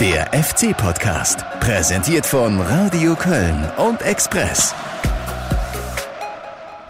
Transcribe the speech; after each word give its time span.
Der 0.00 0.32
FC-Podcast, 0.32 1.44
präsentiert 1.60 2.24
von 2.24 2.58
Radio 2.58 3.14
Köln 3.14 3.70
und 3.76 4.00
Express. 4.00 4.74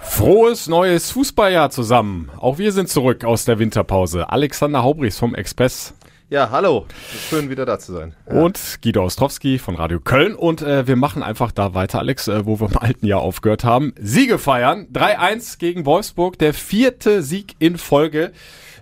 Frohes 0.01 0.69
neues 0.69 1.11
Fußballjahr 1.11 1.71
zusammen. 1.71 2.31
Auch 2.39 2.59
wir 2.59 2.71
sind 2.71 2.89
zurück 2.89 3.25
aus 3.25 3.45
der 3.45 3.59
Winterpause. 3.59 4.31
Alexander 4.31 4.85
Haubrichs 4.85 5.19
vom 5.19 5.35
Express. 5.35 5.93
Ja, 6.29 6.51
hallo. 6.53 6.87
Schön 7.29 7.51
wieder 7.51 7.67
da 7.67 7.81
zu 7.81 7.95
sein. 7.95 8.15
Ja. 8.29 8.43
Und 8.43 8.79
Guido 8.81 9.03
Ostrowski 9.03 9.59
von 9.59 9.75
Radio 9.75 9.99
Köln. 9.99 10.37
Und 10.37 10.63
äh, 10.63 10.87
wir 10.87 10.95
machen 10.95 11.25
einfach 11.25 11.51
da 11.51 11.75
weiter, 11.75 11.99
Alex, 11.99 12.29
äh, 12.29 12.47
wo 12.47 12.61
wir 12.61 12.69
im 12.69 12.79
alten 12.79 13.07
Jahr 13.07 13.23
aufgehört 13.23 13.65
haben. 13.65 13.93
Siege 13.99 14.39
feiern. 14.39 14.87
3-1 14.93 15.59
gegen 15.59 15.85
Wolfsburg. 15.85 16.39
Der 16.39 16.55
vierte 16.55 17.25
Sieg 17.25 17.57
in 17.59 17.77
Folge. 17.77 18.31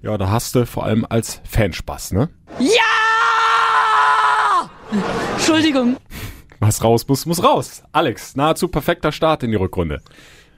Ja, 0.03 0.19
da 0.19 0.29
hast 0.29 0.55
du 0.55 0.67
vor 0.67 0.85
allem 0.85 1.07
als 1.09 1.41
Fanspaß, 1.49 2.13
ne? 2.13 2.29
Ja! 2.59 2.98
Entschuldigung. 5.35 5.97
Was 6.61 6.83
raus 6.83 7.07
muss, 7.07 7.27
muss 7.27 7.43
raus. 7.43 7.83
Alex, 7.93 8.35
nahezu 8.35 8.69
perfekter 8.69 9.13
Start 9.13 9.43
in 9.43 9.51
die 9.51 9.57
Rückrunde. 9.57 10.01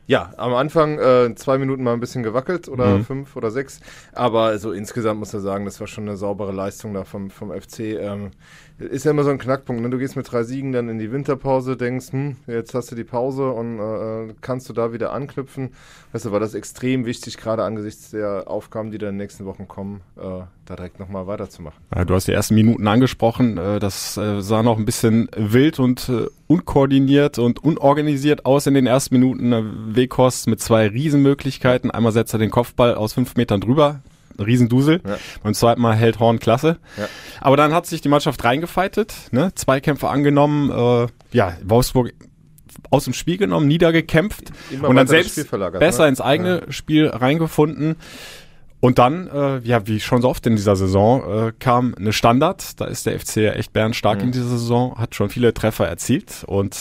Ja, 0.06 0.32
am 0.38 0.54
Anfang 0.54 0.98
äh, 0.98 1.34
zwei 1.36 1.56
Minuten 1.56 1.84
mal 1.84 1.92
ein 1.92 2.00
bisschen 2.00 2.24
gewackelt 2.24 2.68
oder 2.68 2.98
mhm. 2.98 3.04
fünf 3.04 3.36
oder 3.36 3.52
sechs. 3.52 3.80
Aber 4.12 4.58
so 4.58 4.72
insgesamt 4.72 5.20
muss 5.20 5.32
man 5.32 5.42
sagen, 5.42 5.64
das 5.66 5.78
war 5.78 5.86
schon 5.86 6.08
eine 6.08 6.16
saubere 6.16 6.50
Leistung 6.50 6.94
da 6.94 7.04
vom, 7.04 7.30
vom 7.30 7.52
FC. 7.52 7.80
Ähm, 8.00 8.32
ist 8.80 9.04
ja 9.04 9.10
immer 9.10 9.24
so 9.24 9.30
ein 9.30 9.38
Knackpunkt. 9.38 9.82
Ne? 9.82 9.90
Du 9.90 9.98
gehst 9.98 10.16
mit 10.16 10.30
drei 10.30 10.42
Siegen 10.42 10.72
dann 10.72 10.88
in 10.88 10.98
die 10.98 11.12
Winterpause, 11.12 11.76
denkst, 11.76 12.12
hm, 12.12 12.36
jetzt 12.46 12.74
hast 12.74 12.90
du 12.90 12.96
die 12.96 13.04
Pause 13.04 13.50
und 13.50 13.78
äh, 13.78 14.34
kannst 14.40 14.68
du 14.68 14.72
da 14.72 14.92
wieder 14.92 15.12
anknüpfen. 15.12 15.70
Weißt 16.12 16.24
du, 16.24 16.32
war 16.32 16.40
das 16.40 16.54
extrem 16.54 17.04
wichtig, 17.04 17.36
gerade 17.36 17.62
angesichts 17.62 18.10
der 18.10 18.44
Aufgaben, 18.48 18.90
die 18.90 18.98
da 18.98 19.08
in 19.08 19.14
den 19.14 19.18
nächsten 19.18 19.44
Wochen 19.44 19.68
kommen, 19.68 20.00
äh, 20.16 20.42
da 20.64 20.76
direkt 20.76 20.98
nochmal 20.98 21.26
weiterzumachen. 21.26 21.78
Ja, 21.94 22.04
du 22.04 22.14
hast 22.14 22.26
die 22.26 22.32
ersten 22.32 22.54
Minuten 22.54 22.88
angesprochen. 22.88 23.58
Äh, 23.58 23.78
das 23.78 24.16
äh, 24.16 24.40
sah 24.40 24.62
noch 24.62 24.78
ein 24.78 24.86
bisschen 24.86 25.28
wild 25.36 25.78
und 25.78 26.08
äh, 26.08 26.26
unkoordiniert 26.46 27.38
und 27.38 27.62
unorganisiert 27.62 28.46
aus 28.46 28.66
in 28.66 28.74
den 28.74 28.86
ersten 28.86 29.14
Minuten. 29.14 29.94
Weghorst 29.94 30.48
mit 30.48 30.60
zwei 30.60 30.88
Riesenmöglichkeiten. 30.88 31.90
Einmal 31.90 32.12
setzt 32.12 32.32
er 32.32 32.38
den 32.38 32.50
Kopfball 32.50 32.94
aus 32.94 33.12
fünf 33.12 33.36
Metern 33.36 33.60
drüber, 33.60 34.00
Riesendusel. 34.38 35.00
Ja. 35.06 35.18
Beim 35.42 35.54
zweiten 35.54 35.80
Mal 35.80 35.94
hält 35.94 36.18
Horn 36.18 36.38
klasse. 36.38 36.78
Ja. 36.96 37.08
Aber 37.40 37.56
dann 37.56 37.72
hat 37.72 37.86
sich 37.86 38.00
die 38.00 38.08
Mannschaft 38.08 38.42
reingefeitet, 38.44 39.14
ne? 39.32 39.52
zwei 39.54 39.80
Kämpfe 39.80 40.08
angenommen. 40.08 40.70
Äh, 40.70 41.08
ja, 41.36 41.56
Wolfsburg 41.62 42.12
aus 42.90 43.04
dem 43.04 43.12
Spiel 43.12 43.36
genommen, 43.36 43.68
niedergekämpft 43.68 44.50
Immer 44.70 44.88
und 44.88 44.96
dann 44.96 45.06
selbst 45.06 45.36
besser 45.78 46.02
ne? 46.04 46.08
ins 46.08 46.20
eigene 46.20 46.62
ja. 46.66 46.72
Spiel 46.72 47.06
reingefunden. 47.08 47.96
Und 48.80 48.98
dann, 48.98 49.28
äh, 49.28 49.58
ja, 49.58 49.86
wie 49.86 50.00
schon 50.00 50.22
so 50.22 50.28
oft 50.30 50.46
in 50.46 50.56
dieser 50.56 50.74
Saison, 50.74 51.48
äh, 51.48 51.52
kam 51.58 51.94
eine 51.94 52.14
Standard. 52.14 52.80
Da 52.80 52.86
ist 52.86 53.04
der 53.04 53.20
FC 53.20 53.36
ja 53.36 53.52
echt 53.52 53.74
bärenstark 53.74 54.18
mhm. 54.18 54.26
in 54.26 54.32
dieser 54.32 54.48
Saison, 54.48 54.96
hat 54.96 55.14
schon 55.14 55.28
viele 55.28 55.52
Treffer 55.52 55.86
erzielt 55.86 56.44
und 56.46 56.78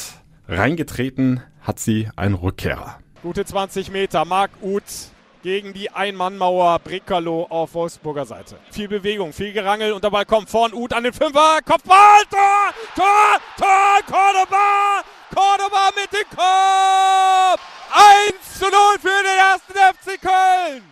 reingetreten 0.48 1.42
hat 1.62 1.80
sie 1.80 2.08
ein 2.16 2.34
Rückkehrer. 2.34 3.00
Gute 3.22 3.44
20 3.44 3.92
Meter, 3.92 4.24
Marc 4.24 4.52
Uth 4.62 5.12
gegen 5.42 5.74
die 5.74 5.90
Ein-Mann-Mauer 5.92 6.80
Brickerlo 6.80 7.48
auf 7.50 7.74
Wolfsburger 7.74 8.26
Seite. 8.26 8.60
Viel 8.72 8.88
Bewegung, 8.88 9.34
viel 9.34 9.54
Gerangel 9.54 9.94
und 9.94 10.04
dabei 10.04 10.26
kommt 10.26 10.50
vorn 10.50 10.74
Uth 10.74 10.94
an 10.94 11.04
den 11.04 11.14
Fünfer. 11.14 11.60
Kopfball, 11.66 12.24
Tor, 12.30 12.74
Tor, 12.96 13.38
Tor, 13.58 14.00
Cordoba, 14.06 15.04
Cordoba 15.34 15.90
mit 15.96 16.12
dem 16.12 16.30
Kopf. 16.30 17.62
1 17.92 18.60
zu 18.60 18.66
0 18.66 18.74
für 19.02 19.24
den 19.24 19.38
ersten 19.38 19.74
FC 19.96 20.22
Köln. 20.22 20.84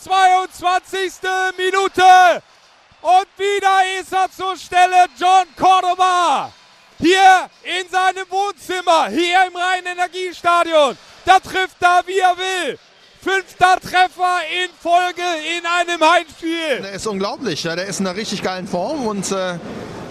22. 0.00 1.12
Minute. 1.56 2.42
Und 3.00 3.26
wieder 3.36 4.00
ist 4.00 4.12
er 4.12 4.30
zur 4.30 4.56
Stelle 4.56 5.06
John 5.18 5.46
Cordoba. 5.56 6.52
Hier 6.98 7.50
in 7.62 7.88
seinem 7.88 8.24
Wohnzimmer, 8.30 9.08
hier 9.08 9.46
im 9.46 9.56
Rhein-Energiestadion. 9.56 10.96
Da 11.24 11.38
trifft 11.40 11.82
er, 11.82 12.02
wie 12.06 12.18
er 12.18 12.36
will. 12.36 12.78
Fünfter 13.24 13.80
Treffer 13.80 14.40
in 14.52 14.70
Folge 14.78 15.22
in 15.56 15.64
einem 15.64 16.12
Heimspiel. 16.12 16.82
Der 16.82 16.92
ist 16.92 17.06
unglaublich. 17.06 17.64
Ja, 17.64 17.74
der 17.74 17.86
ist 17.86 17.98
in 17.98 18.06
einer 18.06 18.18
richtig 18.18 18.42
geilen 18.42 18.68
Form 18.68 19.06
und 19.06 19.32
äh, 19.32 19.54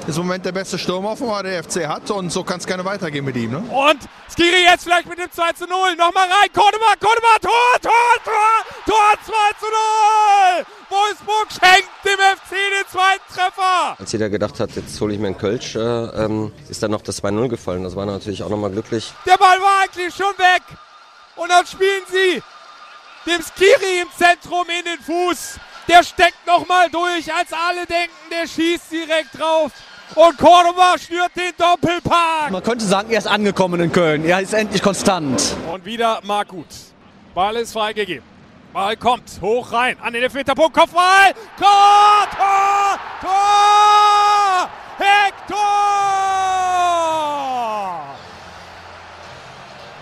ist 0.08 0.18
im 0.18 0.24
Moment 0.24 0.44
der 0.48 0.52
beste 0.52 0.80
Stürmer, 0.80 1.16
den 1.16 1.44
der 1.44 1.64
FC 1.64 1.88
hat. 1.88 2.10
Und 2.10 2.32
so 2.32 2.44
kann 2.44 2.58
es 2.60 2.66
gerne 2.66 2.84
weitergehen 2.86 3.24
mit 3.24 3.36
ihm. 3.36 3.52
Ne? 3.52 3.58
Und 3.60 4.00
Skiri 4.36 4.64
jetzt 4.64 4.86
vielleicht 4.86 5.08
mit 5.08 5.20
dem 5.20 5.32
2 5.32 5.52
zu 5.52 5.68
0. 5.68 5.96
Nochmal 5.96 6.24
rein. 6.24 6.50
Cordoba, 6.52 6.96
Cordoba, 7.00 7.38
Tor, 7.40 7.52
Tor, 7.84 7.92
Tor, 8.26 8.74
Tor 8.88 9.14
2 9.26 9.32
zu 9.60 9.68
0. 10.58 10.66
Wolfsburg 10.90 11.48
schenkt 11.52 11.90
dem 12.04 12.18
FC 12.18 12.50
den 12.50 12.88
zweiten 12.92 13.32
Treffer. 13.32 13.96
Als 14.00 14.12
jeder 14.12 14.32
gedacht 14.32 14.60
hat, 14.60 14.72
jetzt 14.72 15.00
hole 15.00 15.14
ich 15.14 15.20
mir 15.20 15.28
einen 15.28 15.38
Kölsch, 15.38 15.76
äh, 15.76 15.80
ähm, 15.80 16.52
ist 16.68 16.82
dann 16.82 16.90
noch 16.90 17.04
das 17.04 17.24
2-0 17.24 17.48
gefallen. 17.48 17.84
Das 17.84 17.96
war 17.96 18.08
natürlich 18.08 18.42
auch 18.42 18.50
nochmal 18.50 18.72
glücklich. 18.72 19.14
Der 19.28 19.38
Ball 19.38 19.60
war 19.62 19.84
eigentlich 19.84 20.16
schon 20.16 20.36
weg. 20.40 20.64
Und 21.36 21.50
dann 21.50 21.66
spielen 21.68 22.02
sie 22.12 22.42
dem 23.26 23.42
Skiri 23.42 24.02
im 24.02 24.08
Zentrum 24.18 24.66
in 24.70 24.86
den 24.86 25.00
Fuß. 25.00 25.60
Der 25.88 26.04
steckt 26.04 26.46
nochmal 26.48 26.90
durch, 26.90 27.34
als 27.34 27.52
alle 27.52 27.86
denken, 27.86 28.14
der 28.32 28.48
schießt 28.48 28.92
direkt 28.92 29.38
drauf. 29.38 29.72
Und 30.16 30.38
Cordoba 30.38 30.96
schnürt 30.98 31.32
den 31.36 31.54
Doppelpark. 31.58 32.52
Man 32.52 32.64
könnte 32.64 32.86
sagen, 32.86 33.10
er 33.12 33.18
ist 33.18 33.28
angekommen 33.28 33.82
in 33.82 33.92
Köln. 33.92 34.24
Er 34.26 34.40
ist 34.42 34.54
endlich 34.54 34.82
konstant. 34.82 35.42
Und 35.72 35.86
wieder 35.86 36.20
Markut. 36.24 36.68
Ball 37.34 37.56
ist 37.58 37.74
freigegeben. 37.74 38.24
Ball 38.72 38.96
kommt 38.96 39.30
hoch 39.42 39.72
rein 39.72 39.98
an 40.02 40.14
den 40.14 40.24
Elfmeterpunkt. 40.24 40.76
Kopfball. 40.76 41.34
Tor! 41.60 42.28
Tor! 42.38 43.00
Tor! 43.22 44.70
Hector! 44.98 45.64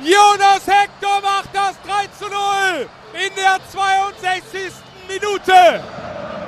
Jonas 0.01 0.67
Hector 0.67 1.21
macht 1.21 1.49
das 1.53 1.75
3 1.85 2.07
zu 2.17 2.25
0 2.29 2.50
in 3.13 3.35
der 3.35 3.57
62. 3.71 4.71
Minute. 5.07 5.83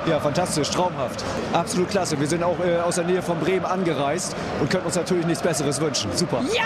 Ja, 0.06 0.20
fantastisch, 0.20 0.70
traumhaft. 0.70 1.24
Absolut 1.52 1.88
klasse. 1.90 2.18
Wir 2.20 2.26
sind 2.26 2.42
auch 2.42 2.58
äh, 2.60 2.78
aus 2.78 2.96
der 2.96 3.04
Nähe 3.04 3.22
von 3.22 3.38
Bremen 3.40 3.64
angereist 3.64 4.36
und 4.60 4.68
können 4.70 4.84
uns 4.84 4.96
natürlich 4.96 5.26
nichts 5.26 5.42
Besseres 5.42 5.80
wünschen. 5.80 6.10
Super. 6.14 6.42
Ja! 6.54 6.64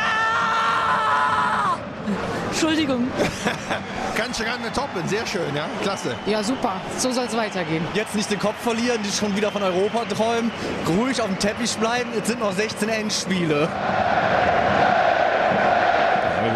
Entschuldigung. 2.50 3.08
Kannst 4.16 4.40
du 4.40 4.44
gerne 4.44 4.72
toppen, 4.72 5.06
sehr 5.06 5.24
schön, 5.24 5.54
ja, 5.54 5.66
klasse. 5.80 6.16
Ja, 6.26 6.42
super, 6.42 6.80
so 6.96 7.12
soll 7.12 7.26
es 7.26 7.36
weitergehen. 7.36 7.86
Jetzt 7.94 8.16
nicht 8.16 8.28
den 8.32 8.40
Kopf 8.40 8.56
verlieren, 8.60 9.00
die 9.04 9.12
schon 9.12 9.36
wieder 9.36 9.52
von 9.52 9.62
Europa 9.62 10.04
träumen, 10.06 10.50
ruhig 10.88 11.20
auf 11.20 11.28
dem 11.28 11.38
Teppich 11.38 11.76
bleiben, 11.76 12.10
jetzt 12.16 12.26
sind 12.26 12.40
noch 12.40 12.52
16 12.52 12.88
Endspiele 12.88 13.68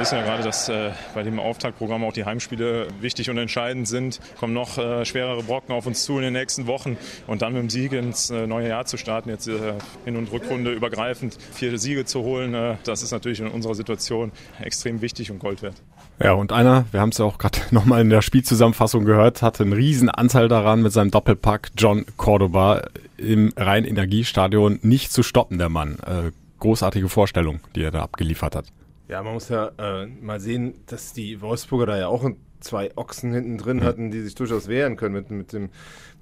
wissen 0.02 0.18
ja 0.18 0.24
gerade, 0.24 0.42
dass 0.42 0.68
äh, 0.68 0.90
bei 1.14 1.22
dem 1.22 1.38
Auftaktprogramm 1.38 2.02
auch 2.02 2.12
die 2.12 2.24
Heimspiele 2.24 2.88
wichtig 3.00 3.30
und 3.30 3.38
entscheidend 3.38 3.86
sind. 3.86 4.18
Kommen 4.36 4.52
noch 4.52 4.76
äh, 4.76 5.04
schwerere 5.04 5.44
Brocken 5.44 5.72
auf 5.72 5.86
uns 5.86 6.02
zu 6.02 6.16
in 6.16 6.22
den 6.22 6.32
nächsten 6.32 6.66
Wochen 6.66 6.96
und 7.28 7.40
dann 7.40 7.52
mit 7.52 7.62
dem 7.62 7.70
Sieg 7.70 7.92
ins 7.92 8.28
äh, 8.28 8.48
neue 8.48 8.68
Jahr 8.68 8.84
zu 8.84 8.96
starten, 8.96 9.28
jetzt 9.28 9.46
äh, 9.46 9.74
Hin- 10.04 10.16
und 10.16 10.32
Rückrunde 10.32 10.72
übergreifend 10.72 11.38
vier 11.52 11.78
Siege 11.78 12.04
zu 12.04 12.22
holen, 12.22 12.52
äh, 12.52 12.78
das 12.82 13.04
ist 13.04 13.12
natürlich 13.12 13.38
in 13.38 13.46
unserer 13.46 13.76
Situation 13.76 14.32
extrem 14.60 15.02
wichtig 15.02 15.30
und 15.30 15.38
Gold 15.38 15.62
wert. 15.62 15.76
Ja, 16.20 16.32
und 16.32 16.50
einer, 16.50 16.84
wir 16.90 17.00
haben 17.00 17.10
es 17.10 17.18
ja 17.18 17.24
auch 17.24 17.38
gerade 17.38 17.60
nochmal 17.70 18.00
in 18.00 18.10
der 18.10 18.22
Spielzusammenfassung 18.22 19.04
gehört, 19.04 19.40
hatte 19.40 19.62
einen 19.62 19.72
riesen 19.72 20.10
Anteil 20.10 20.48
daran, 20.48 20.82
mit 20.82 20.92
seinem 20.92 21.12
Doppelpack 21.12 21.70
John 21.78 22.06
Cordoba 22.16 22.82
im 23.18 23.52
Rhein-Energiestadion 23.56 24.80
nicht 24.82 25.12
zu 25.12 25.22
stoppen, 25.22 25.58
der 25.58 25.68
Mann. 25.68 25.98
Äh, 26.00 26.32
großartige 26.58 27.08
Vorstellung, 27.08 27.60
die 27.76 27.84
er 27.84 27.92
da 27.92 28.02
abgeliefert 28.02 28.56
hat. 28.56 28.66
Ja, 29.12 29.22
man 29.22 29.34
muss 29.34 29.50
ja 29.50 29.72
äh, 29.76 30.06
mal 30.06 30.40
sehen, 30.40 30.72
dass 30.86 31.12
die 31.12 31.42
Wolfsburger 31.42 31.84
da 31.84 31.98
ja 31.98 32.06
auch 32.06 32.30
zwei 32.60 32.96
Ochsen 32.96 33.34
hinten 33.34 33.58
drin 33.58 33.76
mhm. 33.76 33.82
hatten, 33.82 34.10
die 34.10 34.22
sich 34.22 34.34
durchaus 34.34 34.68
wehren 34.68 34.96
können 34.96 35.12
mit, 35.12 35.30
mit 35.30 35.52
dem 35.52 35.68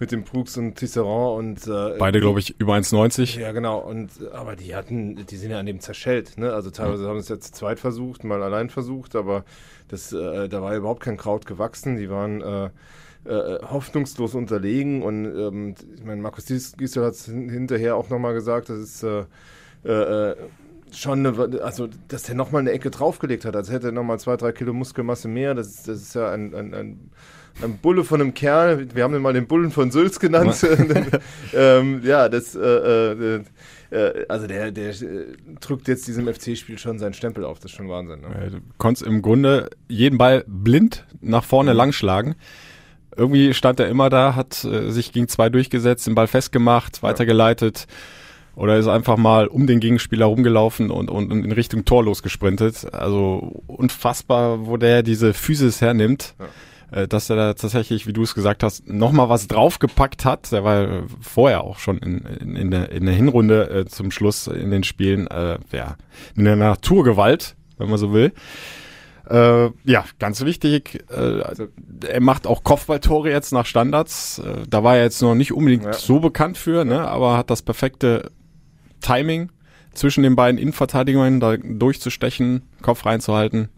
mit 0.00 0.10
dem 0.10 0.24
Brooks 0.24 0.56
und 0.56 0.74
Tisserand 0.74 1.38
und 1.38 1.66
äh, 1.68 1.96
beide 2.00 2.18
glaube 2.18 2.40
ich 2.40 2.58
über 2.58 2.74
1,90. 2.74 3.38
Ja 3.38 3.52
genau 3.52 3.78
und 3.78 4.10
aber 4.32 4.56
die 4.56 4.74
hatten, 4.74 5.24
die 5.24 5.36
sind 5.36 5.52
ja 5.52 5.60
an 5.60 5.66
dem 5.66 5.78
zerschellt, 5.78 6.36
ne? 6.36 6.52
Also 6.52 6.70
teilweise 6.70 7.04
mhm. 7.04 7.08
haben 7.10 7.18
es 7.18 7.28
jetzt 7.28 7.54
zweit 7.54 7.78
versucht, 7.78 8.24
mal 8.24 8.42
allein 8.42 8.70
versucht, 8.70 9.14
aber 9.14 9.44
das 9.86 10.12
äh, 10.12 10.48
da 10.48 10.60
war 10.60 10.74
überhaupt 10.74 11.00
kein 11.00 11.16
Kraut 11.16 11.46
gewachsen. 11.46 11.96
Die 11.96 12.10
waren 12.10 12.42
äh, 12.42 12.70
äh, 13.24 13.62
hoffnungslos 13.70 14.34
unterlegen 14.34 15.04
und 15.04 15.26
ähm, 15.26 15.74
ich 15.94 16.02
meine 16.02 16.20
Markus 16.20 16.46
Gisdol 16.46 17.04
hat 17.04 17.12
es 17.12 17.26
hinterher 17.26 17.94
auch 17.94 18.08
nochmal 18.08 18.34
gesagt, 18.34 18.68
das 18.68 18.78
ist 18.78 19.04
äh, 19.04 19.26
äh, 19.84 20.34
schon, 20.96 21.26
eine, 21.26 21.62
also 21.62 21.88
dass 22.08 22.28
er 22.28 22.34
nochmal 22.34 22.60
eine 22.60 22.72
Ecke 22.72 22.90
draufgelegt 22.90 23.44
hat, 23.44 23.56
als 23.56 23.70
hätte 23.70 23.88
er 23.88 23.92
nochmal 23.92 24.18
zwei, 24.18 24.36
drei 24.36 24.52
Kilo 24.52 24.72
Muskelmasse 24.72 25.28
mehr. 25.28 25.54
Das, 25.54 25.68
ist, 25.68 25.88
das 25.88 26.02
ist 26.02 26.14
ja 26.14 26.30
ein, 26.30 26.54
ein, 26.54 26.74
ein, 26.74 27.10
ein, 27.62 27.78
Bulle 27.78 28.04
von 28.04 28.20
einem 28.20 28.34
Kerl. 28.34 28.94
Wir 28.94 29.04
haben 29.04 29.14
ihn 29.14 29.22
mal 29.22 29.32
den 29.32 29.46
Bullen 29.46 29.70
von 29.70 29.90
Sülz 29.90 30.18
genannt. 30.18 30.66
ähm, 31.54 32.02
ja, 32.04 32.28
das, 32.28 32.54
äh, 32.54 32.60
äh, 32.60 33.42
äh, 33.90 34.26
also 34.28 34.46
der, 34.46 34.70
der 34.70 34.90
äh, 34.90 35.26
drückt 35.60 35.88
jetzt 35.88 36.06
diesem 36.06 36.32
FC-Spiel 36.32 36.78
schon 36.78 36.98
seinen 36.98 37.14
Stempel 37.14 37.44
auf. 37.44 37.58
Das 37.58 37.70
ist 37.70 37.76
schon 37.76 37.88
Wahnsinn. 37.88 38.20
Ne? 38.20 38.50
Du 38.50 38.60
konntest 38.78 39.06
im 39.06 39.22
Grunde 39.22 39.70
jeden 39.88 40.18
Ball 40.18 40.44
blind 40.46 41.06
nach 41.20 41.44
vorne 41.44 41.72
mhm. 41.72 41.76
langschlagen. 41.76 42.34
Irgendwie 43.16 43.54
stand 43.54 43.80
er 43.80 43.88
immer 43.88 44.08
da, 44.08 44.34
hat 44.34 44.64
äh, 44.64 44.90
sich 44.90 45.12
gegen 45.12 45.28
zwei 45.28 45.48
durchgesetzt, 45.48 46.06
den 46.06 46.14
Ball 46.14 46.28
festgemacht, 46.28 47.02
weitergeleitet. 47.02 47.86
Ja 47.88 47.94
oder 48.60 48.76
ist 48.76 48.88
einfach 48.88 49.16
mal 49.16 49.46
um 49.46 49.66
den 49.66 49.80
Gegenspieler 49.80 50.26
rumgelaufen 50.26 50.90
und, 50.90 51.10
und, 51.10 51.32
und 51.32 51.44
in 51.44 51.52
Richtung 51.52 51.86
Tor 51.86 52.04
losgesprintet. 52.04 52.92
Also 52.92 53.62
unfassbar, 53.66 54.66
wo 54.66 54.76
der 54.76 55.02
diese 55.02 55.32
Physis 55.32 55.80
hernimmt. 55.80 56.34
Ja. 56.38 56.46
Äh, 56.92 57.08
dass 57.08 57.30
er 57.30 57.36
da 57.36 57.54
tatsächlich, 57.54 58.06
wie 58.06 58.12
du 58.12 58.22
es 58.22 58.34
gesagt 58.34 58.62
hast, 58.62 58.86
nochmal 58.86 59.30
was 59.30 59.48
draufgepackt 59.48 60.26
hat. 60.26 60.52
Der 60.52 60.62
war 60.62 61.04
vorher 61.22 61.64
auch 61.64 61.78
schon 61.78 61.98
in, 61.98 62.18
in, 62.18 62.56
in, 62.56 62.70
der, 62.70 62.92
in 62.92 63.06
der 63.06 63.14
Hinrunde 63.14 63.70
äh, 63.70 63.84
zum 63.86 64.10
Schluss 64.10 64.46
in 64.46 64.70
den 64.70 64.84
Spielen 64.84 65.26
äh, 65.28 65.58
ja, 65.72 65.96
eine 66.36 66.54
Naturgewalt, 66.54 67.56
wenn 67.78 67.88
man 67.88 67.98
so 67.98 68.12
will. 68.12 68.32
Äh, 69.30 69.70
ja, 69.84 70.04
ganz 70.18 70.44
wichtig, 70.44 71.04
äh, 71.08 71.42
also, 71.42 71.68
er 72.06 72.20
macht 72.20 72.46
auch 72.46 72.64
Kopfballtore 72.64 73.30
jetzt 73.30 73.52
nach 73.52 73.64
Standards. 73.64 74.40
Äh, 74.40 74.64
da 74.68 74.84
war 74.84 74.96
er 74.96 75.04
jetzt 75.04 75.22
noch 75.22 75.34
nicht 75.34 75.52
unbedingt 75.52 75.84
ja. 75.84 75.92
so 75.92 76.18
bekannt 76.18 76.58
für, 76.58 76.84
ne, 76.84 77.08
aber 77.08 77.38
hat 77.38 77.48
das 77.48 77.62
perfekte 77.62 78.32
Timing 79.00 79.50
zwischen 79.92 80.22
den 80.22 80.36
beiden 80.36 80.58
Innenverteidigungen 80.58 81.40
da 81.40 81.56
durchzustechen, 81.56 82.62
Kopf 82.82 83.06
reinzuhalten. 83.06 83.68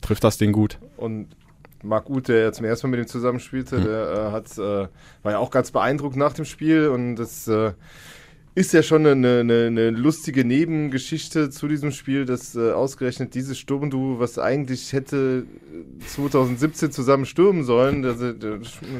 Trifft 0.00 0.24
das 0.24 0.38
den 0.38 0.52
gut. 0.52 0.78
Und 0.96 1.28
Marc 1.82 2.10
Uth, 2.10 2.28
der 2.28 2.42
ja 2.42 2.52
zum 2.52 2.64
ersten 2.66 2.86
Mal 2.88 2.96
mit 2.96 3.06
ihm 3.06 3.08
zusammenspielte, 3.08 3.76
hm. 3.76 3.84
der 3.84 4.12
äh, 4.12 4.32
hat, 4.32 4.58
äh, 4.58 4.88
war 5.22 5.32
ja 5.32 5.38
auch 5.38 5.50
ganz 5.50 5.70
beeindruckt 5.70 6.16
nach 6.16 6.32
dem 6.32 6.44
Spiel 6.44 6.88
und 6.88 7.16
das 7.16 7.46
äh, 7.48 7.72
ist 8.54 8.72
ja 8.72 8.82
schon 8.82 9.06
eine, 9.06 9.40
eine, 9.40 9.66
eine, 9.66 9.90
lustige 9.90 10.44
Nebengeschichte 10.44 11.50
zu 11.50 11.68
diesem 11.68 11.92
Spiel, 11.92 12.24
dass 12.24 12.56
äh, 12.56 12.72
ausgerechnet 12.72 13.34
dieses 13.34 13.58
Sturmduo, 13.58 14.18
was 14.18 14.38
eigentlich 14.38 14.92
hätte 14.92 15.44
2017 16.06 16.88
äh, 16.88 16.90
zusammen 16.90 17.24
stürmen 17.24 17.62
sollen, 17.62 18.02
der 18.02 18.16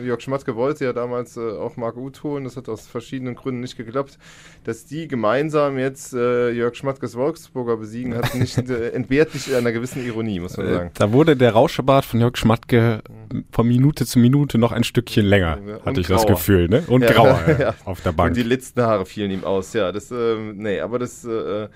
Jörg 0.04 0.20
Schmatke 0.20 0.54
wollte 0.54 0.84
ja 0.84 0.92
damals 0.92 1.36
äh, 1.36 1.40
auch 1.40 1.76
Marc 1.76 1.96
Uth 1.96 2.22
holen, 2.22 2.44
das 2.44 2.56
hat 2.56 2.68
aus 2.68 2.86
verschiedenen 2.86 3.34
Gründen 3.34 3.60
nicht 3.60 3.76
geklappt, 3.76 4.18
dass 4.64 4.86
die 4.86 5.08
gemeinsam 5.08 5.78
jetzt 5.78 6.14
äh, 6.14 6.50
Jörg 6.50 6.76
Schmatkes 6.76 7.16
Wolfsburger 7.16 7.76
besiegen, 7.78 8.14
hat 8.14 8.34
nicht, 8.34 8.58
äh, 8.70 8.90
entbehrt 8.90 9.34
nicht 9.34 9.52
einer 9.52 9.72
gewissen 9.72 10.04
Ironie, 10.06 10.40
muss 10.40 10.56
man 10.56 10.66
äh, 10.66 10.72
sagen. 10.72 10.90
Da 10.94 11.12
wurde 11.12 11.36
der 11.36 11.52
Rauschebart 11.52 12.04
von 12.04 12.20
Jörg 12.20 12.36
Schmatke 12.36 13.02
von 13.50 13.66
Minute 13.66 14.06
zu 14.06 14.18
Minute 14.18 14.58
noch 14.58 14.72
ein 14.72 14.84
Stückchen 14.84 15.26
länger, 15.26 15.58
ja, 15.66 15.84
hatte 15.84 16.00
ich 16.00 16.06
grauer. 16.06 16.18
das 16.18 16.26
Gefühl, 16.26 16.68
ne? 16.68 16.84
Und 16.86 17.02
ja, 17.02 17.12
grauer 17.12 17.40
ja. 17.58 17.74
auf 17.84 18.00
der 18.02 18.12
Bank. 18.12 18.30
Und 18.30 18.36
die 18.36 18.42
letzten 18.42 18.82
Haare 18.82 19.04
fielen 19.04 19.30
ihm 19.30 19.37
aus, 19.44 19.72
ja. 19.72 19.92
Das, 19.92 20.10
ähm, 20.10 20.56
nee, 20.56 20.80
aber 20.80 20.98
das, 20.98 21.24
äh, 21.24 21.68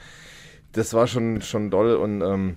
das 0.73 0.95
war 0.95 1.07
schon, 1.07 1.41
schon 1.43 1.71
doll 1.71 1.97
und 1.97 2.23
ähm, 2.23 2.57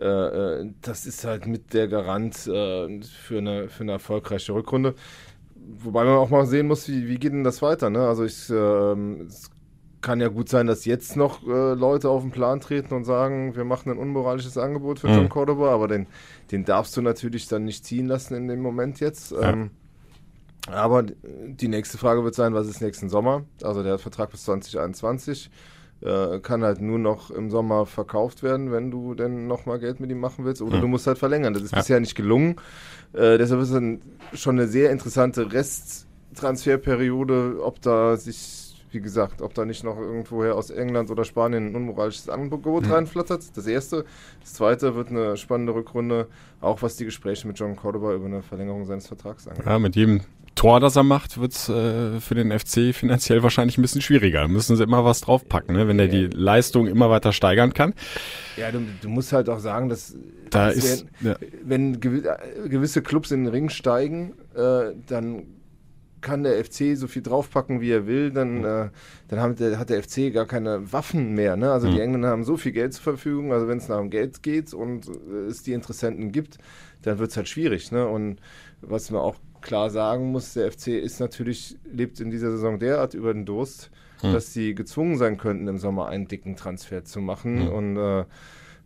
äh, 0.00 0.06
äh, 0.06 0.70
das 0.82 1.06
ist 1.06 1.24
halt 1.24 1.46
mit 1.46 1.72
der 1.72 1.88
Garant 1.88 2.46
äh, 2.46 3.00
für, 3.02 3.38
eine, 3.38 3.68
für 3.68 3.82
eine 3.82 3.92
erfolgreiche 3.92 4.52
Rückrunde. 4.52 4.94
Wobei 5.54 6.04
man 6.04 6.16
auch 6.16 6.30
mal 6.30 6.46
sehen 6.46 6.66
muss, 6.66 6.88
wie, 6.88 7.08
wie 7.08 7.18
geht 7.18 7.32
denn 7.32 7.44
das 7.44 7.62
weiter, 7.62 7.90
ne? 7.90 8.06
Also 8.06 8.24
ich, 8.24 8.50
ähm, 8.50 9.26
es 9.28 9.50
kann 10.02 10.20
ja 10.20 10.28
gut 10.28 10.48
sein, 10.48 10.66
dass 10.66 10.84
jetzt 10.84 11.16
noch 11.16 11.46
äh, 11.46 11.74
Leute 11.74 12.10
auf 12.10 12.22
den 12.22 12.32
Plan 12.32 12.60
treten 12.60 12.92
und 12.92 13.04
sagen, 13.04 13.56
wir 13.56 13.64
machen 13.64 13.90
ein 13.90 13.98
unmoralisches 13.98 14.58
Angebot 14.58 14.98
für 14.98 15.08
mhm. 15.08 15.14
John 15.14 15.28
Cordoba, 15.30 15.70
aber 15.72 15.88
den, 15.88 16.06
den 16.50 16.64
darfst 16.64 16.96
du 16.96 17.00
natürlich 17.00 17.48
dann 17.48 17.64
nicht 17.64 17.86
ziehen 17.86 18.06
lassen 18.06 18.34
in 18.34 18.48
dem 18.48 18.60
Moment 18.60 19.00
jetzt. 19.00 19.32
Ja. 19.32 19.68
Aber 20.70 21.02
die 21.02 21.68
nächste 21.68 21.98
Frage 21.98 22.24
wird 22.24 22.34
sein, 22.34 22.54
was 22.54 22.66
ist 22.66 22.80
nächsten 22.80 23.10
Sommer? 23.10 23.44
Also 23.62 23.82
der 23.82 23.98
Vertrag 23.98 24.30
bis 24.30 24.44
2021 24.44 25.50
äh, 26.00 26.40
kann 26.40 26.64
halt 26.64 26.80
nur 26.80 26.98
noch 26.98 27.30
im 27.30 27.50
Sommer 27.50 27.86
verkauft 27.86 28.42
werden, 28.42 28.72
wenn 28.72 28.90
du 28.90 29.14
denn 29.14 29.46
nochmal 29.46 29.78
Geld 29.78 30.00
mit 30.00 30.10
ihm 30.10 30.20
machen 30.20 30.44
willst. 30.44 30.62
Oder 30.62 30.78
mhm. 30.78 30.82
du 30.82 30.88
musst 30.88 31.06
halt 31.06 31.18
verlängern. 31.18 31.54
Das 31.54 31.62
ist 31.62 31.72
ja. 31.72 31.78
bisher 31.78 32.00
nicht 32.00 32.14
gelungen. 32.14 32.56
Äh, 33.12 33.38
deshalb 33.38 33.60
ist 33.60 33.70
es 33.70 34.40
schon 34.40 34.58
eine 34.58 34.68
sehr 34.68 34.90
interessante 34.90 35.52
Resttransferperiode, 35.52 37.58
ob 37.62 37.80
da 37.82 38.16
sich 38.16 38.64
wie 38.94 39.00
gesagt, 39.00 39.42
ob 39.42 39.52
da 39.54 39.64
nicht 39.64 39.82
noch 39.82 39.98
irgendwoher 39.98 40.54
aus 40.54 40.70
England 40.70 41.10
oder 41.10 41.24
Spanien 41.24 41.72
ein 41.72 41.74
unmoralisches 41.74 42.28
Angebot 42.28 42.86
mhm. 42.86 42.92
reinflattert. 42.92 43.56
Das 43.56 43.66
erste. 43.66 44.04
Das 44.40 44.54
zweite 44.54 44.94
wird 44.94 45.08
eine 45.08 45.36
spannende 45.36 45.74
Rückrunde, 45.74 46.28
auch 46.60 46.80
was 46.80 46.94
die 46.94 47.04
Gespräche 47.04 47.48
mit 47.48 47.58
John 47.58 47.74
Cordoba 47.74 48.14
über 48.14 48.26
eine 48.26 48.42
Verlängerung 48.42 48.86
seines 48.86 49.08
Vertrags 49.08 49.48
angeht. 49.48 49.66
Ja, 49.66 49.80
mit 49.80 49.96
jedem 49.96 50.20
Tor, 50.54 50.80
das 50.80 50.96
er 50.96 51.02
macht, 51.02 51.38
wird 51.38 51.52
es 51.52 51.68
äh, 51.68 52.20
für 52.20 52.34
den 52.34 52.56
FC 52.56 52.94
finanziell 52.94 53.42
wahrscheinlich 53.42 53.78
ein 53.78 53.82
bisschen 53.82 54.00
schwieriger. 54.00 54.42
Da 54.42 54.48
müssen 54.48 54.76
sie 54.76 54.82
immer 54.82 55.04
was 55.04 55.20
draufpacken, 55.20 55.74
ne? 55.74 55.88
wenn 55.88 55.98
er 55.98 56.08
die 56.08 56.26
Leistung 56.26 56.86
immer 56.86 57.10
weiter 57.10 57.32
steigern 57.32 57.74
kann. 57.74 57.94
Ja, 58.56 58.70
du, 58.70 58.80
du 59.00 59.08
musst 59.08 59.32
halt 59.32 59.48
auch 59.48 59.58
sagen, 59.58 59.88
dass 59.88 60.16
da 60.50 60.68
ist, 60.68 61.06
wenn, 61.20 61.32
ja. 61.32 61.36
wenn 61.64 62.00
gewisse 62.00 63.02
Clubs 63.02 63.30
in 63.30 63.44
den 63.44 63.52
Ring 63.52 63.68
steigen, 63.68 64.34
äh, 64.54 64.92
dann 65.06 65.46
kann 66.24 66.42
der 66.42 66.64
FC 66.64 66.96
so 66.96 67.06
viel 67.06 67.22
draufpacken, 67.22 67.80
wie 67.80 67.90
er 67.90 68.06
will, 68.06 68.30
dann, 68.30 68.64
äh, 68.64 68.88
dann 69.28 69.40
hat 69.40 69.60
der, 69.60 69.78
hat 69.78 69.90
der 69.90 70.02
FC 70.02 70.32
gar 70.32 70.46
keine 70.46 70.92
Waffen 70.92 71.34
mehr. 71.34 71.56
Ne? 71.56 71.70
Also 71.70 71.86
mhm. 71.86 71.94
die 71.94 72.00
Engländer 72.00 72.28
haben 72.28 72.44
so 72.44 72.56
viel 72.56 72.72
Geld 72.72 72.94
zur 72.94 73.02
Verfügung, 73.02 73.52
also 73.52 73.68
wenn 73.68 73.78
es 73.78 73.88
nach 73.88 73.98
dem 73.98 74.10
Geld 74.10 74.42
geht 74.42 74.72
und 74.72 75.06
äh, 75.06 75.48
es 75.48 75.62
die 75.62 75.74
Interessenten 75.74 76.32
gibt, 76.32 76.58
dann 77.02 77.18
wird 77.18 77.30
es 77.30 77.36
halt 77.36 77.48
schwierig. 77.48 77.92
Ne? 77.92 78.08
Und 78.08 78.38
was 78.80 79.10
man 79.10 79.20
auch 79.20 79.36
klar 79.64 79.90
sagen 79.90 80.30
muss, 80.30 80.54
der 80.54 80.70
FC 80.70 80.88
ist 80.88 81.18
natürlich, 81.18 81.76
lebt 81.92 82.20
in 82.20 82.30
dieser 82.30 82.52
Saison 82.52 82.78
derart 82.78 83.14
über 83.14 83.34
den 83.34 83.44
Durst, 83.44 83.90
mhm. 84.22 84.32
dass 84.32 84.52
sie 84.52 84.74
gezwungen 84.74 85.16
sein 85.18 85.36
könnten, 85.36 85.66
im 85.66 85.78
Sommer 85.78 86.06
einen 86.06 86.28
dicken 86.28 86.54
Transfer 86.54 87.04
zu 87.04 87.20
machen. 87.20 87.64
Mhm. 87.64 87.68
Und 87.68 87.96
äh, 87.96 88.20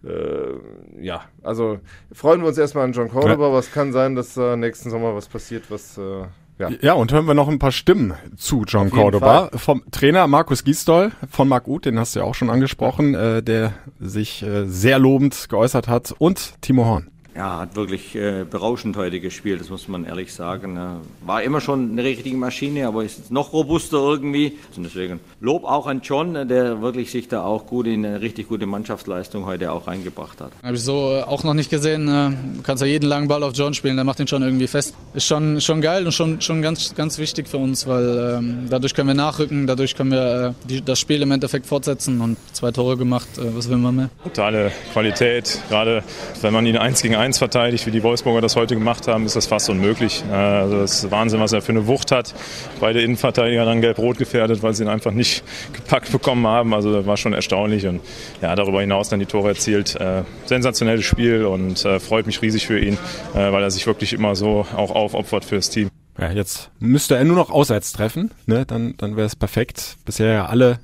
äh, 0.05 0.61
ja, 1.01 1.25
also 1.43 1.81
freuen 2.13 2.41
wir 2.41 2.49
uns 2.49 2.57
erstmal 2.57 2.85
an 2.85 2.93
John 2.93 3.11
Cordoba, 3.11 3.51
ja. 3.51 3.59
es 3.59 3.73
kann 3.73 3.93
sein, 3.93 4.15
dass 4.15 4.37
äh, 4.37 4.57
nächsten 4.57 4.91
Sommer 4.91 5.15
was 5.15 5.27
passiert, 5.27 5.71
was 5.71 5.99
äh, 5.99 6.25
ja. 6.59 6.71
ja, 6.81 6.93
und 6.95 7.13
hören 7.13 7.27
wir 7.27 7.35
noch 7.35 7.49
ein 7.49 7.61
paar 7.61 7.71
Stimmen 7.71 8.15
zu 8.37 8.65
John 8.67 8.91
Cordoba. 8.91 9.51
Vom 9.55 9.85
Trainer 9.93 10.27
Markus 10.27 10.65
Gisdol 10.65 11.13
von 11.31 11.47
Marc 11.47 11.69
Uth, 11.69 11.85
den 11.85 11.99
hast 12.01 12.17
du 12.17 12.21
ja 12.21 12.25
auch 12.25 12.35
schon 12.35 12.51
angesprochen, 12.51 13.15
äh, 13.15 13.45
der 13.45 13.75
sich 14.01 14.43
äh, 14.43 14.65
sehr 14.67 14.99
lobend 14.99 15.49
geäußert 15.49 15.87
hat. 15.87 16.13
Und 16.19 16.61
Timo 16.61 16.85
Horn 16.85 17.11
ja, 17.39 17.61
hat 17.61 17.77
wirklich 17.77 18.17
äh, 18.17 18.45
berauschend 18.45 18.97
heute 18.97 19.21
gespielt, 19.21 19.61
das 19.61 19.71
muss 19.71 19.87
man 19.87 20.05
ehrlich 20.05 20.35
sagen. 20.35 20.79
War 21.25 21.43
immer 21.43 21.61
schon 21.61 21.93
eine 21.93 22.03
richtige 22.03 22.37
Maschine, 22.37 22.89
aber 22.89 23.05
ist 23.05 23.19
jetzt 23.19 23.31
noch 23.31 23.53
robuster 23.53 23.99
irgendwie. 23.99 24.59
Und 24.77 24.85
deswegen 24.85 25.21
Lob 25.41 25.65
auch 25.65 25.87
an 25.87 26.01
John, 26.03 26.49
der 26.49 26.83
wirklich 26.83 27.13
sich 27.13 27.29
da 27.29 27.43
auch 27.43 27.67
gut 27.67 27.87
in 27.87 28.05
eine 28.05 28.21
richtig 28.21 28.49
gute 28.49 28.67
Mannschaftsleistung 28.67 29.47
heute 29.47 29.71
auch 29.71 29.87
reingebracht 29.87 30.41
hat. 30.41 30.51
Habe 30.65 30.75
ich 30.75 30.83
so 30.83 31.13
äh, 31.13 31.23
auch 31.23 31.45
noch 31.45 31.55
nicht 31.55 31.71
gesehen. 31.71 32.09
Äh, 32.09 32.31
du 32.57 32.63
kannst 32.63 32.81
ja 32.83 32.89
jeden 32.89 33.09
langen 33.09 33.29
Ball 33.29 33.45
auf 33.45 33.53
John 33.55 33.73
spielen, 33.73 33.95
der 33.95 34.05
macht 34.05 34.19
ihn 34.19 34.27
schon 34.27 34.43
irgendwie 34.43 34.67
fest. 34.67 34.95
Ist 35.15 35.27
schon, 35.27 35.61
schon 35.61 35.81
geil 35.81 36.05
und 36.07 36.13
schon, 36.13 36.41
schon 36.41 36.61
ganz, 36.61 36.95
ganz 36.97 37.19
wichtig 37.19 37.47
für 37.47 37.59
uns, 37.59 37.87
weil 37.87 38.37
ähm, 38.39 38.67
dadurch 38.69 38.95
können 38.95 39.09
wir 39.09 39.15
nachrücken, 39.15 39.69
dadurch 39.69 39.95
können 39.95 40.11
wir 40.11 40.55
äh, 40.65 40.69
die, 40.69 40.83
das 40.83 40.99
Spiel 40.99 41.23
im 41.23 41.31
Endeffekt 41.31 41.67
fortsetzen 41.67 42.21
und 42.21 42.37
zwei 42.53 42.73
Tore 42.73 42.97
gemacht. 42.97 43.29
Äh, 43.39 43.55
was 43.55 43.69
will 43.69 43.77
man 43.77 43.95
mehr? 43.95 44.11
Totale 44.25 44.73
Qualität, 44.93 45.61
gerade 45.69 46.03
wenn 46.41 46.53
man 46.53 46.67
ihn 46.67 46.77
eins 46.77 47.01
gegen 47.01 47.15
eins 47.15 47.18
1 47.19 47.39
verteidigt, 47.39 47.87
wie 47.87 47.91
die 47.91 48.03
Wolfsburger 48.03 48.41
das 48.41 48.57
heute 48.57 48.75
gemacht 48.75 49.09
haben, 49.09 49.27
ist 49.27 49.37
das 49.37 49.47
fast 49.47 49.69
unmöglich. 49.69 50.25
Äh, 50.31 50.35
also 50.35 50.79
das 50.79 51.05
ist 51.05 51.11
Wahnsinn, 51.11 51.41
was 51.41 51.53
er 51.53 51.61
für 51.61 51.73
eine 51.73 51.87
Wucht 51.87 52.13
hat. 52.13 52.35
Beide 52.81 53.03
Innenverteidiger 53.03 53.65
dann 53.65 53.81
gelb-rot 53.81 54.19
gefährdet, 54.19 54.63
weil 54.63 54.75
sie 54.75 54.85
ihn 54.85 54.89
einfach 54.89 55.13
nicht 55.13 55.45
gepackt 55.73 56.13
bekommen 56.13 56.47
haben. 56.47 56.73
Also 56.73 56.93
das 56.93 57.07
war 57.07 57.17
schon 57.17 57.33
erstaunlich 57.33 57.87
und 57.87 58.01
ja, 58.41 58.55
darüber 58.55 58.81
hinaus 58.81 59.09
dann 59.09 59.21
die 59.21 59.27
Tore 59.27 59.49
erzielt. 59.49 59.97
Äh, 59.97 60.23
sensationelles 60.47 61.05
Spiel 61.05 61.45
und 61.45 61.85
äh, 61.85 62.01
freut 62.01 62.27
mich 62.27 62.41
riesig 62.41 62.67
für 62.67 62.79
ihn, 62.79 62.95
äh, 63.35 63.53
weil 63.53 63.63
er 63.63 63.71
sich 63.71 63.87
wirklich 63.87 64.13
immer 64.13 64.35
so 64.35 64.67
auch 64.75 64.91
aufopfert 64.91 65.45
fürs 65.45 65.71
Team. 65.71 65.91
Ja, 66.19 66.33
jetzt 66.33 66.71
müsste 66.81 67.17
er 67.17 67.25
nur 67.25 67.37
noch 67.37 67.51
auswärts 67.51 67.93
treffen, 67.93 68.33
ne? 68.47 68.67
Dann, 68.67 68.97
dann 68.97 69.17
wäre 69.17 69.27
es 69.27 69.37
perfekt. 69.37 69.97
Bisher 70.05 70.33
ja 70.33 70.47
alle 70.47 70.81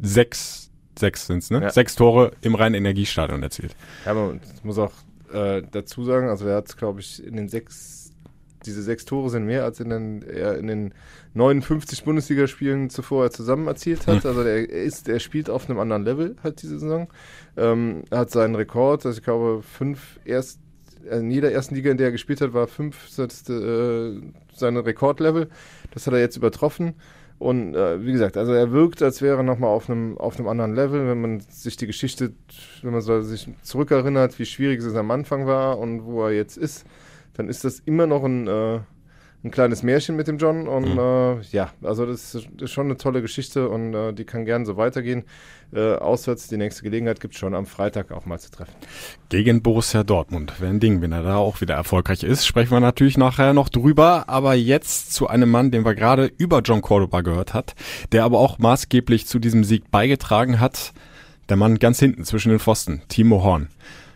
sechs, 0.00 0.70
sechs 0.96 1.26
sind's, 1.26 1.50
ne? 1.50 1.62
Ja. 1.62 1.70
Sechs 1.70 1.96
Tore 1.96 2.32
im 2.42 2.54
reinen 2.54 2.76
Energiestadion 2.76 3.42
erzielt. 3.42 3.74
Ja, 4.04 4.14
man 4.14 4.40
muss 4.62 4.78
auch 4.78 4.92
äh, 5.32 5.62
dazu 5.70 6.04
sagen, 6.04 6.28
also 6.28 6.46
er 6.46 6.56
hat, 6.56 6.76
glaube 6.76 7.00
ich, 7.00 7.24
in 7.24 7.36
den 7.36 7.48
sechs, 7.48 8.12
diese 8.64 8.82
sechs 8.82 9.04
Tore 9.04 9.30
sind 9.30 9.46
mehr, 9.46 9.64
als 9.64 9.80
in 9.80 9.90
den, 9.90 10.22
er 10.22 10.58
in 10.58 10.66
den 10.66 10.94
59 11.34 12.04
Bundesligaspielen 12.04 12.90
zuvor 12.90 13.24
er 13.24 13.30
zusammen 13.30 13.66
erzielt 13.66 14.06
hat. 14.06 14.24
Also 14.24 14.42
er 14.42 14.68
ist, 14.68 15.08
er 15.08 15.20
spielt 15.20 15.50
auf 15.50 15.68
einem 15.68 15.80
anderen 15.80 16.04
Level 16.04 16.36
halt 16.42 16.62
diese 16.62 16.78
Saison. 16.78 17.08
Ähm, 17.56 18.02
er 18.10 18.18
hat 18.18 18.30
seinen 18.30 18.54
Rekord, 18.54 19.04
also 19.06 19.18
ich 19.18 19.24
glaube, 19.24 19.62
fünf 19.62 20.20
erst 20.24 20.60
in 21.10 21.30
jeder 21.30 21.50
ersten 21.50 21.74
Liga, 21.74 21.90
in 21.90 21.96
der 21.96 22.08
er 22.08 22.12
gespielt 22.12 22.40
hat, 22.40 22.52
war 22.52 22.66
fünf 22.68 23.08
äh, 23.18 23.28
seine 24.54 24.86
Rekordlevel. 24.86 25.48
Das 25.90 26.06
hat 26.06 26.14
er 26.14 26.20
jetzt 26.20 26.36
übertroffen. 26.36 26.94
Und 27.42 27.74
äh, 27.74 28.06
wie 28.06 28.12
gesagt, 28.12 28.36
also 28.36 28.52
er 28.52 28.70
wirkt, 28.70 29.02
als 29.02 29.20
wäre 29.20 29.38
er 29.38 29.42
nochmal 29.42 29.70
auf 29.70 29.90
einem, 29.90 30.16
auf 30.16 30.38
anderen 30.46 30.76
Level, 30.76 31.08
wenn 31.08 31.20
man 31.20 31.40
sich 31.40 31.76
die 31.76 31.88
Geschichte, 31.88 32.32
wenn 32.82 32.92
man 32.92 33.00
so 33.00 33.20
sich 33.20 33.48
zurückerinnert, 33.62 34.38
wie 34.38 34.46
schwierig 34.46 34.80
es 34.80 34.94
am 34.94 35.10
Anfang 35.10 35.44
war 35.48 35.80
und 35.80 36.04
wo 36.04 36.22
er 36.22 36.30
jetzt 36.30 36.56
ist, 36.56 36.86
dann 37.34 37.48
ist 37.48 37.64
das 37.64 37.80
immer 37.80 38.06
noch 38.06 38.22
ein, 38.22 38.46
äh, 38.46 38.78
ein 39.44 39.50
kleines 39.50 39.82
Märchen 39.82 40.14
mit 40.14 40.28
dem 40.28 40.38
John 40.38 40.68
und 40.68 40.92
mhm. 40.92 40.98
äh, 40.98 41.40
ja, 41.50 41.70
also 41.82 42.06
das 42.06 42.34
ist 42.34 42.70
schon 42.70 42.86
eine 42.86 42.96
tolle 42.96 43.22
Geschichte 43.22 43.68
und 43.68 43.92
äh, 43.92 44.12
die 44.12 44.24
kann 44.24 44.44
gerne 44.44 44.64
so 44.64 44.76
weitergehen. 44.76 45.24
Äh, 45.74 45.94
auswärts 45.94 46.48
die 46.48 46.56
nächste 46.56 46.82
Gelegenheit 46.82 47.18
gibt 47.18 47.34
es 47.34 47.40
schon 47.40 47.54
am 47.54 47.66
Freitag 47.66 48.12
auch 48.12 48.24
mal 48.24 48.38
zu 48.38 48.50
treffen. 48.50 48.74
Gegen 49.30 49.62
Borussia 49.62 50.04
Dortmund 50.04 50.60
wäre 50.60 50.70
ein 50.70 50.80
Ding, 50.80 51.00
wenn 51.00 51.12
er 51.12 51.22
da 51.22 51.36
auch 51.36 51.60
wieder 51.60 51.74
erfolgreich 51.74 52.22
ist. 52.22 52.46
Sprechen 52.46 52.70
wir 52.70 52.80
natürlich 52.80 53.18
nachher 53.18 53.52
noch 53.52 53.68
drüber, 53.68 54.28
aber 54.28 54.54
jetzt 54.54 55.12
zu 55.12 55.26
einem 55.26 55.50
Mann, 55.50 55.70
den 55.70 55.84
wir 55.84 55.94
gerade 55.94 56.30
über 56.36 56.60
John 56.60 56.82
Cordoba 56.82 57.22
gehört 57.22 57.52
hat, 57.52 57.74
der 58.12 58.24
aber 58.24 58.38
auch 58.38 58.58
maßgeblich 58.58 59.26
zu 59.26 59.38
diesem 59.38 59.64
Sieg 59.64 59.90
beigetragen 59.90 60.60
hat. 60.60 60.92
Der 61.48 61.56
Mann 61.56 61.80
ganz 61.80 61.98
hinten 61.98 62.24
zwischen 62.24 62.50
den 62.50 62.60
Pfosten, 62.60 63.02
Timo 63.08 63.42
Horn. 63.42 63.68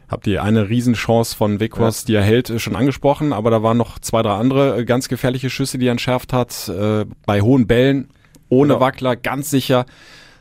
Habt 0.08 0.26
ihr 0.26 0.42
eine 0.42 0.68
Riesenchance 0.68 1.34
von 1.34 1.58
Weghorst, 1.58 2.08
ja. 2.08 2.12
die 2.12 2.16
er 2.16 2.22
hält, 2.22 2.50
äh, 2.50 2.58
schon 2.58 2.76
angesprochen, 2.76 3.32
aber 3.32 3.50
da 3.50 3.62
waren 3.62 3.76
noch 3.76 3.98
zwei, 3.98 4.22
drei 4.22 4.34
andere 4.34 4.78
äh, 4.78 4.84
ganz 4.84 5.08
gefährliche 5.08 5.50
Schüsse, 5.50 5.78
die 5.78 5.88
er 5.88 5.92
entschärft 5.92 6.32
hat, 6.32 6.68
äh, 6.68 7.04
bei 7.24 7.40
hohen 7.40 7.66
Bällen, 7.66 8.08
ohne 8.48 8.74
genau. 8.74 8.80
Wackler, 8.80 9.16
ganz 9.16 9.50
sicher, 9.50 9.86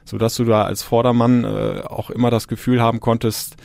so 0.04 0.18
dass 0.18 0.36
du 0.36 0.46
da 0.46 0.64
als 0.64 0.84
Vordermann 0.84 1.44
äh, 1.44 1.82
auch 1.82 2.10
immer 2.10 2.30
das 2.30 2.48
Gefühl 2.48 2.82
haben 2.82 3.00
konntest, 3.00 3.56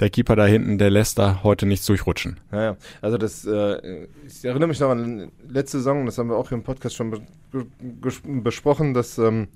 der 0.00 0.10
Keeper 0.10 0.36
da 0.36 0.46
hinten, 0.46 0.78
der 0.78 0.90
lässt 0.90 1.18
da 1.18 1.42
heute 1.42 1.66
nichts 1.66 1.86
durchrutschen. 1.86 2.40
Ja, 2.50 2.62
ja. 2.62 2.76
Also 3.02 3.18
das, 3.18 3.44
äh, 3.44 4.06
ich 4.26 4.44
erinnere 4.44 4.68
mich 4.68 4.80
noch 4.80 4.90
an 4.90 5.30
letzte 5.48 5.78
Saison, 5.78 6.06
das 6.06 6.18
haben 6.18 6.28
wir 6.28 6.36
auch 6.36 6.50
im 6.50 6.62
Podcast 6.62 6.96
schon 6.96 7.10
be 7.10 7.66
besprochen, 8.22 8.94
dass 8.94 9.18
ähm, 9.18 9.48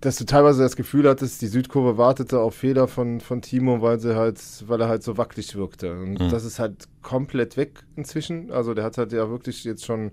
dass 0.00 0.16
du 0.16 0.24
teilweise 0.24 0.62
das 0.62 0.76
Gefühl 0.76 1.08
hattest, 1.08 1.42
die 1.42 1.46
Südkurve 1.46 1.98
wartete 1.98 2.40
auf 2.40 2.54
Fehler 2.54 2.88
von, 2.88 3.20
von 3.20 3.42
Timo, 3.42 3.82
weil 3.82 4.00
sie 4.00 4.16
halt, 4.16 4.40
weil 4.66 4.80
er 4.80 4.88
halt 4.88 5.02
so 5.02 5.18
wackelig 5.18 5.56
wirkte. 5.56 5.92
Und 5.92 6.20
mhm. 6.20 6.30
das 6.30 6.44
ist 6.44 6.58
halt 6.58 6.88
komplett 7.02 7.58
weg 7.58 7.84
inzwischen. 7.96 8.50
Also 8.50 8.72
der 8.72 8.84
hat 8.84 8.96
halt 8.96 9.12
ja 9.12 9.28
wirklich 9.28 9.64
jetzt 9.64 9.84
schon 9.84 10.12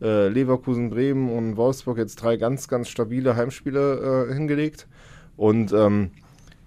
äh, 0.00 0.28
Leverkusen, 0.28 0.90
Bremen 0.90 1.30
und 1.30 1.56
Wolfsburg 1.56 1.98
jetzt 1.98 2.16
drei 2.16 2.36
ganz, 2.36 2.68
ganz 2.68 2.88
stabile 2.88 3.34
Heimspiele 3.34 4.28
äh, 4.28 4.34
hingelegt. 4.34 4.86
Und 5.36 5.72
ähm, 5.72 6.12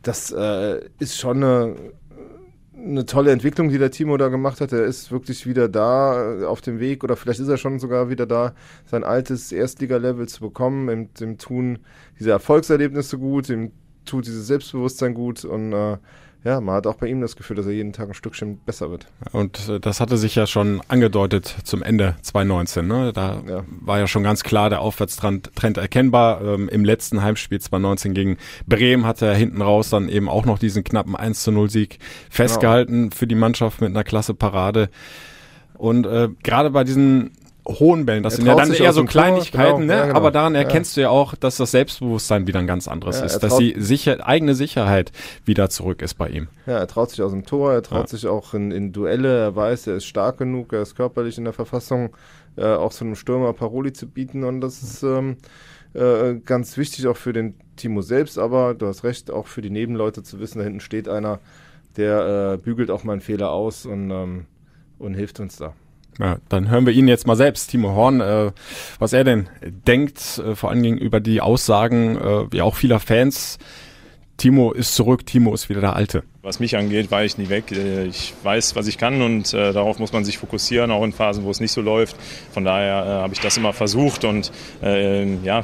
das 0.01 0.31
äh, 0.31 0.81
ist 0.99 1.17
schon 1.17 1.37
eine 1.43 1.75
eine 2.87 3.05
tolle 3.05 3.31
Entwicklung, 3.31 3.69
die 3.69 3.77
der 3.77 3.91
Timo 3.91 4.17
da 4.17 4.29
gemacht 4.29 4.61
hat. 4.61 4.71
Er 4.71 4.85
ist 4.85 5.11
wirklich 5.11 5.45
wieder 5.45 5.67
da 5.69 6.41
äh, 6.41 6.45
auf 6.45 6.61
dem 6.61 6.79
Weg 6.79 7.03
oder 7.03 7.15
vielleicht 7.15 7.39
ist 7.39 7.47
er 7.47 7.57
schon 7.57 7.79
sogar 7.79 8.09
wieder 8.09 8.25
da, 8.25 8.53
sein 8.85 9.03
altes 9.03 9.51
Erstliga-Level 9.51 10.27
zu 10.27 10.41
bekommen. 10.41 10.87
Dem, 10.87 11.13
dem 11.13 11.37
tun 11.37 11.79
diese 12.19 12.31
Erfolgserlebnisse 12.31 13.17
gut, 13.17 13.49
dem 13.49 13.71
tut 14.05 14.25
dieses 14.25 14.47
Selbstbewusstsein 14.47 15.13
gut 15.13 15.45
und 15.45 15.73
äh, 15.73 15.97
ja, 16.47 16.61
man 16.61 16.75
hat 16.75 16.87
auch 16.87 16.95
bei 16.95 17.07
ihm 17.07 17.19
das 17.19 17.35
Gefühl, 17.35 17.57
dass 17.57 17.65
er 17.65 17.73
jeden 17.73 17.91
Tag 17.91 18.07
ein 18.07 18.13
Stückchen 18.13 18.59
besser 18.59 18.89
wird. 18.89 19.05
Und 19.33 19.67
äh, 19.67 19.81
das 19.81 19.99
hatte 19.99 20.15
sich 20.15 20.33
ja 20.35 20.47
schon 20.47 20.81
angedeutet 20.87 21.53
zum 21.65 21.83
Ende 21.83 22.15
2019. 22.21 22.87
Ne? 22.87 23.11
Da 23.11 23.41
ja. 23.45 23.63
war 23.81 23.99
ja 23.99 24.07
schon 24.07 24.23
ganz 24.23 24.43
klar 24.43 24.69
der 24.69 24.79
Aufwärtstrend 24.79 25.53
Trend 25.55 25.77
erkennbar. 25.77 26.41
Ähm, 26.41 26.69
Im 26.69 26.85
letzten 26.85 27.21
Heimspiel 27.21 27.59
2019 27.59 28.13
gegen 28.13 28.37
Bremen 28.65 29.05
hatte 29.05 29.25
er 29.25 29.35
hinten 29.35 29.61
raus 29.61 29.89
dann 29.89 30.07
eben 30.07 30.29
auch 30.29 30.45
noch 30.45 30.57
diesen 30.57 30.85
knappen 30.85 31.17
1 31.17 31.43
zu 31.43 31.51
0 31.51 31.69
Sieg 31.69 31.99
festgehalten 32.29 33.09
genau. 33.09 33.15
für 33.15 33.27
die 33.27 33.35
Mannschaft 33.35 33.81
mit 33.81 33.89
einer 33.89 34.05
klasse 34.05 34.33
Parade. 34.33 34.89
Und 35.73 36.07
äh, 36.07 36.29
gerade 36.43 36.69
bei 36.69 36.85
diesen 36.85 37.31
hohen 37.67 38.05
Bällen. 38.05 38.23
Das 38.23 38.33
er 38.33 38.37
sind 38.37 38.45
ja 38.47 38.55
dann 38.55 38.71
eher 38.71 38.93
so 38.93 39.03
Kleinigkeiten, 39.03 39.81
genau, 39.81 39.93
ne? 39.93 39.99
Ja, 39.99 40.05
genau. 40.07 40.17
aber 40.17 40.31
daran 40.31 40.55
erkennst 40.55 40.95
ja. 40.95 41.01
du 41.01 41.03
ja 41.03 41.09
auch, 41.09 41.35
dass 41.35 41.57
das 41.57 41.71
Selbstbewusstsein 41.71 42.47
wieder 42.47 42.59
ein 42.59 42.67
ganz 42.67 42.87
anderes 42.87 43.21
ist, 43.21 43.39
dass 43.39 43.57
die 43.57 43.75
sicher, 43.77 44.25
eigene 44.27 44.55
Sicherheit 44.55 45.11
wieder 45.45 45.69
zurück 45.69 46.01
ist 46.01 46.15
bei 46.15 46.29
ihm. 46.29 46.47
Ja, 46.65 46.77
er 46.77 46.87
traut 46.87 47.09
sich 47.09 47.21
aus 47.21 47.31
dem 47.31 47.45
Tor, 47.45 47.73
er 47.73 47.83
traut 47.83 48.09
sich 48.09 48.27
auch 48.27 48.53
in, 48.53 48.71
in, 48.71 48.91
Duelle, 48.93 49.39
er 49.39 49.55
weiß, 49.55 49.87
er 49.87 49.95
ist 49.97 50.05
stark 50.05 50.37
genug, 50.37 50.73
er 50.73 50.81
ist 50.81 50.95
körperlich 50.95 51.37
in 51.37 51.43
der 51.43 51.53
Verfassung, 51.53 52.15
äh, 52.55 52.65
auch 52.65 52.91
so 52.91 53.05
einem 53.05 53.15
Stürmer 53.15 53.53
Paroli 53.53 53.93
zu 53.93 54.07
bieten 54.07 54.43
und 54.43 54.61
das 54.61 54.81
ist 54.81 55.03
ähm, 55.03 55.37
äh, 55.93 56.35
ganz 56.35 56.77
wichtig 56.77 57.07
auch 57.07 57.17
für 57.17 57.33
den 57.33 57.55
Timo 57.75 58.01
selbst, 58.01 58.37
aber 58.37 58.73
du 58.73 58.87
hast 58.87 59.03
recht, 59.03 59.29
auch 59.31 59.47
für 59.47 59.61
die 59.61 59.69
Nebenleute 59.69 60.23
zu 60.23 60.39
wissen, 60.39 60.59
da 60.59 60.63
hinten 60.63 60.79
steht 60.79 61.07
einer, 61.07 61.39
der 61.97 62.53
äh, 62.53 62.57
bügelt 62.57 62.91
auch 62.91 63.03
mal 63.03 63.13
einen 63.13 63.21
Fehler 63.21 63.51
aus 63.51 63.85
und, 63.85 64.11
ähm, 64.11 64.45
und 64.99 65.13
hilft 65.13 65.39
uns 65.39 65.57
da. 65.57 65.73
Ja, 66.19 66.37
dann 66.49 66.69
hören 66.69 66.85
wir 66.85 66.93
ihn 66.93 67.07
jetzt 67.07 67.27
mal 67.27 67.35
selbst, 67.35 67.69
Timo 67.69 67.93
Horn, 67.93 68.21
äh, 68.21 68.51
was 68.97 69.13
er 69.13 69.23
denn 69.23 69.49
denkt, 69.61 70.39
äh, 70.39 70.55
vor 70.55 70.71
allen 70.71 70.81
Dingen 70.81 70.97
über 70.97 71.19
die 71.19 71.41
Aussagen, 71.41 72.17
äh, 72.17 72.51
wie 72.51 72.61
auch 72.61 72.75
vieler 72.75 72.99
Fans. 72.99 73.59
Timo 74.37 74.71
ist 74.71 74.93
zurück, 74.93 75.25
Timo 75.25 75.51
ist 75.55 75.67
wieder 75.67 75.81
der 75.81 75.95
Alte. 75.95 76.23
Was 76.43 76.59
mich 76.59 76.77
angeht, 76.77 77.09
war 77.09 77.25
ich 77.25 77.39
nie 77.39 77.49
weg. 77.49 77.71
Äh, 77.71 78.05
ich 78.05 78.33
weiß, 78.43 78.75
was 78.75 78.87
ich 78.87 78.99
kann 78.99 79.23
und 79.23 79.51
äh, 79.53 79.73
darauf 79.73 79.97
muss 79.97 80.13
man 80.13 80.23
sich 80.23 80.37
fokussieren, 80.37 80.91
auch 80.91 81.03
in 81.03 81.11
Phasen, 81.11 81.43
wo 81.43 81.49
es 81.49 81.59
nicht 81.59 81.71
so 81.71 81.81
läuft. 81.81 82.15
Von 82.53 82.63
daher 82.63 83.03
äh, 83.03 83.09
habe 83.23 83.33
ich 83.33 83.39
das 83.39 83.57
immer 83.57 83.73
versucht 83.73 84.23
und 84.23 84.51
äh, 84.83 85.25
ja, 85.43 85.63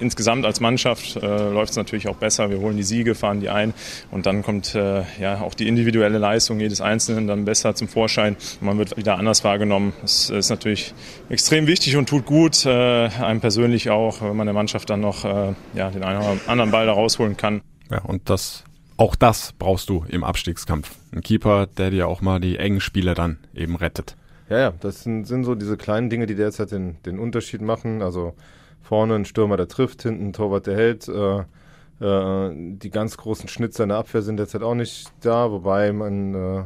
insgesamt 0.00 0.46
als 0.46 0.60
Mannschaft 0.60 1.16
äh, 1.16 1.20
läuft 1.20 1.72
es 1.72 1.76
natürlich 1.76 2.08
auch 2.08 2.16
besser. 2.16 2.48
Wir 2.48 2.60
holen 2.60 2.78
die 2.78 2.82
Siege, 2.82 3.14
fahren 3.14 3.40
die 3.40 3.50
ein 3.50 3.74
und 4.10 4.24
dann 4.24 4.42
kommt 4.42 4.74
äh, 4.74 5.02
ja 5.20 5.42
auch 5.42 5.52
die 5.52 5.68
individuelle 5.68 6.16
Leistung 6.16 6.58
jedes 6.60 6.80
Einzelnen 6.80 7.26
dann 7.26 7.44
besser 7.44 7.74
zum 7.74 7.88
Vorschein. 7.88 8.36
Man 8.62 8.78
wird 8.78 8.96
wieder 8.96 9.18
anders 9.18 9.44
wahrgenommen. 9.44 9.92
Das 10.00 10.30
ist 10.30 10.48
natürlich 10.48 10.94
extrem 11.28 11.66
wichtig 11.66 11.96
und 11.96 12.08
tut 12.08 12.24
gut, 12.24 12.66
einem 12.66 13.40
persönlich 13.40 13.90
auch, 13.90 14.22
wenn 14.22 14.36
man 14.36 14.46
der 14.46 14.54
Mannschaft 14.54 14.88
dann 14.88 15.00
noch 15.00 15.24
ja, 15.74 15.90
den 15.90 16.02
einen 16.02 16.20
oder 16.20 16.36
anderen 16.46 16.70
Ball 16.70 16.86
da 16.86 16.92
rausholen 16.92 17.36
kann. 17.36 17.60
Ja, 17.90 18.02
und 18.02 18.30
das 18.30 18.64
auch 18.96 19.16
das 19.16 19.52
brauchst 19.52 19.88
du 19.88 20.04
im 20.08 20.22
Abstiegskampf. 20.22 20.94
Ein 21.12 21.22
Keeper, 21.22 21.66
der 21.66 21.90
dir 21.90 22.06
auch 22.06 22.20
mal 22.20 22.40
die 22.40 22.58
engen 22.58 22.80
Spiele 22.80 23.14
dann 23.14 23.38
eben 23.52 23.76
rettet. 23.76 24.16
Ja, 24.48 24.58
ja, 24.58 24.72
das 24.80 25.02
sind, 25.02 25.24
sind 25.24 25.44
so 25.44 25.54
diese 25.54 25.76
kleinen 25.76 26.10
Dinge, 26.10 26.26
die 26.26 26.36
derzeit 26.36 26.70
den, 26.70 27.02
den 27.04 27.18
Unterschied 27.18 27.60
machen. 27.60 28.02
Also 28.02 28.34
vorne 28.82 29.14
ein 29.14 29.24
Stürmer, 29.24 29.56
der 29.56 29.68
trifft, 29.68 30.02
hinten 30.02 30.28
ein 30.28 30.32
Torwart, 30.32 30.66
der 30.66 30.76
hält. 30.76 31.08
Äh, 31.08 31.40
äh, 32.00 32.52
die 32.54 32.90
ganz 32.90 33.16
großen 33.16 33.48
Schnitzer 33.48 33.84
in 33.84 33.88
der 33.88 33.98
Abwehr 33.98 34.22
sind 34.22 34.36
derzeit 34.36 34.62
auch 34.62 34.74
nicht 34.74 35.10
da, 35.20 35.50
wobei 35.50 35.92
man 35.92 36.34
äh, 36.34 36.64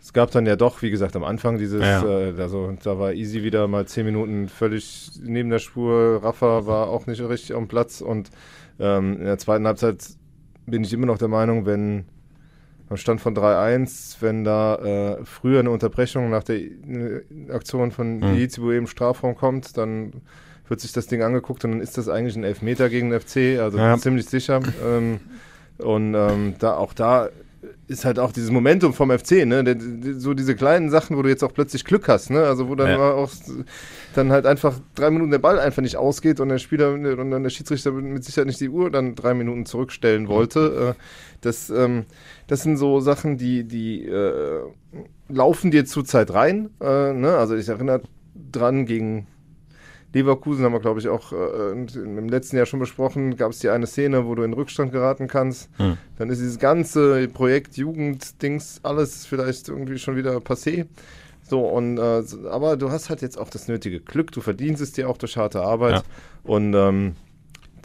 es 0.00 0.12
gab 0.12 0.30
dann 0.30 0.46
ja 0.46 0.54
doch, 0.54 0.82
wie 0.82 0.90
gesagt, 0.90 1.16
am 1.16 1.24
Anfang 1.24 1.58
dieses, 1.58 1.82
ja. 1.82 2.06
äh, 2.06 2.40
also 2.40 2.76
da 2.82 2.98
war 2.98 3.12
Easy 3.12 3.42
wieder 3.42 3.66
mal 3.66 3.86
zehn 3.86 4.06
Minuten 4.06 4.48
völlig 4.48 5.10
neben 5.20 5.50
der 5.50 5.58
Spur. 5.58 6.20
Rafa 6.22 6.64
war 6.64 6.88
auch 6.88 7.06
nicht 7.06 7.20
richtig 7.20 7.56
am 7.56 7.66
Platz 7.66 8.00
und 8.00 8.30
ähm, 8.78 9.18
in 9.18 9.24
der 9.24 9.38
zweiten 9.38 9.66
Halbzeit 9.66 10.04
bin 10.66 10.84
ich 10.84 10.92
immer 10.92 11.06
noch 11.06 11.18
der 11.18 11.28
Meinung, 11.28 11.66
wenn 11.66 12.04
am 12.88 12.96
Stand 12.96 13.20
von 13.20 13.34
3-1, 13.34 14.16
wenn 14.20 14.44
da 14.44 14.76
äh, 14.76 15.24
früher 15.24 15.60
eine 15.60 15.70
Unterbrechung 15.70 16.30
nach 16.30 16.44
der 16.44 16.56
äh, 16.56 17.22
Aktion 17.50 17.90
von 17.90 18.18
mhm. 18.18 18.34
Yizibu 18.34 18.70
im 18.70 18.86
Strafraum 18.86 19.34
kommt, 19.34 19.76
dann 19.76 20.22
wird 20.68 20.80
sich 20.80 20.92
das 20.92 21.06
Ding 21.06 21.22
angeguckt 21.22 21.64
und 21.64 21.72
dann 21.72 21.80
ist 21.80 21.98
das 21.98 22.08
eigentlich 22.08 22.36
ein 22.36 22.44
Elfmeter 22.44 22.88
gegen 22.88 23.10
den 23.10 23.20
FC, 23.20 23.60
also 23.60 23.78
ja. 23.78 23.96
ziemlich 23.98 24.26
sicher. 24.26 24.60
Ähm, 24.84 25.20
und 25.78 26.14
ähm, 26.14 26.54
da 26.58 26.76
auch 26.76 26.94
da 26.94 27.28
ist 27.88 28.04
halt 28.04 28.18
auch 28.18 28.32
dieses 28.32 28.50
Momentum 28.50 28.92
vom 28.92 29.10
FC, 29.10 29.46
ne? 29.46 29.76
So 30.18 30.34
diese 30.34 30.54
kleinen 30.54 30.90
Sachen, 30.90 31.16
wo 31.16 31.22
du 31.22 31.28
jetzt 31.28 31.44
auch 31.44 31.52
plötzlich 31.52 31.84
Glück 31.84 32.08
hast, 32.08 32.30
ne? 32.30 32.44
Also 32.44 32.68
wo 32.68 32.74
dann 32.74 32.90
ja. 32.90 33.12
auch 33.12 33.30
dann 34.14 34.32
halt 34.32 34.46
einfach 34.46 34.78
drei 34.94 35.10
Minuten 35.10 35.30
der 35.30 35.38
Ball 35.38 35.58
einfach 35.58 35.82
nicht 35.82 35.96
ausgeht 35.96 36.40
und 36.40 36.48
der 36.48 36.58
Spieler 36.58 36.92
und 36.92 37.30
dann 37.30 37.42
der 37.42 37.50
Schiedsrichter 37.50 37.92
mit 37.92 38.24
Sicherheit 38.24 38.46
nicht 38.46 38.60
die 38.60 38.68
Uhr 38.68 38.90
dann 38.90 39.14
drei 39.14 39.34
Minuten 39.34 39.66
zurückstellen 39.66 40.28
wollte. 40.28 40.94
Äh, 40.96 41.02
das, 41.40 41.70
ähm, 41.70 42.04
das 42.46 42.62
sind 42.62 42.76
so 42.76 43.00
Sachen, 43.00 43.38
die, 43.38 43.64
die 43.64 44.06
äh, 44.06 44.62
laufen 45.28 45.70
dir 45.70 45.84
zurzeit 45.84 46.32
rein. 46.32 46.70
Äh, 46.80 47.12
ne? 47.12 47.36
Also 47.36 47.56
ich 47.56 47.68
erinnere 47.68 48.02
dran 48.52 48.86
gegen 48.86 49.26
Leverkusen 50.16 50.64
haben 50.64 50.72
wir, 50.72 50.80
glaube 50.80 51.00
ich, 51.00 51.08
auch 51.08 51.32
äh, 51.32 51.72
im 51.72 52.28
letzten 52.28 52.56
Jahr 52.56 52.66
schon 52.66 52.80
besprochen, 52.80 53.36
gab 53.36 53.50
es 53.52 53.58
die 53.58 53.68
eine 53.68 53.86
Szene, 53.86 54.26
wo 54.26 54.34
du 54.34 54.42
in 54.42 54.52
Rückstand 54.52 54.92
geraten 54.92 55.28
kannst. 55.28 55.68
Hm. 55.76 55.98
Dann 56.18 56.30
ist 56.30 56.40
dieses 56.40 56.58
ganze 56.58 57.28
Projekt 57.28 57.76
Jugend-Dings 57.76 58.80
alles 58.82 59.26
vielleicht 59.26 59.68
irgendwie 59.68 59.98
schon 59.98 60.16
wieder 60.16 60.36
passé. 60.38 60.86
So, 61.48 61.60
und 61.60 61.98
äh, 61.98 62.22
aber 62.50 62.76
du 62.76 62.90
hast 62.90 63.08
halt 63.08 63.22
jetzt 63.22 63.38
auch 63.38 63.50
das 63.50 63.68
nötige 63.68 64.00
Glück, 64.00 64.32
du 64.32 64.40
verdienst 64.40 64.82
es 64.82 64.92
dir 64.92 65.08
auch 65.08 65.16
durch 65.16 65.36
harte 65.36 65.62
Arbeit. 65.62 65.96
Ja. 65.96 66.02
Und 66.42 66.74
ähm, 66.74 67.14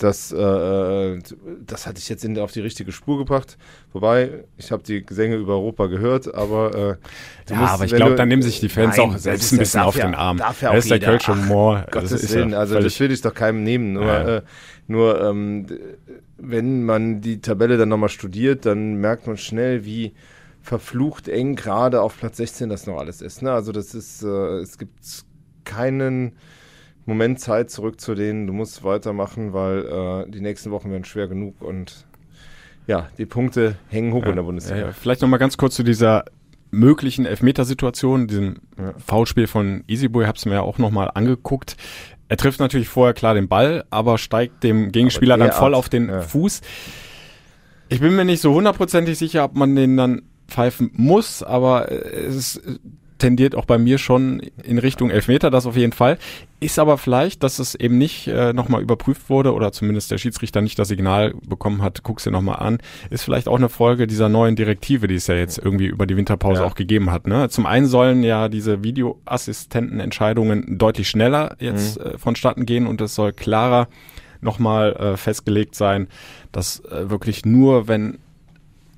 das, 0.04 0.32
äh, 0.32 0.38
äh, 0.38 1.22
das 1.66 1.86
hatte 1.86 2.00
ich 2.00 2.10
jetzt 2.10 2.26
in, 2.26 2.38
auf 2.40 2.52
die 2.52 2.62
richtige 2.62 2.92
Spur 2.92 3.18
gebracht. 3.18 3.58
Wobei, 3.94 4.46
ich 4.58 4.72
habe 4.72 4.84
die 4.84 5.06
Gesänge 5.06 5.36
über 5.36 5.54
Europa 5.54 5.88
gehört, 5.88 6.34
aber 6.34 6.76
äh, 6.76 7.54
Ja, 7.54 7.60
musst, 7.60 7.74
aber 7.74 7.86
ich 7.86 7.94
glaube, 7.94 8.16
dann 8.16 8.28
nehmen 8.28 8.42
sich 8.42 8.60
die 8.60 8.70
Fans 8.70 8.98
nein, 8.98 9.10
auch 9.10 9.18
selbst 9.18 9.52
ein 9.52 9.60
bisschen 9.60 9.82
auf 9.82 9.96
ja, 9.96 10.06
den 10.06 10.16
Arm. 10.16 10.38
Darf 10.38 10.62
ja 10.62 10.74
das 10.74 10.86
ist 10.86 10.92
der 10.92 11.00
Kölsche 11.00 11.36
Humor. 11.36 11.86
Gottes 11.92 12.10
das 12.10 12.34
Willen, 12.34 12.54
also 12.54 12.80
das 12.80 13.00
will 13.00 13.12
ich 13.12 13.22
doch 13.22 13.34
keinem 13.34 13.64
nehmen. 13.64 13.94
Nur, 13.94 14.06
ja. 14.06 14.38
äh, 14.38 14.42
nur 14.88 15.22
ähm, 15.22 15.68
wenn 16.38 16.84
man 16.84 17.22
die 17.22 17.40
Tabelle 17.42 17.78
dann 17.78 17.90
nochmal 17.90 18.10
studiert, 18.10 18.66
dann 18.66 18.96
merkt 18.96 19.28
man 19.28 19.38
schnell, 19.38 19.86
wie 19.86 20.14
verflucht 20.62 21.28
eng 21.28 21.56
gerade 21.56 22.02
auf 22.02 22.18
Platz 22.18 22.38
16 22.38 22.70
das 22.70 22.88
noch 22.88 22.98
alles 22.98 23.22
ist. 23.22 23.42
Ne? 23.42 23.52
Also 23.52 23.72
das 23.72 23.94
ist, 23.94 24.24
äh, 24.24 24.60
es 24.60 24.78
gibt 24.78 25.00
keinen 25.64 26.34
Moment 27.06 27.40
Zeit 27.40 27.70
zurückzulehnen. 27.70 28.48
Du 28.48 28.54
musst 28.54 28.84
weitermachen, 28.84 29.54
weil 29.54 30.26
äh, 30.28 30.32
die 30.32 30.42
nächsten 30.42 30.72
Wochen 30.72 30.92
werden 30.92 31.06
schwer 31.06 31.28
genug 31.28 31.62
und 31.62 32.06
ja, 32.88 33.10
die 33.18 33.26
Punkte 33.26 33.76
hängen 33.90 34.14
hoch 34.14 34.24
ja, 34.24 34.30
in 34.30 34.36
der 34.36 34.44
Bundesliga. 34.44 34.88
Ja, 34.88 34.92
vielleicht 34.92 35.22
nochmal 35.22 35.40
ganz 35.40 35.58
kurz 35.58 35.76
zu 35.76 35.84
dieser 35.84 36.26
möglichen 36.72 37.26
Elfmetersituationen, 37.26 38.28
diesem 38.28 38.56
ja. 38.78 38.94
Foulspiel 39.06 39.48
von 39.48 39.84
Easyboy, 39.88 40.26
hab's 40.26 40.46
mir 40.46 40.54
ja 40.54 40.62
auch 40.62 40.78
nochmal 40.78 41.12
angeguckt. 41.14 41.76
Er 42.30 42.38
trifft 42.38 42.60
natürlich 42.60 42.88
vorher 42.88 43.14
klar 43.14 43.34
den 43.34 43.50
Ball, 43.50 43.84
aber 43.90 44.18
steigt 44.18 44.64
dem 44.64 44.92
Gegenspieler 44.92 45.38
dann 45.38 45.52
voll 45.52 45.74
Art, 45.74 45.80
auf 45.80 45.90
den 45.90 46.08
ja. 46.08 46.22
Fuß. 46.22 46.62
Ich 47.90 48.00
bin 48.00 48.16
mir 48.16 48.24
nicht 48.24 48.42
so 48.42 48.54
hundertprozentig 48.54 49.18
sicher, 49.18 49.44
ob 49.44 49.56
man 49.56 49.76
den 49.76 49.98
dann 49.98 50.22
pfeifen 50.48 50.92
muss, 50.94 51.44
aber 51.44 51.92
es 51.92 52.62
tendiert 53.22 53.56
auch 53.56 53.66
bei 53.66 53.78
mir 53.78 54.00
schon 54.00 54.40
in 54.64 54.80
Richtung 54.80 55.12
Elfmeter, 55.12 55.52
das 55.52 55.68
auf 55.68 55.78
jeden 55.78 55.94
Fall. 55.94 56.18
Ist 56.60 56.80
aber 56.80 56.98
vielleicht, 56.98 57.44
dass 57.44 57.60
es 57.60 57.76
eben 57.76 57.98
nicht 57.98 58.28
äh, 58.28 58.52
nochmal 58.52 58.82
überprüft 58.82 59.30
wurde 59.30 59.54
oder 59.54 59.72
zumindest 59.72 60.10
der 60.10 60.18
Schiedsrichter 60.18 60.62
nicht 60.62 60.78
das 60.80 60.88
Signal 60.88 61.36
bekommen 61.48 61.84
hat, 61.84 62.02
guck's 62.02 62.24
dir 62.24 62.32
nochmal 62.32 62.58
an, 62.58 62.80
ist 63.12 63.24
vielleicht 63.24 63.48
auch 63.48 63.58
eine 63.58 63.70
Folge 63.70 64.08
dieser 64.08 64.28
neuen 64.28 64.56
Direktive, 64.56 65.08
die 65.08 65.16
es 65.16 65.28
ja 65.28 65.36
jetzt 65.36 65.60
irgendwie 65.60 65.86
über 65.86 66.08
die 66.08 66.18
Winterpause 66.18 66.62
ja. 66.62 66.68
auch 66.68 66.74
gegeben 66.76 67.12
hat. 67.12 67.28
Ne? 67.28 67.48
Zum 67.50 67.68
einen 67.68 67.86
sollen 67.86 68.24
ja 68.24 68.50
diese 68.50 68.84
Videoassistentenentscheidungen 68.84 70.80
deutlich 70.80 71.08
schneller 71.08 71.56
jetzt 71.60 72.00
mhm. 72.00 72.06
äh, 72.06 72.18
vonstatten 72.18 72.66
gehen 72.66 72.88
und 72.88 73.02
es 73.02 73.14
soll 73.14 73.34
klarer 73.34 73.88
nochmal 74.42 74.94
äh, 74.94 75.18
festgelegt 75.18 75.76
sein, 75.76 76.08
dass 76.52 76.80
äh, 76.86 77.12
wirklich 77.12 77.46
nur, 77.46 77.88
wenn 77.88 78.18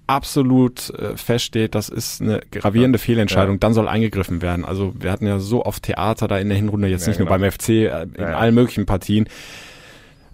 absolut 0.07 0.89
äh, 0.91 1.15
feststeht, 1.17 1.75
das 1.75 1.89
ist 1.89 2.21
eine 2.21 2.41
gravierende 2.51 2.97
ja. 2.97 3.03
Fehlentscheidung, 3.03 3.55
ja. 3.55 3.59
dann 3.59 3.73
soll 3.73 3.87
eingegriffen 3.87 4.41
werden. 4.41 4.65
Also 4.65 4.93
wir 4.99 5.11
hatten 5.11 5.25
ja 5.25 5.39
so 5.39 5.65
oft 5.65 5.83
Theater 5.83 6.27
da 6.27 6.37
in 6.37 6.49
der 6.49 6.57
Hinrunde, 6.57 6.87
jetzt 6.87 7.03
ja, 7.03 7.09
nicht 7.09 7.17
genau. 7.19 7.31
nur 7.31 7.39
beim 7.39 7.51
FC, 7.51 7.69
äh, 7.69 8.03
in 8.03 8.23
allen 8.23 8.55
möglichen 8.55 8.85
Partien, 8.85 9.27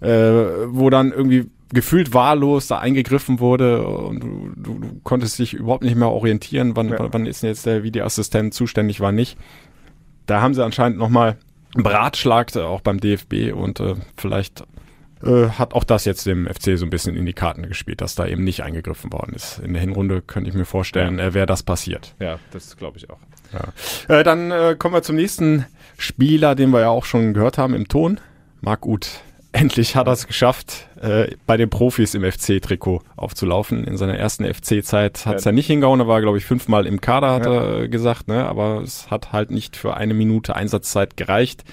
äh, 0.00 0.08
wo 0.08 0.90
dann 0.90 1.12
irgendwie 1.12 1.46
gefühlt 1.72 2.14
wahllos 2.14 2.66
da 2.66 2.78
eingegriffen 2.78 3.38
wurde 3.38 3.86
und 3.86 4.20
du, 4.20 4.52
du, 4.56 4.78
du 4.80 5.00
konntest 5.04 5.38
dich 5.38 5.54
überhaupt 5.54 5.84
nicht 5.84 5.94
mehr 5.94 6.10
orientieren, 6.10 6.74
wann, 6.74 6.92
wann 6.98 7.26
ist 7.26 7.42
denn 7.42 7.50
jetzt 7.50 7.64
der 7.64 7.84
Videoassistent 7.84 8.54
zuständig, 8.54 9.00
war 9.00 9.12
nicht. 9.12 9.38
Da 10.26 10.40
haben 10.40 10.54
sie 10.54 10.64
anscheinend 10.64 10.98
nochmal 10.98 11.36
beratschlagt, 11.74 12.56
auch 12.56 12.80
beim 12.80 12.98
DFB 12.98 13.52
und 13.54 13.78
äh, 13.78 13.94
vielleicht 14.16 14.64
äh, 15.22 15.48
hat 15.50 15.74
auch 15.74 15.84
das 15.84 16.04
jetzt 16.04 16.26
dem 16.26 16.46
FC 16.46 16.78
so 16.78 16.86
ein 16.86 16.90
bisschen 16.90 17.16
in 17.16 17.26
die 17.26 17.32
Karten 17.32 17.68
gespielt, 17.68 18.00
dass 18.00 18.14
da 18.14 18.26
eben 18.26 18.44
nicht 18.44 18.62
eingegriffen 18.62 19.12
worden 19.12 19.34
ist. 19.34 19.58
In 19.58 19.72
der 19.72 19.80
Hinrunde 19.80 20.22
könnte 20.22 20.50
ich 20.50 20.56
mir 20.56 20.64
vorstellen, 20.64 21.18
äh, 21.18 21.34
wäre 21.34 21.46
das 21.46 21.62
passiert. 21.62 22.14
Ja, 22.18 22.38
das 22.52 22.76
glaube 22.76 22.98
ich 22.98 23.10
auch. 23.10 23.18
Ja. 23.52 24.18
Äh, 24.18 24.24
dann 24.24 24.50
äh, 24.50 24.76
kommen 24.78 24.94
wir 24.94 25.02
zum 25.02 25.16
nächsten 25.16 25.66
Spieler, 25.98 26.54
den 26.54 26.70
wir 26.70 26.80
ja 26.80 26.88
auch 26.88 27.04
schon 27.04 27.34
gehört 27.34 27.58
haben 27.58 27.74
im 27.74 27.88
Ton. 27.88 28.20
Marc 28.60 28.86
Uth. 28.86 29.20
Endlich 29.52 29.96
hat 29.96 30.06
er 30.06 30.12
es 30.12 30.28
geschafft, 30.28 30.86
äh, 31.00 31.34
bei 31.44 31.56
den 31.56 31.70
Profis 31.70 32.14
im 32.14 32.22
FC-Trikot 32.22 33.02
aufzulaufen. 33.16 33.84
In 33.84 33.96
seiner 33.96 34.16
ersten 34.16 34.44
FC-Zeit 34.44 35.26
hat 35.26 35.36
es 35.38 35.44
ja. 35.44 35.50
ja 35.50 35.54
nicht 35.54 35.66
hingehauen. 35.66 35.98
Er 35.98 36.06
war, 36.06 36.20
glaube 36.20 36.38
ich, 36.38 36.44
fünfmal 36.44 36.86
im 36.86 37.00
Kader, 37.00 37.32
hat 37.32 37.46
ja. 37.46 37.52
er 37.52 37.88
gesagt. 37.88 38.28
Ne? 38.28 38.46
Aber 38.46 38.80
es 38.82 39.10
hat 39.10 39.32
halt 39.32 39.50
nicht 39.50 39.76
für 39.76 39.96
eine 39.96 40.14
Minute 40.14 40.54
Einsatzzeit 40.54 41.16
gereicht. 41.16 41.64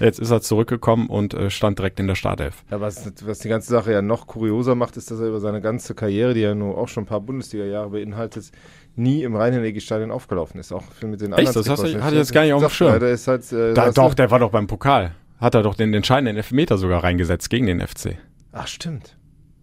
Jetzt 0.00 0.18
ist 0.18 0.30
er 0.30 0.40
zurückgekommen 0.40 1.08
und 1.08 1.34
äh, 1.34 1.50
stand 1.50 1.78
direkt 1.78 2.00
in 2.00 2.06
der 2.06 2.14
Startelf. 2.14 2.64
Ja, 2.70 2.80
was, 2.80 3.12
was 3.24 3.38
die 3.40 3.48
ganze 3.48 3.70
Sache 3.70 3.92
ja 3.92 4.02
noch 4.02 4.26
kurioser 4.26 4.74
macht, 4.74 4.96
ist, 4.96 5.10
dass 5.10 5.20
er 5.20 5.28
über 5.28 5.40
seine 5.40 5.60
ganze 5.60 5.94
Karriere, 5.94 6.34
die 6.34 6.40
ja 6.40 6.54
nur 6.54 6.78
auch 6.78 6.88
schon 6.88 7.04
ein 7.04 7.06
paar 7.06 7.20
Bundesliga-Jahre 7.20 7.90
beinhaltet, 7.90 8.50
nie 8.96 9.22
im 9.22 9.36
Rhein-Stadion 9.36 10.10
aufgelaufen 10.10 10.58
ist. 10.58 10.72
Auch 10.72 10.82
für 10.82 11.06
mit 11.06 11.20
den 11.20 11.34
Echt? 11.34 11.54
Das 11.54 11.68
hast 11.68 11.82
du, 11.84 12.02
hatte 12.02 12.14
ich 12.14 12.20
jetzt 12.20 12.32
gar 12.32 12.42
nicht 12.42 12.54
auf 12.54 12.62
dem 12.62 12.70
Schirm. 12.70 12.98
Der 12.98 13.10
ist 13.10 13.28
halt, 13.28 13.52
äh, 13.52 13.74
da, 13.74 13.92
doch, 13.92 14.14
der 14.14 14.30
war 14.30 14.38
doch 14.38 14.50
beim 14.50 14.66
Pokal. 14.66 15.12
Hat 15.38 15.54
er 15.54 15.62
doch 15.62 15.74
den 15.74 15.92
entscheidenden 15.94 16.36
Elfmeter 16.36 16.78
sogar 16.78 17.04
reingesetzt 17.04 17.50
gegen 17.50 17.66
den 17.66 17.80
FC. 17.80 18.16
Ach, 18.52 18.66
stimmt. 18.66 19.16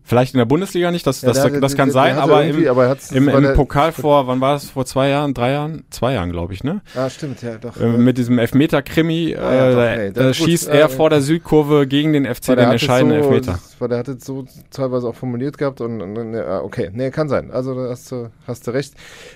Vielleicht 0.08 0.34
in 0.34 0.38
der 0.38 0.46
Bundesliga 0.46 0.90
nicht, 0.90 1.06
das, 1.06 1.22
ja, 1.22 1.34
das, 1.34 1.44
das, 1.44 1.60
das 1.60 1.76
kann 1.76 1.92
sein, 1.92 2.18
aber 2.18 2.42
im, 2.46 2.66
aber 2.66 2.96
im, 3.12 3.28
im 3.28 3.54
Pokal 3.56 3.92
vor, 3.92 4.26
wann 4.26 4.40
war 4.40 4.56
es, 4.56 4.70
vor 4.70 4.86
zwei 4.86 5.10
Jahren, 5.10 5.34
drei 5.34 5.52
Jahren? 5.52 5.84
Zwei 5.90 6.14
Jahren, 6.14 6.32
glaube 6.32 6.54
ich, 6.54 6.64
ne? 6.64 6.82
Ah, 6.96 7.10
stimmt, 7.10 7.42
ja, 7.42 7.58
doch. 7.58 7.76
Äh, 7.76 7.90
mit 7.90 8.18
diesem 8.18 8.40
Elfmeter-Krimi, 8.40 9.36
ah, 9.36 9.54
ja, 9.54 9.94
äh, 9.96 10.12
da, 10.14 10.34
schießt 10.34 10.70
er 10.70 10.86
äh, 10.86 10.88
vor 10.88 11.10
der 11.10 11.20
Südkurve 11.20 11.88
gegen 11.88 12.14
den 12.14 12.24
FC 12.24 12.56
den 12.56 12.60
entscheidenden 12.60 13.22
so, 13.22 13.32
Elfmeter. 13.32 13.60
Weil 13.80 13.90
der 13.90 13.98
hat 13.98 14.08
es 14.08 14.24
so 14.24 14.46
teilweise 14.72 15.10
auch 15.10 15.16
formuliert 15.16 15.58
gehabt 15.58 15.82
und, 15.82 16.02
und 16.02 16.34
ja, 16.34 16.62
okay, 16.62 16.90
nee, 16.94 17.12
kann 17.12 17.28
sein. 17.28 17.52
Also 17.52 17.76
da 17.76 17.90
hast 17.90 18.10
du, 18.10 18.32
hast 18.48 18.66
du 18.66 18.72
recht. 18.72 18.94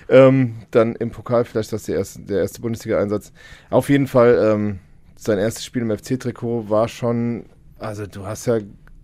Ähm, 0.08 0.54
dann 0.70 0.94
im 0.94 1.10
Pokal 1.10 1.44
vielleicht 1.44 1.74
das 1.74 1.82
der 1.82 1.96
erste, 1.96 2.20
der 2.20 2.40
erste 2.40 2.62
Bundesliga-Einsatz. 2.62 3.30
Auf 3.68 3.90
jeden 3.90 4.06
Fall, 4.06 4.40
ähm, 4.42 4.78
sein 5.16 5.38
erstes 5.38 5.66
Spiel 5.66 5.82
im 5.82 5.94
FC-Trikot 5.94 6.70
war 6.70 6.88
schon, 6.88 7.44
also 7.78 8.06
du 8.06 8.24
hast 8.24 8.46
ja 8.46 8.56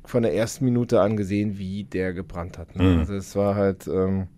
von 0.08 0.22
der 0.22 0.34
ersten 0.34 0.64
Minute 0.64 1.00
an 1.00 1.16
gesehen, 1.16 1.58
wie 1.58 1.84
der 1.84 2.12
gebrannt 2.12 2.58
hat. 2.58 2.74
Ne? 2.76 2.82
Mhm. 2.82 2.98
Also 3.00 3.14
es 3.14 3.36
war 3.36 3.54
halt 3.54 3.86
ähm, 3.86 4.28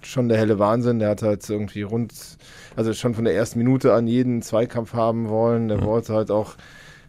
schon 0.00 0.28
der 0.28 0.38
helle 0.38 0.58
Wahnsinn. 0.58 1.00
Der 1.00 1.10
hat 1.10 1.22
halt 1.22 1.48
irgendwie 1.48 1.82
rund, 1.82 2.12
also 2.76 2.92
schon 2.92 3.14
von 3.14 3.24
der 3.24 3.34
ersten 3.34 3.58
Minute 3.58 3.92
an 3.92 4.06
jeden 4.06 4.42
Zweikampf 4.42 4.94
haben 4.94 5.28
wollen. 5.28 5.68
Der 5.68 5.78
mhm. 5.78 5.84
wollte 5.84 6.14
halt 6.14 6.30
auch, 6.30 6.54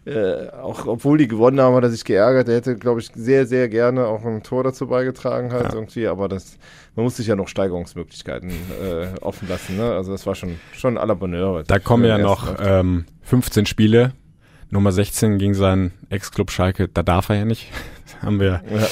äh, 0.06 0.48
auch 0.50 0.88
obwohl 0.88 1.20
die 1.20 1.28
gewonnen 1.28 1.62
haben, 1.62 1.76
hat 1.76 1.84
er 1.84 1.92
sich 1.92 2.04
geärgert. 2.04 2.48
Der 2.48 2.56
hätte, 2.56 2.76
glaube 2.76 3.00
ich, 3.00 3.12
sehr, 3.14 3.46
sehr 3.46 3.70
gerne 3.70 4.08
auch 4.08 4.26
ein 4.26 4.42
Tor 4.42 4.64
dazu 4.64 4.88
beigetragen 4.88 5.52
halt 5.52 5.66
ja. 5.66 5.74
irgendwie. 5.74 6.08
Aber 6.08 6.28
das, 6.28 6.58
man 6.96 7.04
muss 7.04 7.18
sich 7.18 7.28
ja 7.28 7.36
noch 7.36 7.48
Steigerungsmöglichkeiten 7.48 8.50
äh, 8.50 9.20
offen 9.22 9.48
lassen. 9.48 9.78
Ne? 9.78 9.92
Also 9.92 10.12
das 10.12 10.26
war 10.26 10.34
schon, 10.34 10.60
schon 10.74 10.98
à 10.98 11.06
la 11.06 11.14
Bonheur. 11.14 11.64
Da 11.64 11.78
kommen 11.78 12.06
ja 12.06 12.18
noch 12.18 12.56
ähm, 12.60 13.06
15 13.22 13.68
Spiele. 13.68 14.14
Nummer 14.72 14.92
16 14.92 15.40
gegen 15.40 15.54
seinen 15.54 15.92
Ex-Club 16.10 16.52
Schalke, 16.52 16.88
da 16.88 17.04
darf 17.04 17.30
er 17.30 17.38
ja 17.38 17.46
nicht 17.46 17.72
haben 18.22 18.40
wir 18.40 18.62
ja. 18.70 18.88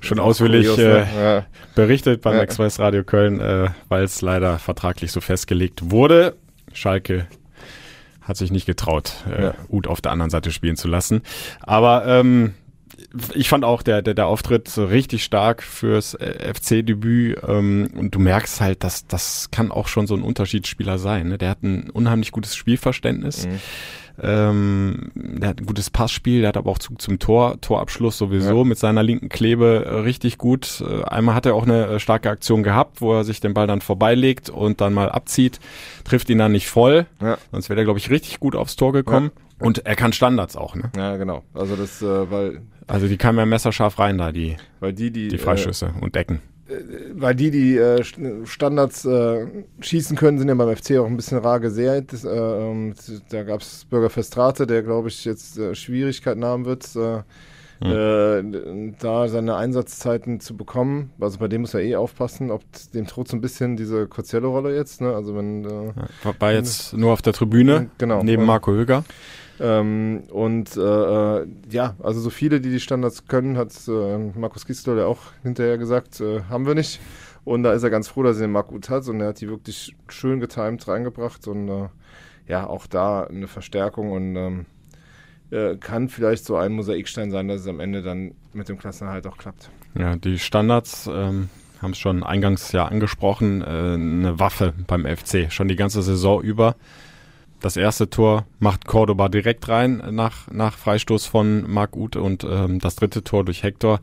schon 0.00 0.18
ausführlich 0.18 0.66
kurios, 0.66 0.78
ne? 0.78 1.08
äh, 1.08 1.22
ja. 1.22 1.46
berichtet 1.74 2.22
beim 2.22 2.34
ja. 2.34 2.42
Express 2.42 2.78
Radio 2.78 3.04
Köln, 3.04 3.40
äh, 3.40 3.68
weil 3.88 4.04
es 4.04 4.20
leider 4.22 4.58
vertraglich 4.58 5.12
so 5.12 5.20
festgelegt 5.20 5.90
wurde. 5.90 6.36
Schalke 6.72 7.26
hat 8.20 8.36
sich 8.36 8.50
nicht 8.50 8.66
getraut, 8.66 9.12
äh, 9.30 9.44
ja. 9.44 9.54
Uth 9.68 9.86
auf 9.86 10.00
der 10.00 10.12
anderen 10.12 10.30
Seite 10.30 10.50
spielen 10.50 10.76
zu 10.76 10.88
lassen. 10.88 11.22
Aber 11.60 12.06
ähm, 12.06 12.54
ich 13.34 13.48
fand 13.48 13.64
auch 13.64 13.82
der, 13.82 14.02
der, 14.02 14.14
der 14.14 14.26
Auftritt 14.26 14.76
richtig 14.76 15.22
stark 15.24 15.62
fürs 15.62 16.14
äh, 16.14 16.52
FC-Debüt 16.52 17.38
ähm, 17.46 17.88
und 17.94 18.14
du 18.14 18.18
merkst 18.18 18.60
halt, 18.60 18.84
dass 18.84 19.06
das 19.06 19.50
kann 19.50 19.70
auch 19.70 19.86
schon 19.86 20.06
so 20.06 20.14
ein 20.14 20.22
Unterschiedsspieler 20.22 20.98
sein. 20.98 21.28
Ne? 21.28 21.38
Der 21.38 21.50
hat 21.50 21.62
ein 21.62 21.90
unheimlich 21.90 22.32
gutes 22.32 22.56
Spielverständnis. 22.56 23.46
Mhm 23.46 23.60
ähm, 24.22 25.10
der 25.14 25.50
hat 25.50 25.60
ein 25.60 25.66
gutes 25.66 25.90
Passspiel, 25.90 26.40
der 26.40 26.48
hat 26.48 26.56
aber 26.56 26.70
auch 26.70 26.78
Zug 26.78 27.00
zum 27.00 27.18
Tor, 27.18 27.60
Torabschluss 27.60 28.18
sowieso 28.18 28.58
ja. 28.58 28.64
mit 28.64 28.78
seiner 28.78 29.02
linken 29.02 29.28
Klebe 29.28 29.84
äh, 29.86 29.94
richtig 30.00 30.38
gut. 30.38 30.82
Äh, 30.86 31.04
einmal 31.04 31.34
hat 31.34 31.46
er 31.46 31.54
auch 31.54 31.64
eine 31.64 31.86
äh, 31.86 32.00
starke 32.00 32.30
Aktion 32.30 32.62
gehabt, 32.62 33.00
wo 33.00 33.12
er 33.12 33.24
sich 33.24 33.40
den 33.40 33.54
Ball 33.54 33.66
dann 33.66 33.80
vorbeilegt 33.80 34.50
und 34.50 34.80
dann 34.80 34.94
mal 34.94 35.10
abzieht, 35.10 35.60
trifft 36.04 36.30
ihn 36.30 36.38
dann 36.38 36.52
nicht 36.52 36.68
voll, 36.68 37.06
ja. 37.20 37.38
sonst 37.52 37.68
wäre 37.68 37.80
er 37.80 37.84
glaube 37.84 37.98
ich 37.98 38.10
richtig 38.10 38.40
gut 38.40 38.56
aufs 38.56 38.76
Tor 38.76 38.92
gekommen. 38.92 39.30
Ja. 39.34 39.66
Und 39.66 39.86
er 39.86 39.96
kann 39.96 40.12
Standards 40.12 40.54
auch, 40.54 40.74
ne? 40.74 40.90
Ja, 40.96 41.16
genau. 41.16 41.42
Also 41.54 41.76
das, 41.76 42.02
äh, 42.02 42.30
weil 42.30 42.60
also 42.86 43.08
die 43.08 43.16
kamen 43.16 43.38
ja 43.38 43.46
messerscharf 43.46 43.98
rein 43.98 44.18
da, 44.18 44.32
die, 44.32 44.56
weil 44.80 44.92
die, 44.92 45.10
die, 45.10 45.28
die 45.28 45.38
Freischüsse 45.38 45.92
äh, 45.96 46.04
und 46.04 46.14
Decken. 46.14 46.40
Äh, 46.68 47.12
weil 47.14 47.34
die, 47.34 47.50
die 47.50 47.76
äh, 47.76 48.02
Standards 48.44 49.04
äh, 49.04 49.46
schießen 49.80 50.16
können, 50.16 50.38
sind 50.38 50.48
ja 50.48 50.54
beim 50.54 50.74
FC 50.74 50.98
auch 50.98 51.06
ein 51.06 51.16
bisschen 51.16 51.38
rar 51.38 51.60
gesät. 51.60 52.12
Das, 52.12 52.24
äh, 52.24 52.28
ähm, 52.28 52.94
da 53.30 53.42
gab 53.42 53.60
es 53.60 53.84
Bürger 53.84 54.10
Festrate, 54.10 54.66
der, 54.66 54.82
glaube 54.82 55.08
ich, 55.08 55.24
jetzt 55.24 55.58
äh, 55.58 55.74
Schwierigkeiten 55.74 56.44
haben 56.44 56.64
wird, 56.64 56.88
äh, 56.96 57.22
mhm. 57.84 58.94
da 58.98 59.28
seine 59.28 59.56
Einsatzzeiten 59.56 60.40
zu 60.40 60.56
bekommen. 60.56 61.12
Also 61.20 61.38
bei 61.38 61.48
dem 61.48 61.60
muss 61.62 61.74
er 61.74 61.80
eh 61.80 61.96
aufpassen, 61.96 62.50
ob 62.50 62.62
dem 62.94 63.06
droht 63.06 63.28
so 63.28 63.36
ein 63.36 63.42
bisschen 63.42 63.76
diese 63.76 64.06
Cozello-Rolle 64.06 64.74
jetzt. 64.74 65.00
Ne? 65.02 65.14
Also 65.14 65.36
wenn, 65.36 65.64
ja, 65.64 66.34
war 66.38 66.52
jetzt 66.52 66.94
nur 66.94 67.12
auf 67.12 67.20
der 67.20 67.34
Tribüne, 67.34 67.90
genau, 67.98 68.22
neben 68.22 68.46
Marco 68.46 68.72
Höger. 68.72 69.04
Ähm, 69.60 70.24
und 70.30 70.76
äh, 70.76 70.80
äh, 70.80 71.46
ja, 71.70 71.96
also 72.02 72.20
so 72.20 72.30
viele, 72.30 72.60
die 72.60 72.70
die 72.70 72.80
Standards 72.80 73.26
können, 73.26 73.56
hat 73.56 73.72
äh, 73.88 74.18
Markus 74.38 74.66
Gisdol 74.66 74.98
ja 74.98 75.06
auch 75.06 75.18
hinterher 75.42 75.78
gesagt, 75.78 76.20
äh, 76.20 76.42
haben 76.48 76.66
wir 76.66 76.74
nicht. 76.74 77.00
Und 77.44 77.62
da 77.62 77.72
ist 77.72 77.82
er 77.82 77.90
ganz 77.90 78.08
froh, 78.08 78.22
dass 78.22 78.36
er 78.36 78.42
den 78.46 78.52
Marc 78.52 78.68
gut 78.68 78.90
hat 78.90 79.08
und 79.08 79.20
er 79.20 79.28
hat 79.28 79.40
die 79.40 79.48
wirklich 79.48 79.94
schön 80.08 80.40
getimed 80.40 80.86
reingebracht 80.88 81.46
und 81.46 81.68
äh, 81.68 81.88
ja, 82.48 82.66
auch 82.66 82.86
da 82.86 83.24
eine 83.24 83.46
Verstärkung 83.46 84.12
und 84.12 84.36
ähm, 84.36 84.66
äh, 85.50 85.76
kann 85.76 86.08
vielleicht 86.08 86.44
so 86.44 86.56
ein 86.56 86.72
Mosaikstein 86.72 87.30
sein, 87.30 87.48
dass 87.48 87.60
es 87.62 87.68
am 87.68 87.80
Ende 87.80 88.02
dann 88.02 88.34
mit 88.52 88.68
dem 88.68 88.78
Klassenerhalt 88.78 89.26
auch 89.26 89.38
klappt. 89.38 89.70
Ja, 89.96 90.16
die 90.16 90.38
Standards 90.38 91.08
ähm, 91.12 91.48
haben 91.80 91.92
es 91.92 91.98
schon 91.98 92.24
eingangs 92.24 92.72
ja 92.72 92.86
angesprochen, 92.86 93.62
eine 93.62 94.38
Waffe 94.38 94.74
beim 94.86 95.04
FC, 95.04 95.50
schon 95.50 95.68
die 95.68 95.76
ganze 95.76 96.02
Saison 96.02 96.42
über. 96.42 96.74
Das 97.60 97.76
erste 97.76 98.10
Tor 98.10 98.46
macht 98.58 98.86
Cordoba 98.86 99.28
direkt 99.28 99.68
rein 99.68 100.02
nach, 100.10 100.50
nach 100.50 100.76
Freistoß 100.76 101.26
von 101.26 101.68
Marc 101.70 101.96
Uth 101.96 102.16
und 102.16 102.44
ähm, 102.44 102.78
das 102.78 102.96
dritte 102.96 103.24
Tor 103.24 103.44
durch 103.44 103.62
Hector 103.62 104.00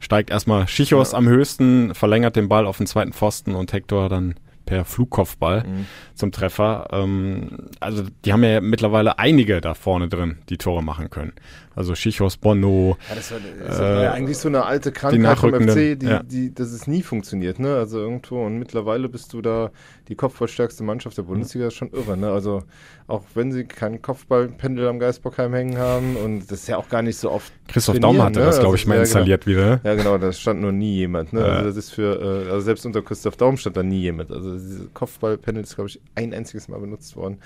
steigt 0.00 0.30
erstmal 0.30 0.68
Schichos 0.68 1.12
ja. 1.12 1.18
am 1.18 1.28
höchsten, 1.28 1.94
verlängert 1.94 2.36
den 2.36 2.48
Ball 2.48 2.66
auf 2.66 2.78
den 2.78 2.86
zweiten 2.86 3.12
Pfosten 3.12 3.54
und 3.54 3.72
Hector 3.72 4.08
dann 4.08 4.34
per 4.68 4.84
Flugkopfball 4.84 5.64
mhm. 5.64 5.86
zum 6.14 6.30
Treffer. 6.30 6.88
Ähm, 6.92 7.68
also 7.80 8.04
die 8.24 8.32
haben 8.32 8.44
ja 8.44 8.60
mittlerweile 8.60 9.18
einige 9.18 9.60
da 9.60 9.74
vorne 9.74 10.08
drin, 10.08 10.38
die 10.50 10.58
Tore 10.58 10.82
machen 10.82 11.08
können. 11.08 11.32
Also 11.78 11.94
Schichos, 11.94 12.36
Bono. 12.36 12.96
Ja, 13.08 13.14
das 13.14 13.30
war, 13.30 13.38
das 13.64 13.78
war 13.78 14.02
ja 14.02 14.10
eigentlich 14.10 14.36
so 14.36 14.48
eine 14.48 14.64
alte 14.64 14.90
Krankheit 14.90 15.38
vom 15.38 15.54
FC, 15.54 15.96
die, 15.96 16.06
ja. 16.06 16.24
die, 16.24 16.52
dass 16.52 16.72
es 16.72 16.88
nie 16.88 17.04
funktioniert, 17.04 17.60
ne? 17.60 17.76
Also 17.76 18.00
irgendwo 18.00 18.44
und 18.44 18.58
mittlerweile 18.58 19.08
bist 19.08 19.32
du 19.32 19.40
da 19.40 19.70
die 20.08 20.16
kopfballstärkste 20.16 20.82
Mannschaft 20.82 21.16
der 21.18 21.22
Bundesliga, 21.22 21.68
ist 21.68 21.74
schon 21.74 21.92
irre, 21.92 22.16
ne? 22.16 22.32
Also 22.32 22.64
auch 23.06 23.22
wenn 23.34 23.52
sie 23.52 23.62
kein 23.62 24.02
Kopfballpendel 24.02 24.88
am 24.88 24.98
Geisbockheim 24.98 25.54
hängen 25.54 25.78
haben 25.78 26.16
und 26.16 26.50
das 26.50 26.62
ist 26.62 26.68
ja 26.68 26.78
auch 26.78 26.88
gar 26.88 27.02
nicht 27.02 27.16
so 27.16 27.30
oft. 27.30 27.52
Christoph 27.68 28.00
Daum 28.00 28.20
hatte 28.20 28.40
ne? 28.40 28.46
das, 28.46 28.56
glaube 28.56 28.72
Also 28.72 28.82
ich, 28.82 28.86
mal 28.88 28.96
ja, 28.96 29.00
installiert 29.02 29.44
genau. 29.44 29.56
wieder. 29.56 29.80
Ja, 29.84 29.94
genau, 29.94 30.18
da 30.18 30.32
stand 30.32 30.60
noch 30.60 30.72
nie 30.72 30.96
jemand, 30.96 31.32
ne? 31.32 31.44
Also 31.44 31.68
das 31.68 31.76
ist 31.76 31.90
für, 31.90 32.20
äh, 32.20 32.50
also 32.50 32.60
selbst 32.60 32.86
unter 32.86 33.02
Christoph 33.02 33.36
Daum 33.36 33.56
stand 33.56 33.76
da 33.76 33.84
nie 33.84 34.00
jemand. 34.00 34.32
Also 34.32 34.52
diese 34.54 34.88
Kopfballpendel 34.88 35.62
ist, 35.62 35.76
glaube 35.76 35.90
ich, 35.90 36.00
ein 36.16 36.34
einziges 36.34 36.66
Mal 36.66 36.80
benutzt 36.80 37.14
worden. 37.14 37.38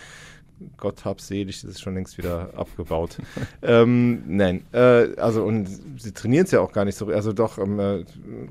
Gott 0.77 1.05
hab's 1.05 1.27
selig, 1.29 1.63
das 1.63 1.71
ist 1.73 1.81
schon 1.81 1.95
längst 1.95 2.19
wieder 2.19 2.51
abgebaut. 2.57 3.19
ähm, 3.63 4.23
nein, 4.27 4.65
äh, 4.73 5.15
also 5.17 5.43
und 5.45 5.69
sie 5.99 6.13
trainieren 6.13 6.45
es 6.45 6.51
ja 6.53 6.61
auch 6.61 6.73
gar 6.73 6.85
nicht 6.85 6.97
so. 6.97 7.07
Also 7.09 7.33
doch, 7.33 7.59
ähm, 7.59 7.81
äh, 7.81 8.05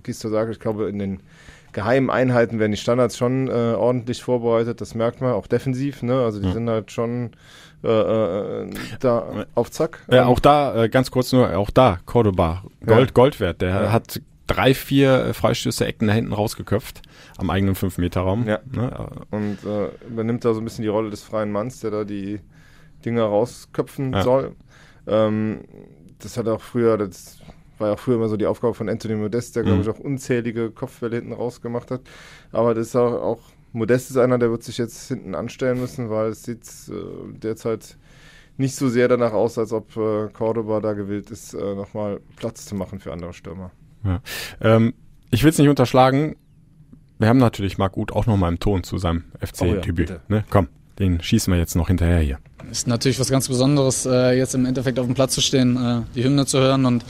Gisto 0.03 0.29
sagt, 0.29 0.51
ich 0.51 0.59
glaube, 0.59 0.89
in 0.89 0.99
den 0.99 1.19
geheimen 1.73 2.09
Einheiten 2.09 2.59
werden 2.59 2.71
die 2.73 2.77
Standards 2.77 3.17
schon 3.17 3.47
äh, 3.47 3.51
ordentlich 3.51 4.21
vorbereitet, 4.21 4.81
das 4.81 4.93
merkt 4.93 5.21
man, 5.21 5.31
auch 5.33 5.47
defensiv, 5.47 6.03
ne? 6.03 6.21
Also 6.21 6.39
die 6.41 6.47
Ja. 6.47 6.53
sind 6.53 6.69
halt 6.69 6.91
schon 6.91 7.31
äh, 7.83 7.87
äh, 7.87 8.69
da 8.99 9.45
auf 9.55 9.71
Zack. 9.71 9.99
Ja, 10.11 10.23
Ähm, 10.23 10.27
auch 10.27 10.39
da, 10.39 10.83
äh, 10.83 10.89
ganz 10.89 11.09
kurz 11.11 11.31
nur, 11.31 11.55
auch 11.57 11.69
da, 11.71 11.99
Cordoba, 12.05 12.63
Gold, 12.85 13.07
Ja. 13.09 13.13
Gold 13.13 13.39
wert. 13.39 13.61
Der 13.61 13.69
Ja. 13.69 13.91
hat 13.91 14.21
drei, 14.53 14.73
vier 14.73 15.25
äh, 15.25 15.33
Freistöße 15.33 15.85
Ecken 15.85 16.07
da 16.07 16.13
hinten 16.13 16.33
rausgeköpft 16.33 17.01
am 17.37 17.49
eigenen 17.49 17.75
5-Meter-Raum. 17.75 18.47
Ja. 18.47 18.59
Ne? 18.71 19.09
Und 19.31 19.57
äh, 19.65 19.89
übernimmt 20.07 20.45
da 20.45 20.53
so 20.53 20.61
ein 20.61 20.63
bisschen 20.63 20.83
die 20.83 20.87
Rolle 20.89 21.09
des 21.09 21.23
freien 21.23 21.51
Manns, 21.51 21.79
der 21.79 21.91
da 21.91 22.03
die 22.03 22.39
Dinger 23.05 23.23
rausköpfen 23.23 24.13
Ja. 24.13 24.23
soll. 24.23 24.55
Ähm, 25.07 25.61
das 26.19 26.37
hat 26.37 26.47
auch 26.47 26.61
früher, 26.61 26.97
das 26.97 27.39
war 27.79 27.87
ja 27.87 27.93
auch 27.95 27.99
früher 27.99 28.15
immer 28.15 28.29
so 28.29 28.37
die 28.37 28.45
Aufgabe 28.45 28.73
von 28.75 28.89
Anthony 28.89 29.15
Modest, 29.15 29.55
der, 29.55 29.63
glaube 29.63 29.77
Mhm. 29.77 29.81
ich, 29.83 29.89
auch 29.89 29.99
unzählige 29.99 30.69
Kopfbälle 30.69 31.15
hinten 31.15 31.33
rausgemacht 31.33 31.89
hat. 31.89 32.01
Aber 32.51 32.73
das 32.75 32.87
ist 32.87 32.95
auch, 32.95 33.13
auch 33.13 33.39
Modest 33.73 34.11
ist 34.11 34.17
einer, 34.17 34.37
der 34.37 34.51
wird 34.51 34.63
sich 34.63 34.77
jetzt 34.77 35.07
hinten 35.07 35.33
anstellen 35.33 35.79
müssen, 35.79 36.09
weil 36.09 36.29
es 36.29 36.43
sieht 36.43 36.63
äh, 36.89 36.93
derzeit 37.39 37.97
nicht 38.57 38.75
so 38.75 38.89
sehr 38.89 39.07
danach 39.07 39.31
aus, 39.33 39.57
als 39.57 39.71
ob 39.73 39.95
äh, 39.97 40.27
Cordoba 40.31 40.79
da 40.81 40.93
gewillt 40.93 41.31
ist, 41.31 41.53
äh, 41.55 41.73
nochmal 41.73 42.19
Platz 42.35 42.65
zu 42.65 42.75
machen 42.75 42.99
für 42.99 43.11
andere 43.13 43.33
Stürmer. 43.33 43.71
Ja. 44.03 44.21
Ähm, 44.61 44.93
ich 45.29 45.43
will 45.43 45.49
es 45.49 45.57
nicht 45.57 45.69
unterschlagen. 45.69 46.35
Wir 47.19 47.27
haben 47.27 47.37
natürlich 47.37 47.77
Marc 47.77 47.97
Uth 47.97 48.11
auch 48.11 48.25
noch 48.25 48.35
mal 48.37 48.49
im 48.49 48.59
Ton 48.59 48.83
zu 48.83 48.97
seinem 48.97 49.25
Oh 49.35 49.65
ja, 49.65 49.75
FC-Debüt. 49.75 50.19
ne? 50.29 50.43
Komm, 50.49 50.67
den 50.99 51.21
schießen 51.21 51.53
wir 51.53 51.59
jetzt 51.59 51.75
noch 51.75 51.87
hinterher 51.87 52.19
hier. 52.19 52.39
Ist 52.69 52.87
natürlich 52.87 53.19
was 53.19 53.29
ganz 53.29 53.47
Besonderes, 53.47 54.05
äh, 54.05 54.37
jetzt 54.37 54.55
im 54.55 54.65
Endeffekt 54.65 54.97
auf 54.99 55.05
dem 55.05 55.13
Platz 55.15 55.33
zu 55.35 55.41
stehen, 55.41 55.77
äh, 55.77 56.01
die 56.15 56.23
Hymne 56.23 56.45
zu 56.45 56.59
hören 56.59 56.85
und 56.85 57.05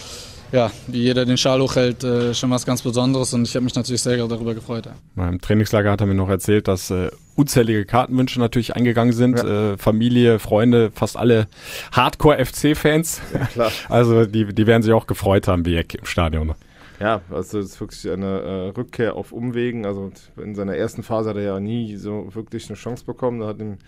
ja, 0.52 0.70
wie 0.88 1.00
jeder 1.00 1.26
den 1.26 1.38
Schal 1.38 1.62
hochhält, 1.62 2.04
äh, 2.04 2.34
schon 2.34 2.50
was 2.50 2.66
ganz 2.66 2.82
Besonderes 2.82 3.34
und 3.34 3.48
ich 3.48 3.56
habe 3.56 3.64
mich 3.64 3.74
natürlich 3.74 4.02
sehr 4.02 4.18
darüber 4.28 4.54
gefreut. 4.54 4.86
Ja. 4.86 4.92
Beim 5.16 5.40
Trainingslager 5.40 5.90
hat 5.92 6.02
er 6.02 6.08
mir 6.08 6.14
noch 6.14 6.28
erzählt, 6.28 6.68
dass 6.68 6.92
äh, 6.92 7.10
unzählige 7.36 7.86
Kartenwünsche 7.86 8.38
natürlich 8.40 8.76
eingegangen 8.76 9.14
sind. 9.14 9.38
Ja. 9.38 9.72
Äh, 9.74 9.78
Familie, 9.78 10.40
Freunde, 10.40 10.92
fast 10.94 11.16
alle 11.16 11.48
Hardcore-FC-Fans. 11.94 13.22
Ja. 13.56 13.70
Also 13.90 14.26
die, 14.26 14.54
die 14.54 14.68
werden 14.68 14.84
sich 14.84 14.92
auch 14.92 15.08
gefreut 15.08 15.48
haben, 15.48 15.66
wie 15.66 15.76
Eck 15.78 15.96
im 15.96 16.06
Stadion. 16.06 16.54
Ja, 17.02 17.22
also 17.32 17.58
es 17.58 17.72
ist 17.72 17.82
wirklich 17.82 18.08
eine 18.12 18.42
äh, 18.42 18.68
Rückkehr 18.78 19.16
auf 19.16 19.32
Umwegen. 19.32 19.88
Also 19.88 20.12
in 20.38 20.54
seiner 20.54 20.76
ersten 20.76 21.02
Phase 21.02 21.30
hat 21.30 21.36
er 21.36 21.44
ja 21.44 21.60
nie 21.60 21.96
so 21.96 22.34
wirklich 22.36 22.70
eine 22.70 22.78
Chance 22.78 23.06
bekommen. 23.06 23.40
Da 23.40 23.48
hat 23.48 23.60
ihm, 23.60 23.80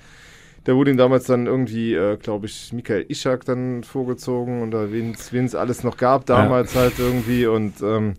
der 0.66 0.76
wurde 0.76 0.90
ihm 0.90 0.98
damals 0.98 1.26
dann 1.26 1.46
irgendwie, 1.46 1.94
äh, 1.94 2.18
glaube 2.18 2.48
ich, 2.48 2.74
Michael 2.74 3.06
Ischak 3.08 3.46
dann 3.46 3.84
vorgezogen 3.84 4.64
und 4.64 4.74
wen 4.74 5.46
es 5.46 5.54
alles 5.54 5.84
noch 5.84 5.98
gab 5.98 6.26
damals 6.26 6.76
halt 6.76 6.98
irgendwie. 6.98 7.46
Und 7.46 7.82
ähm, 7.84 8.16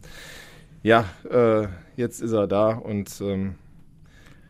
ja, 0.84 1.06
äh, 1.28 1.66
jetzt 1.96 2.20
ist 2.20 2.32
er 2.32 2.46
da 2.46 2.70
und 2.70 3.20
ähm, 3.20 3.56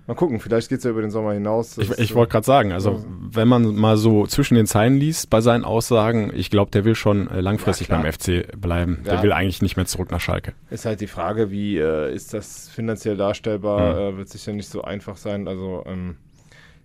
mal 0.06 0.14
gucken, 0.14 0.40
vielleicht 0.40 0.68
geht 0.68 0.78
es 0.78 0.84
ja 0.84 0.90
über 0.90 1.00
den 1.00 1.10
Sommer 1.10 1.32
hinaus. 1.32 1.78
Ich, 1.78 1.90
ich 1.98 2.14
wollte 2.14 2.32
gerade 2.32 2.44
sagen, 2.44 2.72
also 2.72 3.04
wenn 3.30 3.48
man 3.48 3.74
mal 3.74 3.96
so 3.96 4.26
zwischen 4.26 4.54
den 4.54 4.66
Zeilen 4.66 4.96
liest 4.98 5.30
bei 5.30 5.40
seinen 5.40 5.64
Aussagen, 5.64 6.30
ich 6.34 6.50
glaube, 6.50 6.70
der 6.70 6.84
will 6.84 6.94
schon 6.94 7.28
äh, 7.28 7.40
langfristig 7.40 7.88
Ja, 7.88 8.00
beim 8.00 8.12
FC 8.12 8.60
bleiben. 8.60 9.00
Ja. 9.04 9.12
Der 9.14 9.22
will 9.22 9.32
eigentlich 9.32 9.62
nicht 9.62 9.76
mehr 9.76 9.86
zurück 9.86 10.10
nach 10.10 10.20
Schalke. 10.20 10.52
Ist 10.70 10.84
halt 10.84 11.00
die 11.00 11.06
Frage, 11.06 11.50
wie 11.50 11.78
äh, 11.78 12.14
ist 12.14 12.34
das 12.34 12.68
finanziell 12.68 13.16
darstellbar? 13.16 13.94
Mhm. 14.10 14.14
Äh, 14.14 14.18
wird 14.18 14.28
sicher 14.28 14.52
nicht 14.52 14.68
so 14.68 14.82
einfach 14.82 15.16
sein. 15.16 15.48
Also 15.48 15.82
ähm, 15.86 16.16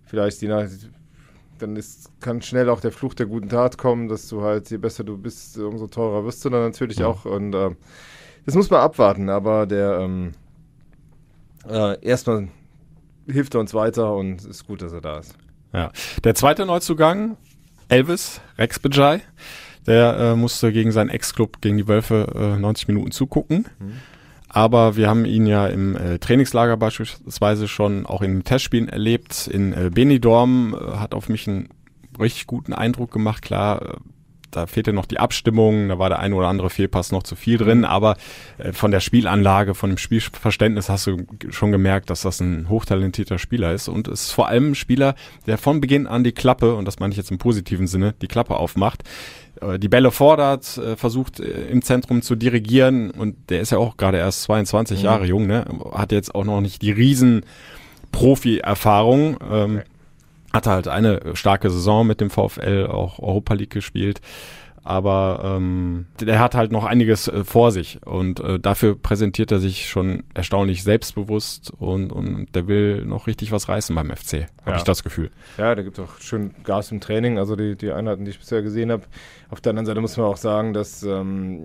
vielleicht 0.06 0.42
die 0.42 0.48
Nach 0.48 0.66
dann 1.60 1.76
ist, 1.76 2.10
kann 2.22 2.42
schnell 2.42 2.70
auch 2.70 2.80
der 2.80 2.94
Fluch 2.94 3.14
der 3.14 3.26
guten 3.26 3.50
Tat 3.50 3.78
kommen, 3.78 4.08
dass 4.08 4.30
du 4.30 4.42
halt, 4.42 4.70
je 4.72 4.78
besser 4.78 5.04
du 5.04 5.18
bist, 5.18 5.58
umso 5.58 5.88
teurer 5.88 6.24
wirst 6.24 6.46
du 6.46 6.50
dann 6.50 6.62
natürlich 6.64 7.00
Ja. 7.00 7.08
auch. 7.08 7.26
Und 7.26 7.54
äh, 7.54 7.72
das 8.46 8.56
muss 8.56 8.70
man 8.70 8.80
abwarten, 8.80 9.30
aber 9.30 9.66
der 9.66 10.00
ähm, 10.00 10.32
äh, 11.70 12.02
erstmal 12.02 12.48
hilft 13.32 13.56
er 13.56 13.60
uns 13.60 13.74
weiter 13.74 14.14
und 14.14 14.46
ist 14.46 14.68
gut, 14.68 14.82
dass 14.82 14.94
er 14.94 15.02
da 15.02 15.20
ist. 15.20 15.36
Ja. 15.74 15.92
Der 16.24 16.36
zweite 16.36 16.66
Neuzugang, 16.66 17.38
Elvis 17.88 18.42
Rex 18.58 18.80
Bejai, 18.80 19.22
der 19.88 20.18
äh, 20.18 20.36
musste 20.36 20.72
gegen 20.72 20.92
seinen 20.92 21.10
Ex-Club, 21.10 21.62
gegen 21.62 21.78
die 21.78 21.88
Wölfe, 21.88 22.56
äh, 22.56 22.60
90 22.60 22.88
Minuten 22.88 23.12
zugucken. 23.12 23.66
Aber 24.50 24.96
wir 24.96 25.08
haben 25.08 25.26
ihn 25.26 25.46
ja 25.46 25.68
im 25.68 25.96
äh, 25.96 26.18
Trainingslager 26.18 26.76
beispielsweise 26.76 27.68
schon 27.68 28.08
auch 28.08 28.22
in 28.24 28.44
Testspielen 28.44 28.90
erlebt. 28.90 29.48
In 29.48 29.74
äh, 29.74 29.92
Benidorm 29.94 30.74
äh, 30.76 30.98
hat 30.98 31.14
auf 31.14 31.30
mich 31.30 31.48
einen 31.48 31.70
richtig 32.20 32.48
guten 32.48 32.74
Eindruck 32.74 33.12
gemacht. 33.12 33.44
Klar, 33.44 33.82
äh, 33.82 33.98
da 34.52 34.68
fehlte 34.68 34.94
noch 34.94 35.06
die 35.06 35.20
Abstimmung, 35.20 35.90
da 35.90 36.00
war 36.00 36.10
der 36.10 36.20
ein 36.20 36.34
oder 36.34 36.48
andere 36.48 36.70
Fehlpass 36.70 37.12
noch 37.12 37.24
zu 37.24 37.36
viel 37.36 37.58
drin, 37.58 37.86
aber 37.86 38.18
äh, 38.58 38.74
von 38.74 38.92
der 38.92 39.00
Spielanlage, 39.00 39.76
von 39.76 39.90
dem 39.90 39.98
Spielverständnis 39.98 40.90
hast 40.90 41.08
du 41.08 41.26
schon 41.50 41.72
gemerkt, 41.72 42.10
dass 42.10 42.22
das 42.22 42.40
ein 42.40 42.70
hochtalentierter 42.70 43.38
Spieler 43.40 43.74
ist 43.74 43.88
und 43.88 44.08
es 44.08 44.24
ist 44.26 44.32
vor 44.32 44.48
allem 44.48 44.72
ein 44.72 44.76
Spieler, 44.76 45.16
der 45.46 45.58
von 45.58 45.82
Beginn 45.82 46.08
an 46.08 46.24
die 46.24 46.32
Klappe, 46.32 46.76
und 46.76 46.86
das 46.86 47.00
meine 47.00 47.12
ich 47.12 47.18
jetzt 47.18 47.32
im 47.32 47.38
positiven 47.38 47.88
Sinne, 47.88 48.14
die 48.22 48.28
Klappe 48.28 48.56
aufmacht, 48.56 49.04
äh, 49.62 49.78
die 49.80 49.90
Bälle 49.90 50.12
fordert, 50.12 50.78
äh, 50.78 50.96
versucht 50.96 51.40
im 51.40 51.82
Zentrum 51.82 52.22
zu 52.22 52.36
dirigieren 52.36 53.12
und 53.12 53.36
der 53.50 53.62
ist 53.62 53.72
ja 53.72 53.78
auch 53.78 53.98
gerade 53.98 54.18
erst 54.18 54.44
22 54.44 55.00
Mhm. 55.00 55.06
Jahre 55.06 55.26
jung, 55.26 55.48
ne? 55.48 55.66
hat 55.92 56.12
jetzt 56.12 56.34
auch 56.36 56.46
noch 56.46 56.62
nicht 56.62 56.82
die 56.82 56.92
riesen 56.92 57.44
Profi-Erfahrung. 58.12 59.38
Ähm, 59.52 59.82
hatte 60.54 60.72
halt 60.72 60.88
eine 60.88 61.36
starke 61.36 61.70
Saison 61.70 62.08
mit 62.08 62.22
dem 62.22 62.30
VfL, 62.30 62.88
auch 62.88 63.20
Europa 63.20 63.54
League 63.54 63.70
gespielt. 63.72 64.22
Aber 64.84 65.42
ähm, 65.58 66.06
der 66.20 66.40
hat 66.40 66.56
halt 66.56 66.72
noch 66.72 66.86
einiges 66.86 67.28
äh, 67.28 67.44
vor 67.44 67.72
sich 67.72 68.00
und 68.06 68.40
äh, 68.40 68.60
dafür 68.60 68.96
präsentiert 68.96 69.52
er 69.52 69.60
sich 69.60 69.90
schon 69.90 70.24
erstaunlich 70.34 70.84
selbstbewusst 70.84 71.72
und, 71.78 72.12
und 72.12 72.48
der 72.56 72.68
will 72.68 73.06
noch 73.06 73.28
richtig 73.28 73.52
was 73.52 73.70
reißen 73.70 73.96
beim 73.96 74.10
FC, 74.10 74.48
habe 74.62 74.72
Ja. 74.72 74.76
ich 74.78 74.84
das 74.84 75.04
Gefühl. 75.04 75.30
Ja, 75.58 75.76
der 75.76 75.84
gibt 75.84 76.00
auch 76.00 76.20
schön 76.20 76.52
Gas 76.64 76.92
im 76.92 77.02
Training, 77.02 77.38
also 77.38 77.56
die, 77.56 77.76
die 77.76 77.92
Einheiten, 77.92 78.26
die 78.26 78.32
ich 78.32 78.40
bisher 78.40 78.62
gesehen 78.62 78.92
habe. 78.92 79.04
Auf 79.50 79.62
der 79.62 79.72
anderen 79.72 79.86
Seite 79.86 80.02
muss 80.02 80.16
man 80.18 80.26
auch 80.28 80.38
sagen, 80.38 80.74
dass 80.74 81.04
ähm, 81.04 81.62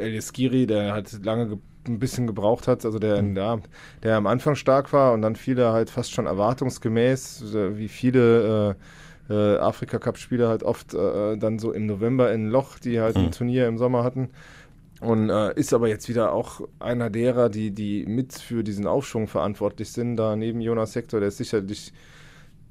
Elias 0.00 0.32
Giri, 0.32 0.66
der 0.66 0.92
halt 0.92 1.24
lange 1.24 1.48
ge 1.48 1.58
ein 1.88 1.98
bisschen 1.98 2.28
gebraucht 2.28 2.68
hat, 2.68 2.84
also 2.84 3.00
der, 3.00 3.20
der, 3.20 3.58
der 4.04 4.16
am 4.16 4.28
Anfang 4.28 4.54
stark 4.54 4.92
war 4.92 5.12
und 5.12 5.20
dann 5.22 5.34
viele 5.34 5.72
halt 5.72 5.90
fast 5.90 6.12
schon 6.12 6.26
erwartungsgemäß, 6.26 7.54
äh, 7.54 7.76
wie 7.76 7.88
viele 7.88 8.70
äh, 8.70 8.74
äh, 9.32 9.58
Afrika-Cup-Spieler 9.58 10.48
halt 10.48 10.62
oft 10.64 10.94
äh, 10.94 11.36
dann 11.38 11.58
so 11.58 11.72
im 11.72 11.86
November 11.86 12.32
in 12.32 12.48
ein 12.48 12.50
Loch, 12.50 12.78
die 12.78 13.00
halt 13.00 13.16
Mhm. 13.16 13.22
ein 13.22 13.32
Turnier 13.32 13.66
im 13.68 13.78
Sommer 13.78 14.04
hatten. 14.04 14.30
Und 15.00 15.30
äh, 15.30 15.54
ist 15.58 15.74
aber 15.74 15.88
jetzt 15.88 16.08
wieder 16.08 16.32
auch 16.32 16.62
einer 16.80 17.10
derer, 17.10 17.48
die, 17.50 17.72
die 17.72 18.06
mit 18.06 18.34
für 18.34 18.64
diesen 18.64 18.86
Aufschwung 18.86 19.28
verantwortlich 19.28 19.92
sind. 19.92 20.16
Da 20.16 20.36
neben 20.36 20.60
Jonas 20.60 20.92
Sektor, 20.92 21.20
der 21.20 21.30
ist 21.30 21.38
sicherlich 21.38 21.92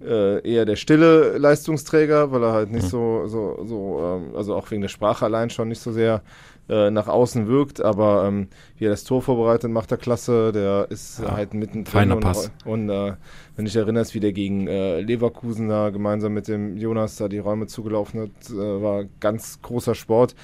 äh, 0.01 0.47
eher 0.49 0.65
der 0.65 0.75
stille 0.77 1.37
Leistungsträger, 1.37 2.31
weil 2.31 2.43
er 2.43 2.53
halt 2.53 2.71
nicht 2.71 2.85
Mhm. 2.85 2.89
so, 2.89 3.27
so, 3.27 3.63
so 3.65 3.99
ähm, 4.03 4.35
also 4.35 4.55
auch 4.55 4.71
wegen 4.71 4.81
der 4.81 4.89
Sprache 4.89 5.25
allein 5.25 5.49
schon 5.49 5.67
nicht 5.69 5.81
so 5.81 5.91
sehr 5.91 6.23
äh, 6.71 6.89
nach 6.89 7.07
außen 7.07 7.47
wirkt, 7.47 7.81
aber 7.81 8.25
ähm, 8.27 8.47
wie 8.77 8.85
er 8.85 8.91
das 8.91 9.03
Tor 9.03 9.21
vorbereitet, 9.21 9.69
macht 9.69 9.91
er 9.91 9.97
klasse, 9.97 10.51
der 10.53 10.87
ist 10.89 11.19
Ja, 11.19 11.33
halt 11.33 11.53
mittendrin. 11.53 11.85
feiner 11.85 12.15
und, 12.15 12.21
Pass. 12.21 12.51
Und 12.65 12.89
äh, 12.89 13.13
wenn 13.57 13.65
dich 13.65 13.75
erinnerst, 13.75 14.15
wie 14.15 14.21
der 14.21 14.31
gegen 14.33 14.67
äh, 14.67 15.01
Leverkusen 15.01 15.67
da 15.69 15.89
gemeinsam 15.89 16.33
mit 16.33 16.47
dem 16.47 16.77
Jonas 16.77 17.17
da 17.17 17.27
die 17.27 17.39
Räume 17.39 17.67
zugelaufen 17.67 18.21
hat, 18.21 18.49
äh, 18.49 18.81
war 18.81 19.03
ganz 19.19 19.61
großer 19.61 19.95
Sport. 19.95 20.35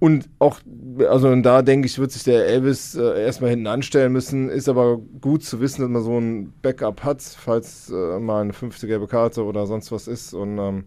Und 0.00 0.28
auch, 0.38 0.60
also 1.08 1.28
und 1.28 1.44
da 1.44 1.62
denke 1.62 1.86
ich, 1.86 1.98
wird 1.98 2.12
sich 2.12 2.24
der 2.24 2.46
Elvis 2.46 2.94
äh, 2.94 3.22
erstmal 3.24 3.50
hinten 3.50 3.66
anstellen 3.68 4.12
müssen. 4.12 4.50
Ist 4.50 4.68
aber 4.68 4.98
gut 5.20 5.44
zu 5.44 5.60
wissen, 5.60 5.80
dass 5.82 5.90
man 5.90 6.02
so 6.02 6.18
ein 6.18 6.52
Backup 6.60 7.04
hat, 7.04 7.22
falls 7.22 7.90
äh, 7.90 8.18
mal 8.18 8.42
eine 8.42 8.52
fünfte 8.52 8.86
gelbe 8.86 9.06
Karte 9.06 9.44
oder 9.44 9.66
sonst 9.66 9.92
was 9.92 10.06
ist. 10.06 10.34
Und 10.34 10.58
ähm, 10.58 10.84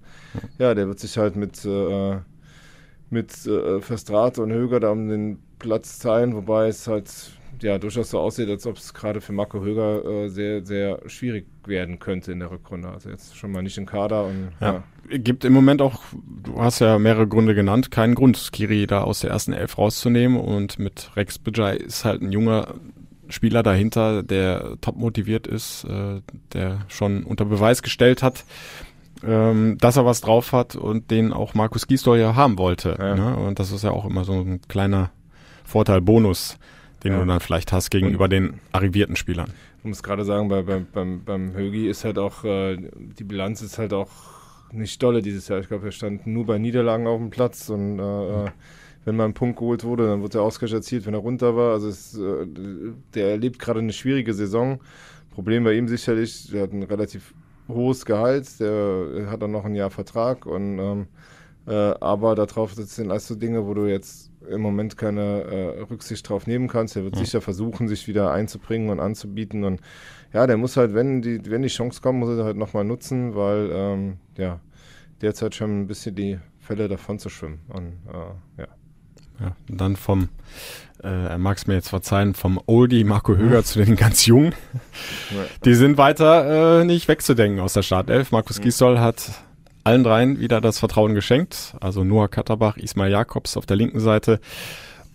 ja, 0.60 0.76
der 0.76 0.88
wird 0.88 1.00
sich 1.00 1.18
halt 1.18 1.36
mit, 1.36 1.66
äh, 1.66 2.18
mit 3.10 3.46
äh, 3.46 3.82
Verstrate 3.82 4.42
und 4.42 4.52
Höger 4.52 4.80
da 4.80 4.92
um 4.92 5.08
den 5.08 5.40
Platz 5.60 6.00
teilen, 6.00 6.36
wobei 6.36 6.68
es 6.68 6.88
halt 6.88 7.10
ja 7.62 7.78
durchaus 7.78 8.12
so 8.12 8.20
aussieht, 8.20 8.50
als 8.50 8.68
ob 8.68 8.78
es 8.78 8.94
gerade 8.94 9.22
für 9.22 9.34
Marco 9.34 9.62
Höger 9.62 10.06
äh, 10.06 10.30
sehr, 10.30 10.66
sehr 10.66 11.00
schwierig 11.08 11.46
werden 11.66 12.00
könnte 12.00 12.32
in 12.32 12.40
der 12.40 12.52
Rückrunde. 12.52 12.90
Also 12.90 13.10
jetzt 13.10 13.36
schon 13.36 13.52
mal 13.52 13.62
nicht 13.62 13.78
im 13.78 13.86
Kader 13.86 14.26
und 14.26 14.52
ja. 14.60 14.84
ja. 15.10 15.18
Gibt 15.18 15.46
im 15.46 15.54
Moment 15.54 15.82
auch, 15.82 16.02
du 16.44 16.62
hast 16.62 16.80
ja 16.80 17.00
mehrere 17.00 17.28
Gründe 17.28 17.56
genannt, 17.56 17.92
keinen 17.92 18.14
Grund, 18.14 18.38
Skiri 18.38 18.88
da 18.88 19.02
aus 19.02 19.22
der 19.22 19.32
ersten 19.32 19.54
Elf 19.54 19.78
rauszunehmen 19.78 20.38
und 20.38 20.80
mit 20.80 21.12
Rex 21.16 21.40
Bajai 21.40 21.78
ist 21.78 22.04
halt 22.04 22.22
ein 22.22 22.32
junger 22.32 22.76
Spieler 23.30 23.64
dahinter, 23.64 24.24
der 24.24 24.78
top 24.82 24.98
motiviert 24.98 25.48
ist, 25.48 25.84
äh, 25.86 26.22
der 26.54 26.86
schon 26.88 27.24
unter 27.24 27.46
Beweis 27.46 27.82
gestellt 27.82 28.24
hat, 28.24 28.46
ähm, 29.26 29.78
dass 29.80 29.98
er 29.98 30.06
was 30.06 30.22
drauf 30.22 30.52
hat 30.52 30.76
und 30.76 31.12
den 31.12 31.34
auch 31.34 31.54
Markus 31.54 31.88
Gisdol 31.88 32.18
ja 32.18 32.36
haben 32.36 32.58
wollte. 32.58 32.98
Ja. 33.00 33.16
Ne? 33.16 33.38
Und 33.38 33.60
das 33.60 33.72
ist 33.72 33.84
ja 33.84 33.92
auch 33.92 34.06
immer 34.06 34.24
so 34.24 34.34
ein 34.34 34.62
kleiner 34.68 35.12
Vorteil, 35.64 36.02
Bonus, 36.02 36.58
den 37.04 37.14
ja. 37.14 37.20
du 37.20 37.26
dann 37.26 37.40
vielleicht 37.40 37.72
hast 37.72 37.90
gegenüber 37.90 38.26
und, 38.26 38.32
den 38.32 38.60
arrivierten 38.72 39.16
Spielern. 39.16 39.52
Ich 39.80 39.86
muss 39.86 40.04
gerade 40.04 40.26
sagen, 40.26 40.50
bei, 40.50 40.62
bei, 40.64 40.80
beim, 40.80 41.24
beim 41.24 41.54
Högi 41.54 41.88
ist 41.88 42.04
halt 42.04 42.18
auch, 42.18 42.44
äh, 42.44 42.78
die 42.78 43.24
Bilanz 43.24 43.62
ist 43.62 43.78
halt 43.78 43.94
auch 43.94 44.10
nicht 44.72 45.02
dolle 45.02 45.22
dieses 45.22 45.48
Jahr. 45.48 45.60
Ich 45.60 45.68
glaube, 45.68 45.86
er 45.86 45.92
stand 45.92 46.28
nur 46.28 46.46
bei 46.46 46.58
Niederlagen 46.58 47.08
auf 47.08 47.20
dem 47.20 47.30
Platz 47.30 47.70
und 47.70 48.00
äh, 48.00 48.02
mhm 48.02 48.52
wenn 49.08 49.16
mal 49.16 49.24
ein 49.24 49.34
Punkt 49.34 49.58
geholt 49.58 49.86
wurde, 49.86 50.06
dann 50.06 50.22
wird 50.22 50.34
der 50.34 50.42
Ausgleich 50.42 50.74
erzielt, 50.74 51.06
wenn 51.06 51.14
er 51.14 51.22
runter 51.22 51.56
war. 51.56 51.72
Also 51.72 51.88
es, 51.88 52.18
äh, 52.18 52.46
der 53.14 53.30
erlebt 53.30 53.58
gerade 53.58 53.80
eine 53.80 53.94
schwierige 53.94 54.34
Saison. 54.34 54.82
Problem 55.32 55.64
bei 55.64 55.76
ihm 55.76 55.88
sicherlich, 55.88 56.52
der 56.52 56.64
hat 56.64 56.74
ein 56.74 56.84
relativ 56.84 57.34
hohes 57.68 58.06
Gehalt, 58.06 58.60
der 58.60 59.28
hat 59.30 59.42
dann 59.42 59.52
noch 59.52 59.66
ein 59.66 59.76
Jahr 59.76 59.90
Vertrag 59.90 60.46
und 60.46 60.80
ähm, 60.80 61.08
äh, 61.68 61.94
aber 62.00 62.36
darauf 62.36 62.74
sind 62.74 63.12
alles 63.12 63.28
so 63.28 63.36
Dinge, 63.36 63.68
wo 63.68 63.74
du 63.74 63.86
jetzt 63.86 64.32
im 64.50 64.62
Moment 64.62 64.98
keine 64.98 65.42
äh, 65.44 65.82
Rücksicht 65.82 66.28
drauf 66.30 66.48
nehmen 66.48 66.70
kannst. 66.70 66.96
Er 66.96 67.04
wird 67.04 67.16
mhm. 67.16 67.20
sicher 67.20 67.42
versuchen, 67.42 67.88
sich 67.88 68.08
wieder 68.08 68.32
einzubringen 68.32 68.90
und 68.90 69.00
anzubieten 69.00 69.64
und 69.64 69.82
ja, 70.34 70.48
der 70.48 70.58
muss 70.58 70.78
halt, 70.78 70.94
wenn 70.94 71.22
die, 71.22 71.50
wenn 71.50 71.62
die 71.62 71.68
Chance 71.68 72.02
kommt, 72.02 72.20
muss 72.20 72.38
er 72.38 72.46
halt 72.46 72.58
nochmal 72.58 72.84
nutzen, 72.84 73.36
weil 73.36 73.70
ähm, 73.72 74.18
ja, 74.38 74.60
derzeit 75.22 75.56
schon 75.56 75.82
ein 75.82 75.88
bisschen 75.88 76.16
die 76.16 76.40
Fälle 76.60 76.88
davon 76.88 77.20
zu 77.20 77.30
schwimmen. 77.30 77.60
Und 77.70 77.94
äh, 78.14 78.62
ja. 78.62 78.68
Ja, 79.40 79.56
dann 79.68 79.96
vom, 79.96 80.24
äh, 80.24 80.28
er 81.04 81.38
mag 81.38 81.58
es 81.58 81.68
mir 81.68 81.76
jetzt 81.76 81.90
verzeihen, 81.90 82.34
vom 82.34 82.60
Oldie 82.66 83.04
Marco 83.04 83.36
Höger 83.36 83.64
zu 83.64 83.84
den 83.84 83.96
ganz 83.96 84.26
Jungen. 84.26 84.54
Die 85.66 85.76
sind 85.76 85.98
weiter 85.98 86.82
äh, 86.82 86.86
nicht 86.86 87.08
wegzudenken 87.08 87.60
aus 87.60 87.74
der 87.74 87.84
Startelf. 87.84 88.32
Markus 88.32 88.62
Gisdol 88.62 89.00
hat 89.00 89.32
allen 89.84 90.04
dreien 90.04 90.40
wieder 90.40 90.60
das 90.60 90.80
Vertrauen 90.80 91.14
geschenkt. 91.16 91.76
Also 91.80 92.04
Noah 92.04 92.28
Katterbach, 92.28 92.78
Ismail 92.78 93.12
Jakobs 93.12 93.58
auf 93.58 93.66
der 93.66 93.78
linken 93.78 94.00
Seite 94.00 94.40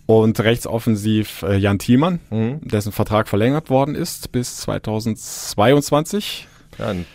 und 0.05 0.39
rechtsoffensiv 0.39 1.43
äh, 1.43 1.57
Jan 1.57 1.79
Thiemann, 1.79 2.19
mhm. 2.29 2.59
dessen 2.61 2.91
Vertrag 2.91 3.27
verlängert 3.27 3.69
worden 3.69 3.95
ist 3.95 4.31
bis 4.31 4.57
2022. 4.57 6.47
Ja, 6.79 6.87
ein 6.87 7.05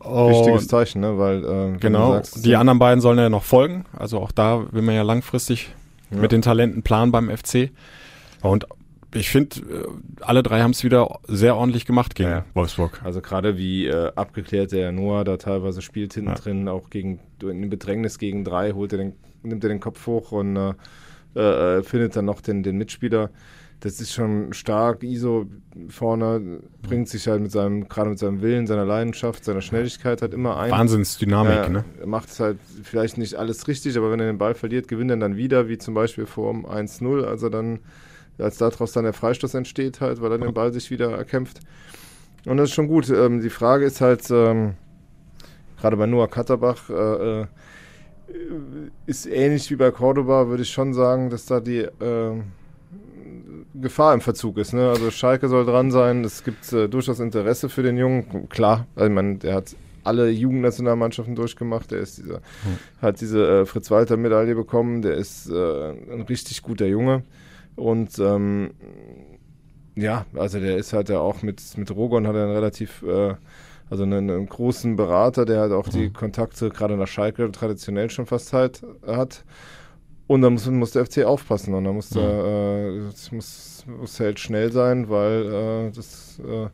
wichtiges 0.00 0.68
Zeichen, 0.68 1.00
ne? 1.00 1.18
weil 1.18 1.44
äh, 1.44 1.78
genau 1.78 2.12
sagst, 2.12 2.44
die 2.44 2.56
anderen 2.56 2.78
beiden 2.78 3.00
sollen 3.00 3.18
ja 3.18 3.28
noch 3.28 3.44
folgen. 3.44 3.84
Also 3.96 4.18
auch 4.20 4.32
da 4.32 4.66
will 4.72 4.82
man 4.82 4.94
ja 4.94 5.02
langfristig 5.02 5.70
ja. 6.10 6.18
mit 6.18 6.32
den 6.32 6.42
Talenten 6.42 6.82
planen 6.82 7.10
beim 7.10 7.34
FC. 7.36 7.70
Und 8.42 8.66
ich 9.14 9.30
finde, 9.30 9.60
äh, 9.60 9.86
alle 10.20 10.42
drei 10.42 10.60
haben 10.60 10.72
es 10.72 10.84
wieder 10.84 11.20
sehr 11.26 11.56
ordentlich 11.56 11.86
gemacht 11.86 12.14
gegen 12.14 12.30
ja. 12.30 12.44
Wolfsburg. 12.54 13.00
Also 13.04 13.20
gerade 13.20 13.56
wie 13.56 13.86
äh, 13.86 14.12
abgeklärt 14.14 14.72
der 14.72 14.92
Noah 14.92 15.24
da 15.24 15.36
teilweise 15.36 15.82
spielt 15.82 16.14
hinten 16.14 16.30
ja. 16.30 16.34
drin, 16.34 16.68
auch 16.68 16.90
gegen 16.90 17.20
in 17.42 17.70
Bedrängnis 17.70 18.18
gegen 18.18 18.44
drei, 18.44 18.72
holt 18.72 18.92
er 18.92 18.98
den, 18.98 19.12
nimmt 19.42 19.64
er 19.64 19.70
den 19.70 19.80
Kopf 19.80 20.06
hoch 20.06 20.32
und 20.32 20.56
äh, 20.56 20.74
äh, 21.34 21.82
findet 21.82 22.16
dann 22.16 22.26
noch 22.26 22.40
den, 22.40 22.62
den 22.62 22.76
Mitspieler 22.76 23.30
das 23.80 24.00
ist 24.00 24.12
schon 24.12 24.52
stark. 24.52 25.02
ISO 25.02 25.46
vorne 25.88 26.60
bringt 26.82 27.08
sich 27.08 27.28
halt 27.28 27.42
mit 27.42 27.52
seinem, 27.52 27.88
gerade 27.88 28.10
mit 28.10 28.18
seinem 28.18 28.42
Willen, 28.42 28.66
seiner 28.66 28.84
Leidenschaft, 28.84 29.44
seiner 29.44 29.60
Schnelligkeit 29.60 30.20
halt 30.20 30.34
immer 30.34 30.58
ein. 30.58 30.70
Wahnsinnsdynamik, 30.70 31.66
äh, 31.66 31.68
ne? 31.68 31.84
Er 32.00 32.06
macht 32.06 32.28
es 32.28 32.40
halt 32.40 32.58
vielleicht 32.82 33.18
nicht 33.18 33.36
alles 33.36 33.68
richtig, 33.68 33.96
aber 33.96 34.10
wenn 34.10 34.20
er 34.20 34.26
den 34.26 34.38
Ball 34.38 34.54
verliert, 34.54 34.88
gewinnt 34.88 35.10
er 35.10 35.16
dann 35.16 35.36
wieder, 35.36 35.68
wie 35.68 35.78
zum 35.78 35.94
Beispiel 35.94 36.26
vor 36.26 36.52
1-0, 36.52 37.24
als 37.24 37.42
er 37.42 37.50
dann, 37.50 37.78
als 38.38 38.58
daraus 38.58 38.92
dann 38.92 39.04
der 39.04 39.12
Freistoß 39.12 39.54
entsteht 39.54 40.00
halt, 40.00 40.20
weil 40.20 40.32
er 40.32 40.38
den 40.38 40.54
Ball 40.54 40.72
sich 40.72 40.90
wieder 40.90 41.10
erkämpft. 41.10 41.60
Und 42.46 42.56
das 42.56 42.70
ist 42.70 42.74
schon 42.74 42.88
gut. 42.88 43.10
Ähm, 43.10 43.40
die 43.40 43.50
Frage 43.50 43.84
ist 43.84 44.00
halt, 44.00 44.30
ähm, 44.30 44.74
gerade 45.80 45.96
bei 45.96 46.06
Noah 46.06 46.28
Katterbach, 46.28 46.88
äh, 46.88 47.40
äh, 47.42 47.46
ist 49.06 49.26
ähnlich 49.26 49.70
wie 49.70 49.76
bei 49.76 49.90
Cordoba, 49.90 50.48
würde 50.48 50.62
ich 50.62 50.70
schon 50.70 50.94
sagen, 50.94 51.30
dass 51.30 51.46
da 51.46 51.60
die, 51.60 51.78
äh, 51.80 52.42
Gefahr 53.74 54.14
im 54.14 54.20
Verzug 54.20 54.58
ist. 54.58 54.72
Ne? 54.72 54.88
Also 54.88 55.10
Schalke 55.10 55.48
soll 55.48 55.64
dran 55.64 55.90
sein. 55.90 56.24
Es 56.24 56.44
gibt 56.44 56.72
äh, 56.72 56.88
durchaus 56.88 57.20
Interesse 57.20 57.68
für 57.68 57.82
den 57.82 57.96
Jungen. 57.96 58.48
Klar, 58.48 58.86
also 58.96 59.10
man, 59.10 59.38
der 59.38 59.54
hat 59.54 59.76
alle 60.04 60.30
Jugendnationalmannschaften 60.30 61.34
durchgemacht. 61.34 61.90
Der 61.90 62.00
ist 62.00 62.18
dieser, 62.18 62.36
hm. 62.36 62.78
hat 63.02 63.20
diese 63.20 63.60
äh, 63.60 63.66
Fritz-Walter-Medaille 63.66 64.54
bekommen. 64.54 65.02
Der 65.02 65.14
ist 65.14 65.50
äh, 65.50 65.90
ein 65.90 66.22
richtig 66.22 66.62
guter 66.62 66.86
Junge. 66.86 67.22
Und 67.78 68.18
ähm, 68.18 68.70
ja, 69.94 70.26
also 70.34 70.58
der 70.58 70.76
ist 70.76 70.92
halt 70.92 71.08
ja 71.08 71.20
auch 71.20 71.42
mit, 71.42 71.62
mit 71.76 71.90
Rogon 71.94 72.26
hat 72.26 72.34
er 72.34 72.44
einen 72.44 72.52
relativ, 72.52 73.02
äh, 73.02 73.34
also 73.88 74.02
einen, 74.02 74.30
einen, 74.30 74.48
großen 74.48 74.96
Berater, 74.96 75.44
der 75.44 75.60
halt 75.60 75.72
auch 75.72 75.88
die 75.88 76.06
hm. 76.06 76.12
Kontakte 76.12 76.70
gerade 76.70 76.96
nach 76.96 77.06
Schalke 77.06 77.50
traditionell 77.52 78.10
schon 78.10 78.26
fast 78.26 78.52
halt 78.52 78.82
hat. 79.06 79.44
Und 80.26 80.42
dann 80.42 80.52
muss, 80.52 80.68
muss 80.68 80.90
der 80.90 81.06
FC 81.06 81.24
aufpassen 81.24 81.72
und 81.72 81.84
dann 81.84 81.94
muss, 81.94 82.10
der, 82.10 82.22
äh, 82.22 83.34
muss, 83.34 83.84
muss 83.86 84.20
er 84.20 84.26
halt 84.26 84.40
schnell 84.40 84.70
sein, 84.72 85.08
weil 85.08 85.88
äh, 85.88 85.90
das 85.90 86.38
äh, 86.40 86.68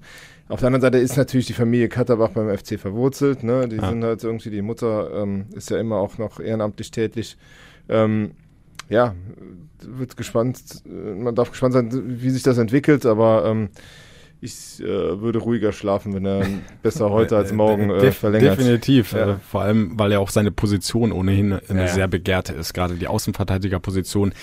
auf 0.48 0.60
der 0.60 0.66
anderen 0.66 0.82
Seite 0.82 0.98
ist 0.98 1.16
natürlich 1.16 1.46
die 1.46 1.52
Familie 1.52 1.88
Katterbach 1.88 2.30
beim 2.30 2.54
FC 2.54 2.78
verwurzelt. 2.78 3.42
Ne? 3.42 3.68
Die 3.68 3.76
ja. 3.76 3.88
sind 3.88 4.02
halt 4.02 4.24
irgendwie, 4.24 4.50
die 4.50 4.62
Mutter 4.62 5.22
ähm, 5.22 5.46
ist 5.54 5.70
ja 5.70 5.78
immer 5.78 5.96
auch 5.96 6.18
noch 6.18 6.40
ehrenamtlich 6.40 6.90
tätig. 6.90 7.36
Ähm, 7.88 8.32
ja, 8.88 9.14
wird 9.80 10.16
gespannt, 10.16 10.82
man 10.84 11.34
darf 11.34 11.50
gespannt 11.50 11.74
sein, 11.74 11.90
wie 12.20 12.30
sich 12.30 12.42
das 12.42 12.58
entwickelt, 12.58 13.06
aber 13.06 13.44
ähm, 13.46 13.68
ich 14.40 14.80
äh, 14.80 15.20
würde 15.20 15.38
ruhiger 15.38 15.72
schlafen, 15.72 16.14
wenn 16.14 16.26
er 16.26 16.46
besser 16.82 17.10
heute 17.10 17.36
als 17.36 17.52
morgen 17.52 17.90
äh, 17.90 18.12
verlängert. 18.12 18.58
Definitiv, 18.58 19.12
ja. 19.12 19.32
äh, 19.32 19.36
vor 19.36 19.62
allem, 19.62 19.98
weil 19.98 20.12
ja 20.12 20.18
auch 20.18 20.28
seine 20.28 20.50
Position 20.50 21.12
ohnehin 21.12 21.58
eine 21.68 21.82
ja. 21.82 21.88
sehr 21.88 22.08
begehrte 22.08 22.52
ist. 22.52 22.74
Gerade 22.74 22.94
die 22.94 23.08
Außenverteidigerposition, 23.08 24.34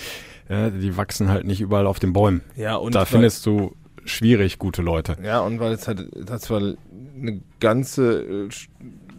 ja, 0.48 0.70
die 0.70 0.96
wachsen 0.96 1.28
halt 1.28 1.46
nicht 1.46 1.60
überall 1.60 1.86
auf 1.86 2.00
den 2.00 2.12
Bäumen. 2.12 2.42
Ja, 2.56 2.76
und 2.76 2.94
da 2.94 3.04
findest 3.04 3.46
du 3.46 3.76
schwierig 4.04 4.58
gute 4.58 4.82
Leute. 4.82 5.16
Ja, 5.22 5.40
und 5.40 5.60
weil 5.60 5.72
es 5.72 5.86
halt, 5.86 6.08
hat 6.28 6.42
zwar 6.42 6.60
eine 6.60 7.40
ganze 7.60 8.22
äh, 8.22 8.48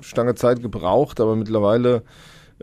Stange 0.02 0.36
Zeit 0.36 0.62
gebraucht, 0.62 1.22
aber 1.22 1.38
mittlerweile 1.38 2.04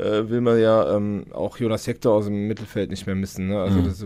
äh, 0.01 0.29
will 0.29 0.41
man 0.41 0.59
ja 0.61 0.97
ähm, 0.97 1.27
auch 1.33 1.59
Jonas 1.59 1.87
Hector 1.87 2.15
aus 2.15 2.27
dem 2.27 2.49
Mittelfeld 2.49 2.91
nicht 2.91 3.07
mehr 3.07 3.15
missen. 3.15 3.49
Ne? 3.49 3.61
Also 3.61 3.79
mhm. 3.79 3.85
das, 3.85 4.05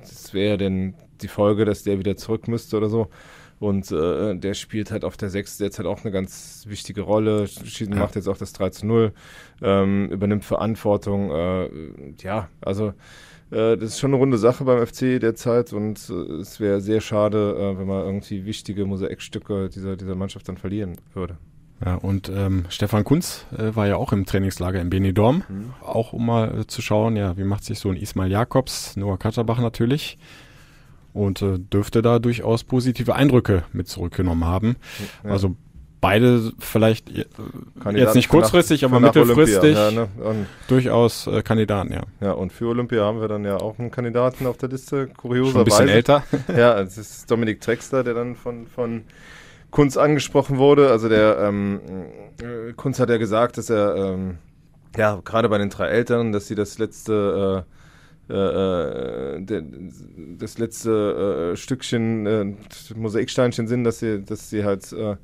das 0.00 0.34
wäre 0.34 0.58
dann 0.58 0.94
die 1.22 1.28
Folge, 1.28 1.64
dass 1.64 1.82
der 1.82 1.98
wieder 1.98 2.16
zurück 2.16 2.48
müsste 2.48 2.76
oder 2.76 2.88
so. 2.88 3.08
Und 3.58 3.90
äh, 3.90 4.34
der 4.34 4.52
spielt 4.52 4.90
halt 4.90 5.04
auf 5.04 5.16
der 5.16 5.30
6 5.30 5.58
derzeit 5.58 5.86
auch 5.86 6.04
eine 6.04 6.12
ganz 6.12 6.64
wichtige 6.68 7.00
Rolle. 7.00 7.46
Schieden 7.46 7.94
ja. 7.94 8.00
macht 8.00 8.14
jetzt 8.14 8.28
auch 8.28 8.36
das 8.36 8.52
3 8.52 8.70
zu 8.70 8.86
0, 8.86 9.12
ähm, 9.62 10.10
übernimmt 10.10 10.44
Verantwortung. 10.44 11.30
Äh, 11.30 11.70
ja, 12.22 12.48
also 12.60 12.88
äh, 13.50 13.76
das 13.76 13.90
ist 13.90 14.00
schon 14.00 14.10
eine 14.10 14.18
runde 14.18 14.36
Sache 14.36 14.64
beim 14.64 14.84
FC 14.86 15.20
derzeit 15.20 15.72
und 15.72 16.10
äh, 16.10 16.40
es 16.40 16.60
wäre 16.60 16.80
sehr 16.80 17.00
schade, 17.00 17.56
äh, 17.58 17.78
wenn 17.78 17.86
man 17.86 18.04
irgendwie 18.04 18.44
wichtige 18.44 18.84
Mosaikstücke 18.84 19.70
dieser, 19.70 19.96
dieser 19.96 20.16
Mannschaft 20.16 20.48
dann 20.48 20.58
verlieren 20.58 20.96
würde. 21.14 21.38
Ja, 21.84 21.96
und 21.96 22.30
ähm, 22.30 22.64
Stefan 22.70 23.04
Kunz 23.04 23.44
äh, 23.56 23.76
war 23.76 23.86
ja 23.86 23.96
auch 23.96 24.12
im 24.12 24.24
Trainingslager 24.24 24.80
in 24.80 24.88
Benidorm, 24.88 25.44
mhm. 25.48 25.74
auch 25.82 26.14
um 26.14 26.26
mal 26.26 26.60
äh, 26.60 26.66
zu 26.66 26.80
schauen, 26.80 27.16
ja, 27.16 27.36
wie 27.36 27.44
macht 27.44 27.64
sich 27.64 27.78
so 27.78 27.90
ein 27.90 27.96
Ismail 27.96 28.30
Jakobs, 28.30 28.96
Noah 28.96 29.18
Katterbach 29.18 29.58
natürlich 29.58 30.16
und 31.12 31.42
äh, 31.42 31.58
dürfte 31.58 32.00
da 32.00 32.18
durchaus 32.18 32.64
positive 32.64 33.14
Eindrücke 33.14 33.64
mit 33.72 33.88
zurückgenommen 33.88 34.44
haben. 34.44 34.76
Ja. 35.22 35.32
Also 35.32 35.56
beide 36.00 36.52
vielleicht 36.58 37.10
äh, 37.10 37.24
jetzt 37.94 38.14
nicht 38.14 38.28
kurzfristig, 38.28 38.82
nach, 38.82 38.90
aber 38.90 39.00
mittelfristig 39.00 39.74
ja, 39.74 39.90
ne? 39.90 40.08
durchaus 40.68 41.26
äh, 41.26 41.42
Kandidaten, 41.42 41.92
ja. 41.92 42.02
Ja, 42.20 42.32
und 42.32 42.52
für 42.52 42.68
Olympia 42.68 43.02
haben 43.02 43.20
wir 43.20 43.28
dann 43.28 43.44
ja 43.44 43.56
auch 43.56 43.78
einen 43.78 43.90
Kandidaten 43.90 44.46
auf 44.46 44.56
der 44.56 44.68
Liste, 44.68 45.08
kurioserweise. 45.08 45.52
Schon 45.52 45.60
ein 45.60 45.64
bisschen 45.64 45.88
älter. 45.88 46.22
ja, 46.56 46.80
es 46.80 46.96
ist 46.96 47.30
Dominik 47.30 47.60
Trexler, 47.60 48.04
der 48.04 48.14
dann 48.14 48.36
von, 48.36 48.66
von 48.66 49.02
Kunz 49.70 49.96
angesprochen 49.96 50.58
wurde. 50.58 50.90
Also 50.90 51.08
der 51.08 51.38
ähm, 51.38 51.80
äh, 52.40 52.72
Kunz 52.74 53.00
hat 53.00 53.10
ja 53.10 53.16
gesagt, 53.16 53.58
dass 53.58 53.70
er 53.70 53.96
ähm, 53.96 54.38
ja 54.96 55.20
gerade 55.24 55.48
bei 55.48 55.58
den 55.58 55.70
drei 55.70 55.88
Eltern, 55.88 56.32
dass 56.32 56.48
sie 56.48 56.54
das 56.54 56.78
letzte 56.78 57.64
äh, 58.28 58.32
äh, 58.32 59.36
äh 59.36 59.62
das 60.38 60.58
letzte 60.58 61.52
äh, 61.52 61.56
Stückchen 61.56 62.26
äh, 62.26 62.54
Mosaiksteinchen 62.94 63.68
sind, 63.68 63.84
dass 63.84 64.00
sie, 64.00 64.22
dass 64.22 64.50
sie 64.50 64.64
halt 64.64 64.92
äh, 64.92 65.16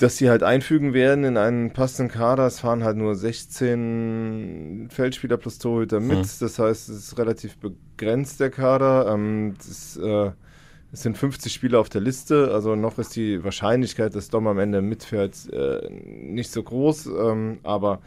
dass 0.00 0.16
sie 0.16 0.30
halt 0.30 0.42
einfügen 0.42 0.94
werden 0.94 1.24
in 1.24 1.36
einen 1.36 1.72
passenden 1.72 2.10
Kader. 2.10 2.46
Es 2.46 2.60
fahren 2.60 2.82
halt 2.84 2.96
nur 2.96 3.14
16 3.14 4.88
Feldspieler 4.90 5.36
plus 5.36 5.58
Torhüter 5.58 6.00
mit. 6.00 6.18
Mhm. 6.18 6.30
Das 6.40 6.58
heißt, 6.58 6.88
es 6.88 6.96
ist 6.96 7.18
relativ 7.18 7.58
begrenzt, 7.58 8.40
der 8.40 8.48
Kader. 8.48 9.12
Ähm, 9.12 9.54
das, 9.58 9.98
es 10.92 11.02
sind 11.02 11.16
50 11.16 11.52
Spieler 11.52 11.80
auf 11.80 11.88
der 11.88 12.00
Liste, 12.00 12.50
also 12.52 12.74
noch 12.74 12.98
ist 12.98 13.14
die 13.16 13.42
Wahrscheinlichkeit, 13.44 14.14
dass 14.14 14.28
Dom 14.28 14.46
am 14.46 14.58
Ende 14.58 14.82
mitfährt, 14.82 15.48
äh, 15.52 15.88
nicht 15.90 16.50
so 16.50 16.62
groß, 16.62 17.06
ähm, 17.06 17.58
aber 17.62 18.00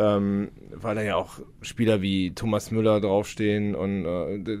ähm, 0.00 0.50
weil 0.70 0.94
da 0.94 1.02
ja 1.02 1.16
auch 1.16 1.40
Spieler 1.60 2.00
wie 2.02 2.30
Thomas 2.30 2.70
Müller 2.70 3.00
draufstehen 3.00 3.74
und 3.74 4.04
äh, 4.04 4.58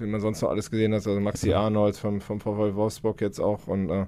wie 0.00 0.06
man 0.06 0.20
sonst 0.20 0.42
noch 0.42 0.50
alles 0.50 0.70
gesehen 0.70 0.92
hat, 0.92 1.06
also 1.06 1.18
Maxi 1.18 1.52
Arnold 1.52 1.96
vom, 1.96 2.20
vom 2.20 2.38
VfL 2.38 2.74
Wolfsburg 2.76 3.20
jetzt 3.20 3.40
auch 3.40 3.66
und 3.66 3.90
äh, 3.90 4.06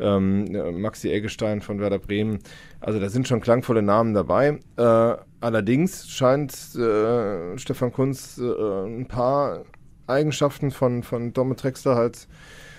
ähm, 0.00 0.80
Maxi 0.80 1.10
Eggestein 1.10 1.60
von 1.60 1.78
Werder 1.78 1.98
Bremen. 1.98 2.38
Also 2.80 3.00
da 3.00 3.10
sind 3.10 3.28
schon 3.28 3.42
klangvolle 3.42 3.82
Namen 3.82 4.14
dabei. 4.14 4.60
Äh, 4.76 5.16
allerdings 5.40 6.08
scheint 6.08 6.52
äh, 6.74 7.58
Stefan 7.58 7.92
Kunz 7.92 8.38
äh, 8.38 8.86
ein 8.86 9.06
paar 9.06 9.64
Eigenschaften 10.06 10.70
von, 10.70 11.02
von 11.02 11.32
Domme 11.32 11.54
Drexler 11.54 11.94
halt 11.94 12.28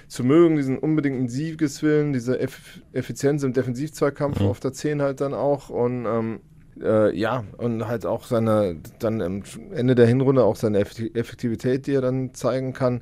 zu 0.08 0.24
mögen, 0.24 0.56
diesen 0.56 0.78
unbedingten 0.78 1.28
Siegeswillen, 1.28 2.14
diese 2.14 2.40
Eff 2.40 2.82
Effizienz 2.92 3.44
im 3.44 3.54
Defensivzweikampf 3.54 4.40
mhm. 4.40 4.48
auf 4.48 4.60
der 4.60 4.74
10 4.74 5.02
halt 5.02 5.22
dann 5.22 5.34
auch 5.34 5.70
und 5.70 6.06
ähm, 6.06 6.40
äh, 6.82 7.16
ja, 7.16 7.44
und 7.58 7.88
halt 7.88 8.06
auch 8.06 8.26
seine, 8.26 8.78
dann 9.00 9.22
am 9.22 9.44
Ende 9.72 9.96
der 9.96 10.08
Hinrunde 10.08 10.44
auch 10.44 10.56
seine 10.56 10.80
Effektivität, 10.80 11.88
die 11.88 11.94
er 11.94 12.02
dann 12.02 12.34
zeigen 12.34 12.74
kann. 12.74 13.02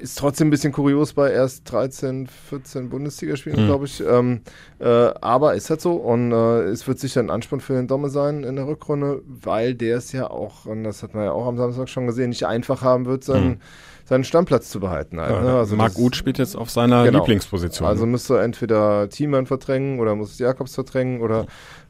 Ist 0.00 0.18
trotzdem 0.18 0.48
ein 0.48 0.50
bisschen 0.50 0.72
kurios 0.72 1.12
bei 1.12 1.30
erst 1.30 1.70
13, 1.70 2.26
14 2.26 2.88
Bundesligaspielen, 2.88 3.62
mhm. 3.62 3.66
glaube 3.66 3.86
ich. 3.86 4.02
Ähm, 4.06 4.40
äh, 4.78 4.86
aber 4.86 5.54
ist 5.54 5.70
halt 5.70 5.80
so. 5.80 5.92
Und 5.94 6.32
äh, 6.32 6.62
es 6.64 6.86
wird 6.86 6.98
sicher 6.98 7.20
ein 7.20 7.30
Ansporn 7.30 7.60
für 7.60 7.74
den 7.74 7.86
Domme 7.86 8.10
sein 8.10 8.44
in 8.44 8.56
der 8.56 8.66
Rückrunde, 8.66 9.22
weil 9.26 9.74
der 9.74 9.98
es 9.98 10.12
ja 10.12 10.30
auch, 10.30 10.66
und 10.66 10.84
das 10.84 11.02
hat 11.02 11.14
man 11.14 11.24
ja 11.24 11.32
auch 11.32 11.46
am 11.46 11.56
Samstag 11.56 11.88
schon 11.88 12.06
gesehen, 12.06 12.30
nicht 12.30 12.46
einfach 12.46 12.82
haben 12.82 13.06
wird, 13.06 13.24
seinen, 13.24 13.48
mhm. 13.48 13.60
seinen 14.04 14.24
Stammplatz 14.24 14.70
zu 14.70 14.80
behalten. 14.80 15.20
Halt, 15.20 15.30
ja, 15.30 15.42
ne? 15.42 15.56
also 15.56 15.76
Marc 15.76 15.98
Uth 15.98 16.16
spielt 16.16 16.38
jetzt 16.38 16.56
auf 16.56 16.70
seiner 16.70 17.04
genau. 17.04 17.20
Lieblingsposition. 17.20 17.88
Also 17.88 18.06
müsste 18.06 18.40
entweder 18.40 19.08
Thiemann 19.08 19.46
verdrängen 19.46 20.00
oder 20.00 20.14
muss 20.14 20.38
Jakobs 20.38 20.74
verdrängen 20.74 21.20
oder 21.20 21.46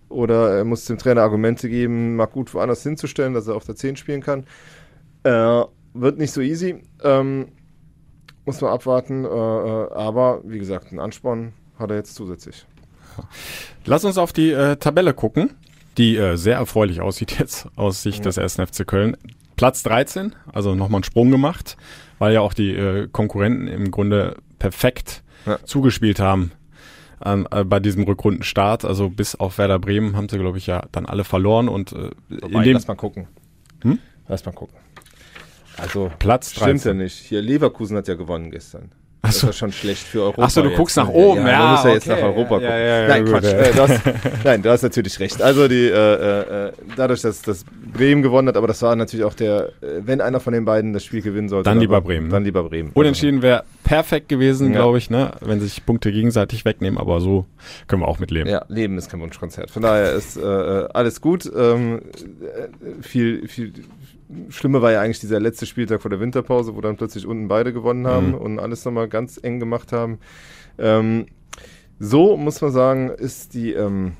oder 0.08 0.58
er 0.58 0.64
muss 0.64 0.84
dem 0.84 0.98
Trainer 0.98 1.22
Argumente 1.22 1.68
geben, 1.68 2.16
Marc 2.16 2.36
Uth 2.36 2.54
woanders 2.54 2.82
hinzustellen, 2.82 3.34
dass 3.34 3.48
er 3.48 3.56
auf 3.56 3.64
der 3.64 3.74
10 3.74 3.96
spielen 3.96 4.20
kann. 4.20 4.44
Äh, 5.24 5.64
wird 5.94 6.18
nicht 6.18 6.32
so 6.32 6.40
easy. 6.40 6.82
Ähm, 7.02 7.48
muss 8.44 8.60
man 8.60 8.72
abwarten. 8.72 9.24
Äh, 9.24 9.28
äh, 9.28 9.92
aber 9.92 10.40
wie 10.44 10.58
gesagt, 10.58 10.90
einen 10.90 11.00
Ansporn 11.00 11.52
hat 11.78 11.90
er 11.90 11.96
jetzt 11.96 12.14
zusätzlich. 12.14 12.66
Lass 13.84 14.04
uns 14.04 14.18
auf 14.18 14.32
die 14.32 14.50
äh, 14.50 14.76
Tabelle 14.76 15.14
gucken, 15.14 15.50
die 15.98 16.16
äh, 16.16 16.36
sehr 16.36 16.56
erfreulich 16.56 17.00
aussieht 17.00 17.38
jetzt 17.38 17.68
aus 17.76 18.02
Sicht 18.02 18.18
ja. 18.18 18.24
des 18.24 18.38
1. 18.38 18.54
FC 18.70 18.86
Köln. 18.86 19.16
Platz 19.56 19.84
13, 19.84 20.34
also 20.52 20.74
nochmal 20.74 20.98
einen 20.98 21.04
Sprung 21.04 21.30
gemacht, 21.30 21.76
weil 22.18 22.32
ja 22.32 22.40
auch 22.40 22.54
die 22.54 22.72
äh, 22.74 23.08
Konkurrenten 23.10 23.68
im 23.68 23.92
Grunde 23.92 24.36
perfekt 24.58 25.22
ja. 25.46 25.58
zugespielt 25.64 26.18
haben 26.18 26.50
an, 27.20 27.46
äh, 27.50 27.64
bei 27.64 27.80
diesem 27.80 28.02
Rückrundenstart. 28.02 28.84
Also 28.84 29.10
bis 29.10 29.36
auf 29.36 29.58
Werder 29.58 29.78
Bremen 29.78 30.16
haben 30.16 30.28
sie, 30.28 30.38
glaube 30.38 30.58
ich, 30.58 30.66
ja 30.66 30.84
dann 30.92 31.06
alle 31.06 31.24
verloren 31.24 31.68
und 31.68 31.92
äh, 31.92 32.10
Wobei, 32.28 32.58
in 32.58 32.62
dem 32.64 32.72
lass 32.74 32.88
mal 32.88 32.96
gucken. 32.96 33.28
Hm? 33.82 33.98
Lass 34.28 34.44
mal 34.44 34.52
gucken. 34.52 34.76
Also 35.76 36.10
Platz 36.18 36.52
13. 36.54 36.78
Stimmt 36.78 36.84
ja 36.84 37.02
nicht. 37.04 37.16
Hier 37.16 37.42
Leverkusen 37.42 37.96
hat 37.96 38.08
ja 38.08 38.14
gewonnen 38.14 38.50
gestern. 38.50 38.90
Das 39.24 39.38
so. 39.38 39.48
ist 39.48 39.56
schon 39.56 39.72
schlecht 39.72 40.02
für 40.02 40.20
Europa. 40.20 40.42
Achso, 40.42 40.60
du 40.60 40.68
jetzt. 40.68 40.76
guckst 40.76 40.96
nach 40.98 41.08
oben. 41.08 41.40
Ja, 41.40 41.46
ja, 41.46 41.52
ja 41.52 41.70
muss 41.72 41.84
ja 41.84 41.90
jetzt 41.94 42.06
nach 42.06 42.18
Europa 42.18 42.56
gucken. 42.56 42.68
Ja, 42.68 43.08
nein, 43.08 43.24
Quatsch. 43.24 43.44
Äh, 43.44 43.72
du 43.72 43.80
hast, 43.80 44.00
nein, 44.44 44.62
du 44.62 44.70
hast 44.70 44.82
natürlich 44.82 45.18
recht. 45.18 45.40
Also 45.40 45.66
die, 45.66 45.88
äh, 45.88 46.66
äh, 46.66 46.72
dadurch, 46.94 47.22
dass, 47.22 47.40
dass 47.40 47.64
Bremen 47.64 48.20
gewonnen 48.20 48.48
hat, 48.48 48.58
aber 48.58 48.66
das 48.66 48.82
war 48.82 48.94
natürlich 48.96 49.24
auch 49.24 49.32
der, 49.32 49.70
äh, 49.80 50.02
wenn 50.04 50.20
einer 50.20 50.40
von 50.40 50.52
den 50.52 50.66
beiden 50.66 50.92
das 50.92 51.04
Spiel 51.04 51.22
gewinnen 51.22 51.48
sollte. 51.48 51.70
Dann 51.70 51.80
lieber 51.80 52.02
Bremen. 52.02 52.28
Dann 52.28 52.44
lieber 52.44 52.64
Bremen. 52.64 52.90
Unentschieden 52.92 53.40
wäre 53.40 53.64
perfekt 53.82 54.28
gewesen, 54.28 54.72
glaube 54.72 54.98
ich, 54.98 55.08
ne? 55.08 55.32
wenn 55.40 55.58
sich 55.60 55.86
Punkte 55.86 56.12
gegenseitig 56.12 56.66
wegnehmen, 56.66 56.98
aber 56.98 57.22
so 57.22 57.46
können 57.86 58.02
wir 58.02 58.08
auch 58.08 58.18
mit 58.18 58.30
leben. 58.30 58.50
Ja, 58.50 58.66
Leben 58.68 58.98
ist 58.98 59.10
kein 59.10 59.20
Wunschkonzert. 59.20 59.70
Von 59.70 59.82
daher 59.82 60.12
ist 60.12 60.36
äh, 60.36 60.42
äh 60.42 60.88
alles 60.92 61.22
gut. 61.22 61.50
Ähm, 61.56 62.02
viel, 63.00 63.48
viel, 63.48 63.72
Schlimme 64.48 64.82
war 64.82 64.92
ja 64.92 65.00
eigentlich 65.00 65.20
dieser 65.20 65.40
letzte 65.40 65.66
Spieltag 65.66 66.02
vor 66.02 66.10
der 66.10 66.20
Winterpause, 66.20 66.74
wo 66.76 66.80
dann 66.80 66.96
plötzlich 66.96 67.26
unten 67.26 67.48
beide 67.48 67.72
gewonnen 67.72 68.06
haben 68.06 68.28
mhm. 68.28 68.34
und 68.34 68.58
alles 68.58 68.84
nochmal 68.84 69.08
ganz 69.08 69.38
eng 69.42 69.60
gemacht 69.60 69.92
haben. 69.92 70.18
Ähm, 70.78 71.26
so 71.98 72.36
muss 72.36 72.60
man 72.60 72.72
sagen, 72.72 73.10
ist 73.10 73.54
die, 73.54 73.72
ähm, 73.72 74.12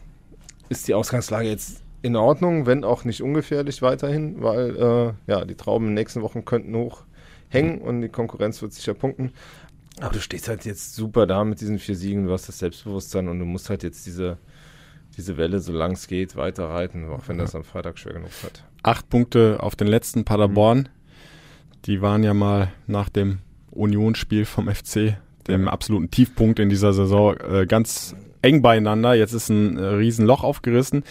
ist 0.68 0.88
die 0.88 0.94
Ausgangslage 0.94 1.48
jetzt 1.48 1.82
in 2.02 2.16
Ordnung, 2.16 2.66
wenn 2.66 2.84
auch 2.84 3.04
nicht 3.04 3.22
ungefährlich 3.22 3.82
weiterhin, 3.82 4.42
weil 4.42 4.76
äh, 4.76 5.12
ja, 5.30 5.44
die 5.44 5.54
Trauben 5.54 5.86
in 5.86 5.90
den 5.90 5.94
nächsten 5.94 6.22
Wochen 6.22 6.44
könnten 6.44 6.74
hochhängen 6.76 7.80
und 7.80 8.02
die 8.02 8.08
Konkurrenz 8.08 8.60
wird 8.62 8.72
sicher 8.74 8.94
punkten. 8.94 9.32
Aber 10.00 10.12
du 10.12 10.20
stehst 10.20 10.48
halt 10.48 10.64
jetzt 10.64 10.94
super 10.94 11.26
da 11.26 11.44
mit 11.44 11.60
diesen 11.60 11.78
vier 11.78 11.96
Siegen, 11.96 12.26
du 12.26 12.32
hast 12.32 12.48
das 12.48 12.58
Selbstbewusstsein 12.58 13.28
und 13.28 13.38
du 13.38 13.44
musst 13.44 13.70
halt 13.70 13.82
jetzt 13.84 14.06
diese, 14.06 14.38
diese 15.16 15.36
Welle, 15.36 15.60
solange 15.60 15.94
es 15.94 16.06
geht, 16.06 16.36
weiter 16.36 16.68
reiten, 16.68 17.08
auch 17.08 17.28
wenn 17.28 17.38
das 17.38 17.54
am 17.54 17.64
Freitag 17.64 17.98
schwer 17.98 18.14
genug 18.14 18.30
wird 18.42 18.64
acht 18.84 19.08
Punkte 19.08 19.56
auf 19.60 19.74
den 19.74 19.88
letzten 19.88 20.24
Paderborn. 20.24 20.78
Mhm. 20.78 20.88
Die 21.86 22.00
waren 22.00 22.22
ja 22.22 22.32
mal 22.32 22.72
nach 22.86 23.08
dem 23.08 23.38
Unionsspiel 23.70 24.44
vom 24.44 24.72
FC, 24.72 25.16
dem 25.48 25.68
absoluten 25.68 26.10
Tiefpunkt 26.10 26.60
in 26.60 26.68
dieser 26.68 26.92
Saison, 26.92 27.36
äh, 27.36 27.66
ganz 27.66 28.14
eng 28.40 28.62
beieinander. 28.62 29.14
Jetzt 29.14 29.32
ist 29.32 29.48
ein 29.48 29.76
äh, 29.76 29.82
Riesenloch 29.82 30.44
aufgerissen. 30.44 31.02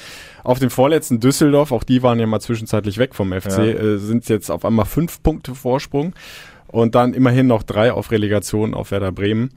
Auf 0.43 0.59
dem 0.59 0.69
vorletzten 0.69 1.19
Düsseldorf, 1.19 1.71
auch 1.71 1.83
die 1.83 2.01
waren 2.01 2.19
ja 2.19 2.27
mal 2.27 2.39
zwischenzeitlich 2.39 2.97
weg 2.97 3.13
vom 3.13 3.33
FC, 3.33 3.57
ja. 3.57 3.63
äh, 3.63 3.97
sind 3.97 4.29
jetzt 4.29 4.49
auf 4.49 4.65
einmal 4.65 4.85
fünf 4.85 5.21
Punkte 5.21 5.53
Vorsprung 5.53 6.13
und 6.67 6.95
dann 6.95 7.13
immerhin 7.13 7.47
noch 7.47 7.63
drei 7.63 7.91
auf 7.91 8.11
Relegation 8.11 8.73
auf 8.73 8.91
Werder 8.91 9.11
Bremen. 9.11 9.51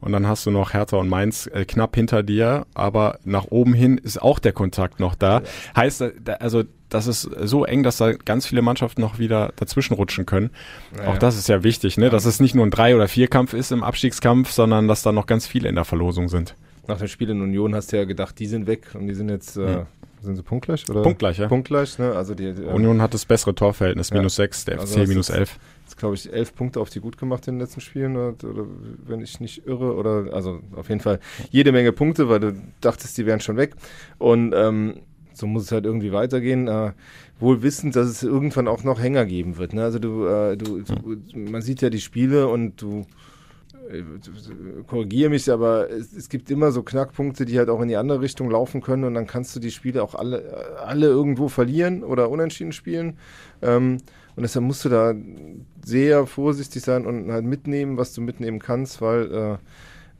Und 0.00 0.12
dann 0.12 0.26
hast 0.26 0.46
du 0.46 0.50
noch 0.50 0.72
Hertha 0.72 0.96
und 0.96 1.08
Mainz 1.08 1.46
äh, 1.46 1.64
knapp 1.64 1.94
hinter 1.94 2.22
dir, 2.22 2.66
aber 2.74 3.18
nach 3.24 3.46
oben 3.50 3.74
hin 3.74 3.98
ist 3.98 4.20
auch 4.20 4.38
der 4.38 4.52
Kontakt 4.52 4.98
noch 4.98 5.14
da. 5.14 5.42
Heißt, 5.76 6.00
äh, 6.00 6.12
also 6.38 6.64
das 6.88 7.06
ist 7.06 7.22
so 7.22 7.64
eng, 7.64 7.82
dass 7.82 7.98
da 7.98 8.12
ganz 8.12 8.46
viele 8.46 8.62
Mannschaften 8.62 9.00
noch 9.00 9.18
wieder 9.18 9.52
dazwischen 9.56 9.94
rutschen 9.94 10.26
können. 10.26 10.50
Ja. 10.96 11.08
Auch 11.08 11.18
das 11.18 11.36
ist 11.38 11.48
ja 11.48 11.62
wichtig, 11.62 11.98
ne? 11.98 12.10
dass 12.10 12.24
es 12.24 12.40
nicht 12.40 12.54
nur 12.54 12.66
ein 12.66 12.70
Drei- 12.70 12.96
oder 12.96 13.08
Vierkampf 13.08 13.54
ist 13.54 13.72
im 13.72 13.84
Abstiegskampf, 13.84 14.50
sondern 14.50 14.88
dass 14.88 15.02
da 15.02 15.12
noch 15.12 15.26
ganz 15.26 15.46
viele 15.46 15.68
in 15.68 15.76
der 15.76 15.84
Verlosung 15.84 16.28
sind. 16.28 16.56
Nach 16.88 16.98
dem 16.98 17.08
Spiel 17.08 17.30
in 17.30 17.40
Union 17.40 17.74
hast 17.74 17.92
du 17.92 17.96
ja 17.96 18.04
gedacht, 18.04 18.38
die 18.38 18.46
sind 18.46 18.66
weg 18.66 18.88
und 18.94 19.06
die 19.06 19.14
sind 19.14 19.28
jetzt, 19.28 19.56
äh, 19.56 19.76
hm. 19.76 19.86
sind 20.22 20.36
sie 20.36 20.42
punktgleich? 20.42 20.88
Oder? 20.90 21.02
Punktgleich, 21.02 21.38
ja. 21.38 21.46
Punktgleich, 21.46 21.98
ne? 21.98 22.12
Also 22.16 22.34
die, 22.34 22.52
die 22.52 22.62
Union 22.62 23.00
hat 23.00 23.14
das 23.14 23.24
bessere 23.24 23.54
Torverhältnis, 23.54 24.10
ja. 24.10 24.16
minus 24.16 24.34
sechs, 24.34 24.64
der 24.64 24.80
also 24.80 24.98
FC 24.98 25.06
minus 25.06 25.30
elf 25.30 25.58
glaube 26.00 26.16
ich, 26.16 26.32
elf 26.32 26.54
Punkte 26.54 26.80
auf 26.80 26.90
die 26.90 27.00
gut 27.00 27.16
gemacht 27.16 27.46
in 27.46 27.54
den 27.54 27.60
letzten 27.60 27.80
Spielen, 27.80 28.16
oder, 28.16 28.34
oder, 28.48 28.66
wenn 29.06 29.20
ich 29.20 29.38
nicht 29.38 29.66
irre, 29.66 29.94
oder 29.94 30.32
also 30.32 30.60
auf 30.74 30.88
jeden 30.88 31.00
Fall 31.00 31.20
jede 31.50 31.72
Menge 31.72 31.92
Punkte, 31.92 32.28
weil 32.28 32.40
du 32.40 32.54
dachtest, 32.80 33.16
die 33.16 33.26
wären 33.26 33.40
schon 33.40 33.56
weg. 33.56 33.74
Und 34.18 34.52
ähm, 34.54 35.00
so 35.32 35.46
muss 35.46 35.64
es 35.64 35.72
halt 35.72 35.84
irgendwie 35.84 36.12
weitergehen. 36.12 36.68
Äh, 36.68 36.92
wohl 37.38 37.62
wissend, 37.62 37.96
dass 37.96 38.08
es 38.08 38.22
irgendwann 38.22 38.68
auch 38.68 38.84
noch 38.84 39.00
Hänger 39.00 39.24
geben 39.24 39.56
wird. 39.56 39.72
Ne? 39.72 39.82
Also 39.82 39.98
du, 39.98 40.26
äh, 40.26 40.56
du, 40.56 40.82
du, 40.82 41.38
man 41.38 41.62
sieht 41.62 41.80
ja 41.82 41.90
die 41.90 42.00
Spiele 42.00 42.48
und 42.48 42.80
du 42.82 43.06
äh, 43.90 44.02
korrigiere 44.86 45.30
mich, 45.30 45.50
aber 45.50 45.90
es, 45.90 46.12
es, 46.12 46.28
gibt 46.28 46.50
immer 46.50 46.70
so 46.70 46.82
Knackpunkte, 46.82 47.44
die 47.44 47.58
halt 47.58 47.70
auch 47.70 47.80
in 47.80 47.88
die 47.88 47.96
andere 47.96 48.20
Richtung 48.20 48.50
laufen 48.50 48.82
können 48.82 49.04
und 49.04 49.14
dann 49.14 49.26
kannst 49.26 49.56
du 49.56 49.60
die 49.60 49.70
Spiele 49.70 50.02
auch 50.02 50.14
alle, 50.14 50.78
alle 50.84 51.06
irgendwo 51.06 51.48
verlieren 51.48 52.04
oder 52.04 52.30
unentschieden 52.30 52.72
spielen. 52.72 53.16
Ähm, 53.62 53.98
und 54.36 54.42
deshalb 54.42 54.64
musst 54.64 54.84
du 54.84 54.88
da 54.88 55.14
sehr 55.84 56.26
vorsichtig 56.26 56.82
sein 56.82 57.06
und 57.06 57.30
halt 57.30 57.44
mitnehmen, 57.44 57.96
was 57.96 58.12
du 58.12 58.20
mitnehmen 58.20 58.58
kannst, 58.58 59.00
weil 59.00 59.32
äh, 59.32 59.56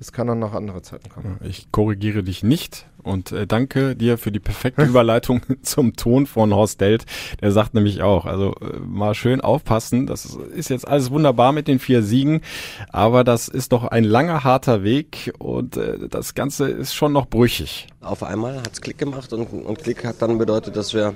es 0.01 0.13
kann 0.13 0.27
dann 0.27 0.39
noch 0.39 0.55
andere 0.55 0.81
Zeiten 0.81 1.11
kommen. 1.11 1.39
Ich 1.43 1.71
korrigiere 1.71 2.23
dich 2.23 2.43
nicht 2.43 2.87
und 3.03 3.33
äh, 3.33 3.47
danke 3.47 3.95
dir 3.95 4.17
für 4.17 4.33
die 4.33 4.41
perfekte 4.41 4.83
Überleitung 4.83 5.43
zum 5.63 5.95
Ton 5.95 6.27
von 6.27 6.55
Horst 6.55 6.81
Delt. 6.81 7.05
Der 7.43 7.53
sagt 7.53 7.75
nämlich 7.75 8.03
auch, 8.03 8.25
also 8.25 8.55
äh, 8.63 8.79
mal 8.79 9.15
schön 9.15 9.43
aufpassen, 9.43 10.07
das 10.07 10.25
ist 10.25 10.71
jetzt 10.71 10.89
alles 10.89 11.11
wunderbar 11.11 11.53
mit 11.53 11.69
den 11.69 11.79
vier 11.79 12.03
Siegen, 12.03 12.41
aber 12.89 13.25
das 13.25 13.49
ist 13.49 13.73
doch 13.73 13.85
ein 13.85 14.05
langer, 14.05 14.43
harter 14.43 14.83
Weg 14.83 15.35
und 15.39 15.77
äh, 15.77 16.09
das 16.09 16.35
Ganze 16.35 16.69
ist 16.69 16.95
schon 16.95 17.13
noch 17.13 17.27
brüchig. 17.27 17.87
Auf 18.01 18.23
einmal 18.23 18.57
hat 18.57 18.73
es 18.73 18.81
Klick 18.81 18.97
gemacht 18.97 19.35
und, 19.35 19.47
und 19.53 19.79
Klick 19.79 20.05
hat 20.07 20.23
dann 20.23 20.39
bedeutet, 20.39 20.77
dass 20.77 20.95
wir 20.95 21.15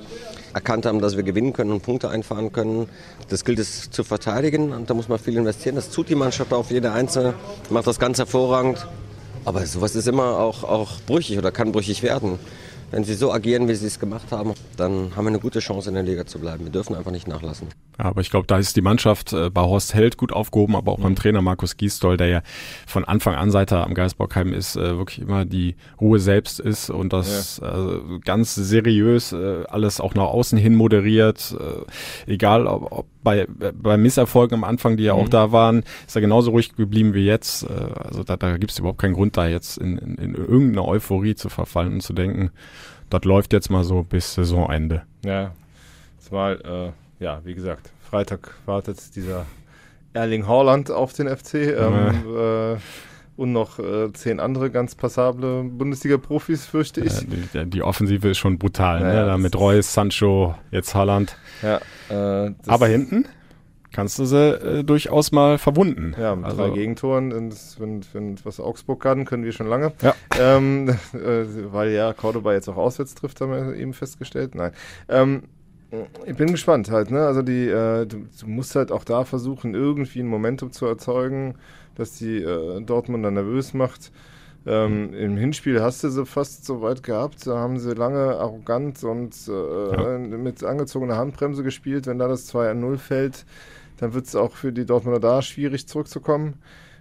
erkannt 0.54 0.86
haben, 0.86 1.00
dass 1.00 1.16
wir 1.16 1.22
gewinnen 1.22 1.52
können 1.52 1.72
und 1.72 1.82
Punkte 1.82 2.08
einfahren 2.08 2.52
können. 2.52 2.88
Das 3.28 3.44
gilt 3.44 3.58
es 3.58 3.90
zu 3.90 4.04
verteidigen 4.04 4.72
und 4.72 4.88
da 4.88 4.94
muss 4.94 5.08
man 5.08 5.18
viel 5.18 5.36
investieren. 5.36 5.74
Das 5.74 5.90
tut 5.90 6.08
die 6.08 6.14
Mannschaft 6.14 6.52
auf 6.52 6.70
jede 6.70 6.92
Einzelne, 6.92 7.34
macht 7.70 7.86
das 7.86 7.98
ganz 7.98 8.18
hervorragend. 8.18 8.86
Aber 9.44 9.66
sowas 9.66 9.94
ist 9.94 10.08
immer 10.08 10.38
auch, 10.38 10.64
auch 10.64 11.00
brüchig 11.06 11.36
oder 11.36 11.50
kann 11.50 11.72
brüchig 11.72 12.02
werden. 12.02 12.38
Wenn 12.90 13.04
sie 13.04 13.14
so 13.14 13.32
agieren, 13.32 13.68
wie 13.68 13.74
sie 13.74 13.86
es 13.86 13.98
gemacht 13.98 14.30
haben, 14.30 14.54
dann 14.76 15.16
haben 15.16 15.24
wir 15.24 15.30
eine 15.30 15.40
gute 15.40 15.58
Chance, 15.58 15.88
in 15.88 15.94
der 15.94 16.04
Liga 16.04 16.26
zu 16.26 16.38
bleiben. 16.38 16.64
Wir 16.64 16.72
dürfen 16.72 16.94
einfach 16.94 17.10
nicht 17.10 17.26
nachlassen. 17.26 17.68
Aber 17.96 18.20
ich 18.20 18.30
glaube, 18.30 18.46
da 18.46 18.58
ist 18.58 18.76
die 18.76 18.82
Mannschaft 18.82 19.32
äh, 19.32 19.50
bei 19.50 19.62
Horst 19.62 19.94
Held 19.94 20.16
gut 20.16 20.32
aufgehoben, 20.32 20.74
aber 20.74 20.92
auch 20.92 20.98
beim 20.98 21.14
Trainer 21.14 21.42
Markus 21.42 21.76
Giesdoll, 21.76 22.16
der 22.16 22.26
ja 22.26 22.42
von 22.86 23.04
Anfang 23.04 23.34
an, 23.34 23.50
seit 23.50 23.70
er 23.72 23.84
am 23.84 23.94
Geisbockheim 23.94 24.52
ist, 24.52 24.76
äh, 24.76 24.98
wirklich 24.98 25.20
immer 25.20 25.44
die 25.44 25.76
Ruhe 26.00 26.18
selbst 26.18 26.58
ist 26.58 26.90
und 26.90 27.12
das 27.12 27.60
ja. 27.62 27.92
äh, 27.92 28.00
ganz 28.24 28.54
seriös 28.54 29.32
äh, 29.32 29.64
alles 29.68 30.00
auch 30.00 30.14
nach 30.14 30.24
außen 30.24 30.58
hin 30.58 30.74
moderiert. 30.74 31.56
Äh, 32.26 32.32
egal, 32.32 32.66
ob, 32.66 32.90
ob 32.90 33.06
bei, 33.22 33.46
bei 33.48 33.96
Misserfolgen 33.96 34.58
am 34.58 34.64
Anfang, 34.64 34.96
die 34.96 35.04
ja 35.04 35.14
mhm. 35.14 35.20
auch 35.20 35.28
da 35.28 35.52
waren, 35.52 35.84
ist 36.06 36.16
er 36.16 36.20
genauso 36.20 36.50
ruhig 36.50 36.74
geblieben 36.74 37.14
wie 37.14 37.24
jetzt. 37.24 37.62
Äh, 37.62 37.68
also 38.06 38.24
da, 38.24 38.36
da 38.36 38.56
gibt 38.56 38.72
es 38.72 38.78
überhaupt 38.80 39.00
keinen 39.00 39.14
Grund, 39.14 39.36
da 39.36 39.46
jetzt 39.46 39.78
in, 39.78 39.98
in, 39.98 40.16
in 40.16 40.34
irgendeine 40.34 40.84
Euphorie 40.84 41.36
zu 41.36 41.48
verfallen 41.48 41.94
und 41.94 42.00
zu 42.00 42.12
denken, 42.12 42.50
das 43.08 43.22
läuft 43.24 43.52
jetzt 43.52 43.70
mal 43.70 43.84
so 43.84 44.02
bis 44.02 44.34
Saisonende. 44.34 45.02
Ja, 45.24 45.52
zumal 46.18 46.60
äh 46.64 47.04
ja, 47.24 47.40
wie 47.44 47.54
gesagt, 47.54 47.90
Freitag 48.08 48.54
wartet 48.66 49.16
dieser 49.16 49.46
Erling 50.12 50.46
Haaland 50.46 50.90
auf 50.90 51.12
den 51.12 51.28
FC. 51.28 51.54
Ähm, 51.54 52.24
äh, 52.36 52.76
und 53.36 53.52
noch 53.52 53.80
äh, 53.80 54.12
zehn 54.12 54.38
andere 54.38 54.70
ganz 54.70 54.94
passable 54.94 55.64
Bundesliga-Profis, 55.64 56.66
fürchte 56.66 57.00
ich. 57.00 57.20
Ja, 57.20 57.64
die, 57.64 57.70
die, 57.70 57.82
Offensive 57.82 58.28
ist 58.28 58.38
schon 58.38 58.58
brutal, 58.58 59.00
naja, 59.00 59.22
ne? 59.22 59.26
Da 59.26 59.38
mit 59.38 59.58
Reus, 59.58 59.92
Sancho, 59.92 60.54
jetzt 60.70 60.94
Haaland. 60.94 61.36
Ja, 61.62 61.80
äh, 62.46 62.54
Aber 62.66 62.86
hinten 62.86 63.26
kannst 63.90 64.18
du 64.18 64.24
sie 64.24 64.50
äh, 64.50 64.84
durchaus 64.84 65.32
mal 65.32 65.58
verwunden. 65.58 66.14
Ja, 66.20 66.36
mit 66.36 66.44
also, 66.44 66.58
drei 66.58 66.70
Gegentoren, 66.70 67.52
wenn, 67.78 68.04
wenn, 68.12 68.36
was 68.44 68.60
Augsburg 68.60 69.00
kann, 69.00 69.24
können 69.24 69.44
wir 69.44 69.52
schon 69.52 69.68
lange. 69.68 69.92
Ja. 70.02 70.14
Ähm, 70.38 70.88
äh, 71.12 71.72
weil 71.72 71.90
ja 71.90 72.12
Cordoba 72.12 72.52
jetzt 72.52 72.68
auch 72.68 72.76
auswärts 72.76 73.14
trifft, 73.14 73.40
haben 73.40 73.52
wir 73.52 73.74
eben 73.74 73.94
festgestellt. 73.94 74.54
Nein. 74.54 74.72
Ähm, 75.08 75.44
ich 76.26 76.36
bin 76.36 76.50
gespannt 76.50 76.90
halt, 76.90 77.10
ne? 77.10 77.26
Also 77.26 77.42
die, 77.42 77.68
äh, 77.68 78.06
du, 78.06 78.26
du, 78.40 78.46
musst 78.46 78.74
halt 78.74 78.92
auch 78.92 79.04
da 79.04 79.24
versuchen, 79.24 79.74
irgendwie 79.74 80.20
ein 80.20 80.26
Momentum 80.26 80.72
zu 80.72 80.86
erzeugen, 80.86 81.54
dass 81.94 82.12
die 82.16 82.38
äh, 82.38 82.80
Dortmunder 82.80 83.30
nervös 83.30 83.74
macht. 83.74 84.12
Ähm, 84.66 85.08
mhm. 85.08 85.14
Im 85.14 85.36
Hinspiel 85.36 85.82
hast 85.82 86.04
du 86.04 86.08
sie 86.08 86.24
fast 86.24 86.64
so 86.64 86.80
weit 86.80 87.02
gehabt, 87.02 87.46
da 87.46 87.58
haben 87.58 87.78
sie 87.78 87.92
lange 87.94 88.36
arrogant 88.36 89.04
und 89.04 89.34
äh, 89.48 89.52
ja. 89.52 90.18
mit 90.18 90.64
angezogener 90.64 91.16
Handbremse 91.16 91.62
gespielt. 91.62 92.06
Wenn 92.06 92.18
da 92.18 92.28
das 92.28 92.52
2-0 92.52 92.96
fällt, 92.96 93.44
dann 93.98 94.14
wird 94.14 94.26
es 94.26 94.34
auch 94.34 94.52
für 94.52 94.72
die 94.72 94.86
Dortmunder 94.86 95.20
da 95.20 95.42
schwierig 95.42 95.86
zurückzukommen. 95.86 96.54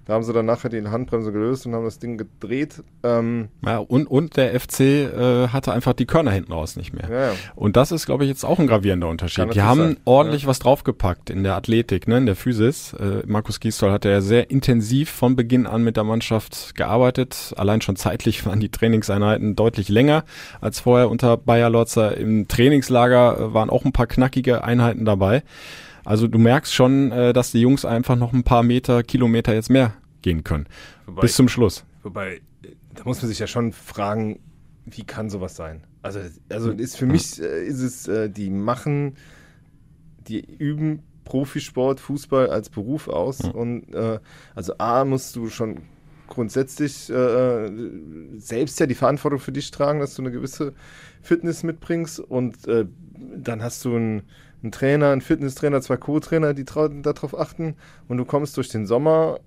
Da 0.06 0.14
haben 0.14 0.24
sie 0.24 0.34
dann 0.34 0.46
nachher 0.46 0.70
die 0.70 0.86
Handbremse 0.86 1.32
gelöst 1.32 1.66
und 1.66 1.74
haben 1.74 1.86
das 1.86 1.98
Ding 1.98 2.18
gedreht. 2.18 2.84
Ähm 3.04 3.48
ja, 3.66 3.78
und, 3.78 4.06
und 4.06 4.36
der 4.36 4.60
FC 4.60 4.80
äh, 4.82 5.48
hatte 5.48 5.72
einfach 5.72 5.94
die 5.94 6.06
Körner 6.06 6.32
hinten 6.32 6.52
raus 6.52 6.76
nicht 6.76 6.94
mehr. 6.94 7.10
Ja, 7.10 7.26
ja. 7.28 7.32
Und 7.56 7.78
das 7.78 7.92
ist, 7.94 8.06
glaube 8.06 8.26
ich, 8.26 8.30
jetzt 8.30 8.44
auch 8.44 8.60
ein 8.60 8.68
gravierender 8.68 9.08
Unterschied. 9.08 9.54
Die 9.54 9.62
haben 9.62 9.80
sein. 9.80 9.98
ordentlich 10.04 10.44
ja. 10.44 10.48
was 10.50 10.60
draufgepackt 10.60 11.30
in 11.30 11.44
der 11.44 11.56
Athletik, 11.56 12.08
ne, 12.08 12.18
in 12.18 12.26
der 12.26 12.36
Physis. 12.36 12.94
Äh, 12.94 13.24
Markus 13.26 13.62
Gisdol 13.62 13.92
hatte 13.92 14.10
ja 14.10 14.20
sehr 14.20 14.52
intensiv 14.52 15.10
von 15.10 15.38
Beginn 15.38 15.66
an 15.66 15.84
mit 15.84 15.96
der 15.96 16.04
Mannschaft 16.04 16.76
gearbeitet. 16.76 17.54
Allein 17.56 17.80
schon 17.80 17.96
zeitlich 17.96 18.46
waren 18.46 18.60
die 18.60 18.70
Trainingseinheiten 18.70 19.56
deutlich 19.56 19.88
länger 19.88 20.26
als 20.60 20.82
vorher 20.82 21.10
unter 21.10 21.38
Bayer 21.38 21.70
Lotzer. 21.70 22.18
Im 22.18 22.50
Trainingslager 22.50 23.38
äh, 23.40 23.54
waren 23.54 23.70
auch 23.70 23.86
ein 23.86 23.94
paar 23.94 24.08
knackige 24.08 24.66
Einheiten 24.66 25.06
dabei. 25.06 25.44
Also 26.06 26.28
du 26.28 26.38
merkst 26.38 26.74
schon, 26.74 27.12
äh, 27.12 27.34
dass 27.34 27.52
die 27.52 27.62
Jungs 27.62 27.86
einfach 27.86 28.16
noch 28.16 28.34
ein 28.34 28.44
paar 28.44 28.64
Meter, 28.64 29.04
Kilometer 29.04 29.54
jetzt 29.54 29.70
mehr 29.70 29.94
gehen 30.22 30.44
können. 30.44 30.68
Wobei, 31.06 31.22
bis 31.22 31.36
zum 31.36 31.48
Schluss. 31.48 31.86
Wobei, 32.04 32.42
da 32.94 33.04
muss 33.06 33.22
man 33.22 33.30
sich 33.30 33.40
ja 33.40 33.48
schon 33.48 33.72
fragen, 33.72 34.40
wie 34.86 35.04
kann 35.04 35.30
sowas 35.30 35.56
sein? 35.56 35.84
Also, 36.02 36.20
also 36.50 36.72
ist 36.72 36.98
für 36.98 37.06
mich 37.06 37.42
äh, 37.42 37.66
ist 37.66 37.82
es, 37.82 38.08
äh, 38.08 38.30
die 38.30 38.50
machen, 38.50 39.16
die 40.28 40.42
üben 40.42 41.04
Profisport, 41.24 42.00
Fußball 42.00 42.50
als 42.50 42.70
Beruf 42.70 43.08
aus. 43.08 43.44
Mhm. 43.44 43.52
Und 43.52 43.96
äh, 43.96 44.20
also 44.56 44.78
A 44.78 45.06
musst 45.06 45.36
du 45.36 45.50
schon 45.50 45.82
grundsätzlich 46.28 47.10
äh, 47.10 47.70
selbst 48.38 48.80
ja 48.80 48.88
die 48.88 48.96
Verantwortung 48.96 49.40
für 49.40 49.52
dich 49.52 49.72
tragen, 49.72 50.00
dass 50.00 50.16
du 50.16 50.22
eine 50.22 50.32
gewisse 50.32 50.74
Fitness 51.22 51.64
mitbringst 51.64 52.20
und 52.20 52.68
äh, 52.68 52.86
dann 53.36 53.62
hast 53.62 53.86
du 53.86 53.96
ein 53.96 54.24
ein 54.64 54.72
Trainer, 54.72 55.12
ein 55.12 55.22
Fitnesstrainer, 55.22 55.82
zwei 55.82 55.98
Co-Trainer, 55.98 56.54
die 56.54 56.66
darauf 56.66 57.38
achten 57.38 57.76
und 58.08 58.18
du 58.18 58.26
kommst 58.26 58.56
durch 58.58 58.70
den 58.70 58.86
Sommer 58.86 59.40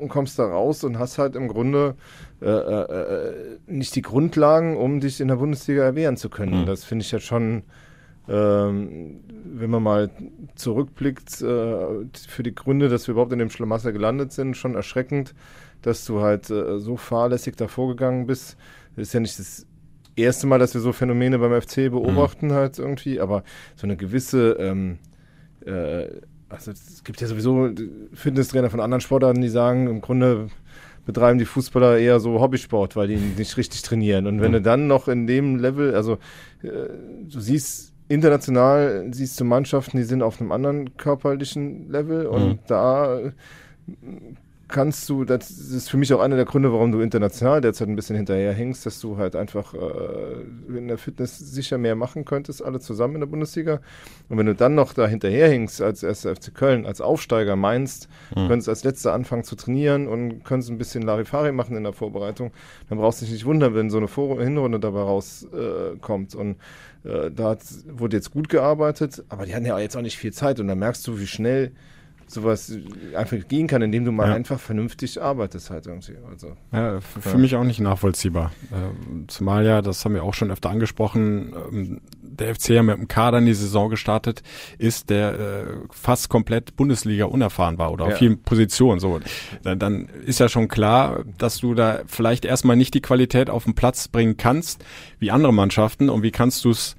und 0.00 0.08
kommst 0.08 0.38
da 0.38 0.46
raus 0.46 0.84
und 0.84 0.98
hast 0.98 1.18
halt 1.18 1.36
im 1.36 1.48
Grunde 1.48 1.94
äh, 2.40 2.46
äh, 2.46 2.50
äh 2.50 3.58
nicht 3.66 3.94
die 3.94 4.02
Grundlagen, 4.02 4.76
um 4.76 5.00
dich 5.00 5.20
in 5.20 5.28
der 5.28 5.36
Bundesliga 5.36 5.84
erwehren 5.84 6.16
zu 6.16 6.28
können. 6.28 6.62
Mhm. 6.62 6.66
Das 6.66 6.84
finde 6.84 7.04
ich 7.04 7.12
ja 7.12 7.18
schon, 7.18 7.62
ähm, 8.28 9.20
wenn 9.44 9.70
man 9.70 9.82
mal 9.82 10.10
zurückblickt, 10.54 11.40
äh, 11.40 11.86
für 12.28 12.42
die 12.42 12.54
Gründe, 12.54 12.88
dass 12.88 13.06
wir 13.06 13.12
überhaupt 13.12 13.32
in 13.32 13.38
dem 13.38 13.50
Schlamassel 13.50 13.92
gelandet 13.92 14.32
sind, 14.32 14.56
schon 14.56 14.74
erschreckend, 14.74 15.34
dass 15.82 16.04
du 16.04 16.20
halt 16.20 16.50
äh, 16.50 16.78
so 16.78 16.96
fahrlässig 16.96 17.56
davor 17.56 17.88
gegangen 17.88 18.26
bist. 18.26 18.56
Das 18.96 19.08
ist 19.08 19.14
ja 19.14 19.20
nicht 19.20 19.38
das 19.38 19.65
erste 20.16 20.46
Mal, 20.46 20.58
dass 20.58 20.74
wir 20.74 20.80
so 20.80 20.92
Phänomene 20.92 21.38
beim 21.38 21.60
FC 21.60 21.90
beobachten, 21.90 22.48
mhm. 22.48 22.52
halt 22.52 22.78
irgendwie, 22.78 23.20
aber 23.20 23.42
so 23.76 23.86
eine 23.86 23.96
gewisse, 23.96 24.52
ähm, 24.58 24.98
äh, 25.64 26.06
also 26.48 26.70
es 26.70 27.04
gibt 27.04 27.20
ja 27.20 27.26
sowieso 27.26 27.70
Fitnesstrainer 28.12 28.70
von 28.70 28.80
anderen 28.80 29.00
Sportarten, 29.00 29.40
die 29.40 29.48
sagen, 29.48 29.88
im 29.88 30.00
Grunde 30.00 30.48
betreiben 31.04 31.38
die 31.38 31.44
Fußballer 31.44 31.98
eher 31.98 32.20
so 32.20 32.40
Hobbysport, 32.40 32.96
weil 32.96 33.08
die 33.08 33.16
nicht 33.16 33.56
richtig 33.56 33.82
trainieren. 33.82 34.26
Und 34.26 34.40
wenn 34.40 34.50
mhm. 34.50 34.54
du 34.54 34.62
dann 34.62 34.86
noch 34.86 35.08
in 35.08 35.26
dem 35.26 35.56
Level, 35.56 35.94
also 35.94 36.14
äh, 36.62 36.88
du 37.28 37.40
siehst 37.40 37.92
international, 38.08 39.08
siehst 39.12 39.40
du 39.40 39.44
Mannschaften, 39.44 39.96
die 39.96 40.04
sind 40.04 40.22
auf 40.22 40.40
einem 40.40 40.52
anderen 40.52 40.96
körperlichen 40.96 41.90
Level 41.90 42.26
und 42.26 42.48
mhm. 42.48 42.58
da 42.66 43.32
kannst 44.68 45.08
du, 45.08 45.24
das 45.24 45.50
ist 45.50 45.88
für 45.88 45.96
mich 45.96 46.12
auch 46.12 46.20
einer 46.20 46.36
der 46.36 46.44
Gründe, 46.44 46.72
warum 46.72 46.90
du 46.90 47.00
international 47.00 47.60
derzeit 47.60 47.88
ein 47.88 47.96
bisschen 47.96 48.16
hinterherhängst, 48.16 48.84
dass 48.84 49.00
du 49.00 49.16
halt 49.16 49.36
einfach 49.36 49.74
äh, 49.74 50.76
in 50.76 50.88
der 50.88 50.98
Fitness 50.98 51.38
sicher 51.38 51.78
mehr 51.78 51.94
machen 51.94 52.24
könntest, 52.24 52.64
alle 52.64 52.80
zusammen 52.80 53.14
in 53.14 53.20
der 53.20 53.26
Bundesliga. 53.28 53.80
Und 54.28 54.38
wenn 54.38 54.46
du 54.46 54.54
dann 54.54 54.74
noch 54.74 54.92
da 54.92 55.06
hinterherhängst 55.06 55.80
als 55.80 56.02
erster 56.02 56.34
FC 56.34 56.52
Köln, 56.54 56.84
als 56.84 57.00
Aufsteiger 57.00 57.54
meinst, 57.54 58.08
mhm. 58.34 58.48
könntest 58.48 58.68
als 58.68 58.84
letzter 58.84 59.12
anfangen 59.12 59.44
zu 59.44 59.54
trainieren 59.54 60.08
und 60.08 60.44
könntest 60.44 60.70
ein 60.70 60.78
bisschen 60.78 61.02
Larifari 61.02 61.52
machen 61.52 61.76
in 61.76 61.84
der 61.84 61.92
Vorbereitung, 61.92 62.50
dann 62.88 62.98
brauchst 62.98 63.20
du 63.20 63.24
dich 63.24 63.34
nicht 63.34 63.46
wundern, 63.46 63.74
wenn 63.74 63.88
so 63.88 63.98
eine 63.98 64.08
Vor 64.08 64.42
Hinrunde 64.42 64.80
dabei 64.80 65.00
rauskommt. 65.00 66.34
Äh, 66.34 66.38
und 66.38 66.56
äh, 67.04 67.30
da 67.30 67.50
hat, 67.50 67.60
wurde 67.86 68.16
jetzt 68.16 68.32
gut 68.32 68.48
gearbeitet, 68.48 69.22
aber 69.28 69.46
die 69.46 69.54
hatten 69.54 69.66
ja 69.66 69.78
jetzt 69.78 69.96
auch 69.96 70.02
nicht 70.02 70.18
viel 70.18 70.32
Zeit 70.32 70.58
und 70.58 70.66
dann 70.66 70.78
merkst 70.78 71.06
du, 71.06 71.20
wie 71.20 71.26
schnell 71.26 71.72
sowas 72.26 72.72
einfach 73.14 73.36
gehen 73.48 73.66
kann, 73.66 73.82
indem 73.82 74.04
du 74.04 74.12
mal 74.12 74.28
ja. 74.28 74.34
einfach 74.34 74.58
vernünftig 74.58 75.22
arbeitest 75.22 75.70
halt 75.70 75.86
irgendwie. 75.86 76.16
Also, 76.28 76.56
ja, 76.72 77.00
für 77.00 77.30
ja. 77.30 77.36
mich 77.36 77.54
auch 77.56 77.64
nicht 77.64 77.80
nachvollziehbar. 77.80 78.52
Äh, 78.70 79.26
zumal 79.28 79.64
ja, 79.64 79.80
das 79.82 80.04
haben 80.04 80.14
wir 80.14 80.24
auch 80.24 80.34
schon 80.34 80.50
öfter 80.50 80.70
angesprochen, 80.70 81.54
ähm, 81.72 82.00
der 82.22 82.54
FC 82.54 82.70
ja 82.70 82.82
mit 82.82 82.96
einem 82.96 83.08
Kader 83.08 83.38
in 83.38 83.46
die 83.46 83.54
Saison 83.54 83.90
gestartet 83.90 84.42
ist, 84.78 85.08
der 85.08 85.38
äh, 85.38 85.64
fast 85.90 86.28
komplett 86.28 86.76
Bundesliga 86.76 87.26
unerfahren 87.26 87.78
war 87.78 87.92
oder 87.92 88.06
ja. 88.06 88.12
auf 88.12 88.18
vielen 88.18 88.42
Positionen. 88.42 89.00
So, 89.00 89.20
dann, 89.62 89.78
dann 89.78 90.08
ist 90.24 90.40
ja 90.40 90.48
schon 90.48 90.68
klar, 90.68 91.24
dass 91.38 91.58
du 91.58 91.74
da 91.74 92.00
vielleicht 92.06 92.44
erstmal 92.44 92.76
nicht 92.76 92.94
die 92.94 93.00
Qualität 93.00 93.50
auf 93.50 93.64
den 93.64 93.74
Platz 93.74 94.08
bringen 94.08 94.36
kannst, 94.36 94.84
wie 95.18 95.30
andere 95.30 95.52
Mannschaften 95.52 96.10
und 96.10 96.22
wie 96.22 96.32
kannst 96.32 96.64
du 96.64 96.70
es 96.70 96.96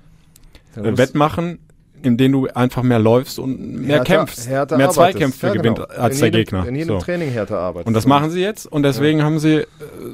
äh, 0.75 0.97
wettmachen, 0.97 1.59
in 2.03 2.17
denen 2.17 2.33
du 2.33 2.47
einfach 2.47 2.83
mehr 2.83 2.99
läufst 2.99 3.39
und 3.39 3.81
mehr 3.81 3.97
härter, 3.97 4.15
kämpfst, 4.17 4.47
härter 4.47 4.77
mehr 4.77 4.89
Zweikämpfe 4.89 5.47
ja, 5.47 5.53
genau. 5.53 5.73
gewinnt 5.75 5.91
als 5.91 6.15
in 6.15 6.21
der 6.21 6.31
Gegner. 6.31 6.67
In 6.67 6.75
jedem 6.75 6.99
so. 6.99 6.99
Training 6.99 7.31
härter 7.31 7.59
arbeitest. 7.59 7.87
Und 7.87 7.93
das 7.93 8.05
machen 8.05 8.29
sie 8.29 8.41
jetzt 8.41 8.65
und 8.65 8.83
deswegen 8.83 9.19
ja. 9.19 9.25
haben 9.25 9.39
sie 9.39 9.55
äh, 9.55 9.65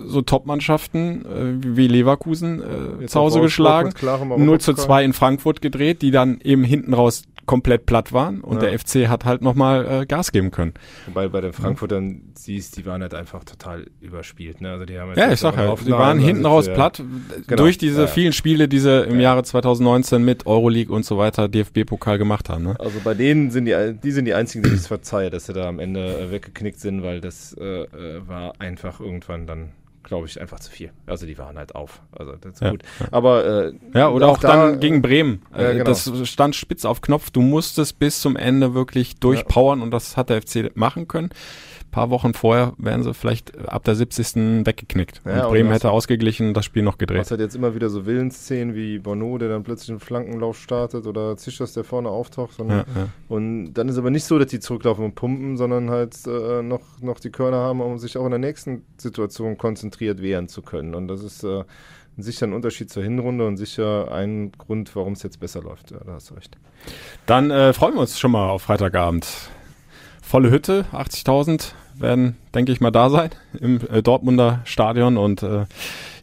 so 0.07 0.21
Top-Mannschaften 0.21 1.25
äh, 1.25 1.77
wie 1.77 1.87
Leverkusen 1.87 2.61
äh, 3.01 3.05
zu 3.07 3.19
Hause 3.19 3.41
geschlagen, 3.41 3.93
0 4.01 4.59
zu 4.59 4.73
2 4.73 5.03
in 5.03 5.13
Frankfurt 5.13 5.61
gedreht, 5.61 6.01
die 6.01 6.11
dann 6.11 6.39
eben 6.41 6.63
hinten 6.63 6.93
raus 6.93 7.23
komplett 7.45 7.85
platt 7.85 8.13
waren 8.13 8.41
und 8.41 8.61
ja. 8.61 8.69
der 8.69 8.79
FC 8.79 9.07
hat 9.07 9.25
halt 9.25 9.41
nochmal 9.41 10.01
äh, 10.01 10.05
Gas 10.05 10.31
geben 10.31 10.51
können. 10.51 10.73
Wobei 11.07 11.27
bei 11.27 11.41
den 11.41 11.53
Frankfurtern 11.53 12.21
siehst, 12.35 12.77
die 12.77 12.85
waren 12.85 13.01
halt 13.01 13.13
einfach 13.13 13.43
total 13.43 13.87
überspielt. 13.99 14.61
Ne? 14.61 14.71
Also 14.71 14.85
die 14.85 14.97
haben 14.97 15.13
ja, 15.15 15.31
ich 15.31 15.39
sag 15.39 15.57
halt, 15.57 15.85
die 15.85 15.91
waren 15.91 16.19
hinten 16.19 16.45
raus 16.45 16.67
ja. 16.67 16.73
platt 16.73 17.03
genau. 17.47 17.63
durch 17.63 17.77
diese 17.77 18.01
ja. 18.01 18.07
vielen 18.07 18.33
Spiele, 18.33 18.67
die 18.67 18.79
sie 18.79 19.03
im 19.03 19.19
Jahre 19.19 19.43
2019 19.43 20.23
mit 20.23 20.45
Euroleague 20.45 20.93
und 20.93 21.05
so 21.05 21.17
weiter 21.17 21.47
DFB-Pokal 21.47 22.17
gemacht 22.17 22.49
haben. 22.49 22.63
Ne? 22.63 22.79
Also 22.79 22.99
bei 23.03 23.13
denen 23.13 23.51
sind 23.51 23.65
die, 23.65 23.93
die 24.01 24.11
sind 24.11 24.25
die 24.25 24.33
einzigen, 24.33 24.63
die 24.63 24.69
ich 24.69 24.75
es 24.75 24.87
verzeihe, 24.87 25.29
dass 25.29 25.45
sie 25.45 25.53
da 25.53 25.67
am 25.67 25.79
Ende 25.79 26.17
äh, 26.17 26.31
weggeknickt 26.31 26.79
sind, 26.79 27.03
weil 27.03 27.21
das 27.21 27.55
äh, 27.59 27.83
äh 27.83 27.87
war 28.27 28.53
einfach 28.59 28.99
irgendwann 28.99 29.47
dann 29.47 29.69
glaube 30.13 30.27
ich, 30.27 30.39
einfach 30.39 30.59
zu 30.59 30.69
viel. 30.69 30.91
Also 31.07 31.25
die 31.25 31.37
waren 31.39 31.57
halt 31.57 31.73
auf. 31.73 31.99
Also 32.11 32.33
das 32.35 32.53
ist 32.53 32.61
Ja, 32.61 32.69
gut. 32.69 32.83
Aber 33.09 33.45
äh, 33.65 33.73
Ja, 33.95 34.09
oder 34.09 34.27
auch, 34.27 34.37
da, 34.37 34.67
dann 34.69 34.79
gegen 34.79 35.01
Bremen. 35.01 35.41
Ja, 35.51 35.69
Äh, 35.69 35.73
genau. 35.73 35.85
Das 35.85 36.11
stand 36.29 36.55
spitz 36.55 36.85
auf 36.85 37.01
Knopf. 37.01 37.31
Du 37.31 37.41
musstest 37.41 37.97
bis 37.97 38.21
zum 38.21 38.35
Ende 38.35 38.75
wirklich 38.75 39.15
durchpowern 39.15 39.81
und 39.81 39.89
das 39.89 40.15
hat 40.15 40.29
der 40.29 40.39
FC 40.43 40.71
machen 40.75 41.07
können. 41.07 41.29
Ein 41.93 41.95
paar 41.95 42.09
Wochen 42.09 42.33
vorher 42.33 42.73
wären 42.79 43.03
sie 43.03 43.13
vielleicht 43.13 43.55
ab 43.69 43.83
der 43.83 43.93
70. 43.93 44.65
weggeknickt. 44.65 45.21
Ja, 45.25 45.45
und 45.45 45.51
Bremen 45.51 45.69
das- 45.69 45.75
hätte 45.75 45.91
ausgeglichen 45.91 46.47
und 46.47 46.57
das 46.57 46.65
Spiel 46.65 46.81
noch 46.81 46.97
gedreht. 46.97 47.19
hast 47.19 47.29
halt 47.29 47.39
jetzt 47.39 47.55
immer 47.55 47.75
wieder 47.75 47.87
so 47.91 48.07
Willensszenen 48.07 48.73
wie 48.73 48.97
Bono, 48.97 49.37
der 49.37 49.49
dann 49.49 49.61
plötzlich 49.61 49.91
einen 49.91 49.99
Flankenlauf 49.99 50.57
startet 50.57 51.05
oder 51.05 51.37
Zischers, 51.37 51.73
der 51.73 51.83
vorne 51.83 52.09
auftaucht. 52.09 52.59
Und, 52.59 52.69
Ja, 52.71 52.77
ja. 52.77 52.85
und 53.29 53.73
dann 53.75 53.89
ist 53.89 53.99
aber 53.99 54.09
nicht 54.09 54.23
so, 54.25 54.39
dass 54.39 54.47
die 54.47 54.59
zurücklaufen 54.59 55.05
und 55.05 55.13
pumpen, 55.13 55.55
sondern 55.55 55.91
halt 55.91 56.17
äh, 56.25 56.63
noch, 56.63 56.81
noch 56.99 57.19
die 57.19 57.29
Körner 57.29 57.57
haben, 57.57 57.79
um 57.79 57.99
sich 57.99 58.17
auch 58.17 58.25
in 58.25 58.31
der 58.31 58.39
nächsten 58.39 58.81
Situation 58.97 59.59
konzentriert 59.59 60.19
wehren 60.19 60.47
zu 60.47 60.63
können. 60.63 60.95
Und 60.95 61.07
das 61.09 61.21
ist 61.21 61.43
äh, 61.43 61.63
sicher 62.17 62.47
ein 62.47 62.53
Unterschied 62.53 62.89
zur 62.89 63.03
Hinrunde 63.03 63.45
und 63.45 63.57
sicher 63.57 64.11
ein 64.11 64.51
Grund, 64.57 64.95
warum 64.95 65.13
es 65.13 65.21
jetzt 65.21 65.39
besser 65.39 65.61
läuft. 65.61 65.91
Ja, 65.91 65.97
da 66.03 66.13
hast 66.13 66.31
du 66.31 66.33
recht. 66.33 66.57
Dann 67.27 67.51
äh, 67.51 67.71
freuen 67.71 67.93
wir 67.93 68.01
uns 68.01 68.17
schon 68.19 68.31
mal 68.31 68.49
auf 68.49 68.63
Freitagabend. 68.63 69.27
Volle 70.23 70.49
Hütte, 70.49 70.85
80.000 70.91 71.73
werden, 71.97 72.35
denke 72.53 72.71
ich 72.71 72.81
mal, 72.81 72.91
da 72.91 73.09
sein 73.09 73.29
im 73.59 73.79
äh, 73.91 74.01
Dortmunder 74.01 74.61
Stadion. 74.65 75.17
Und 75.17 75.43
äh, 75.43 75.65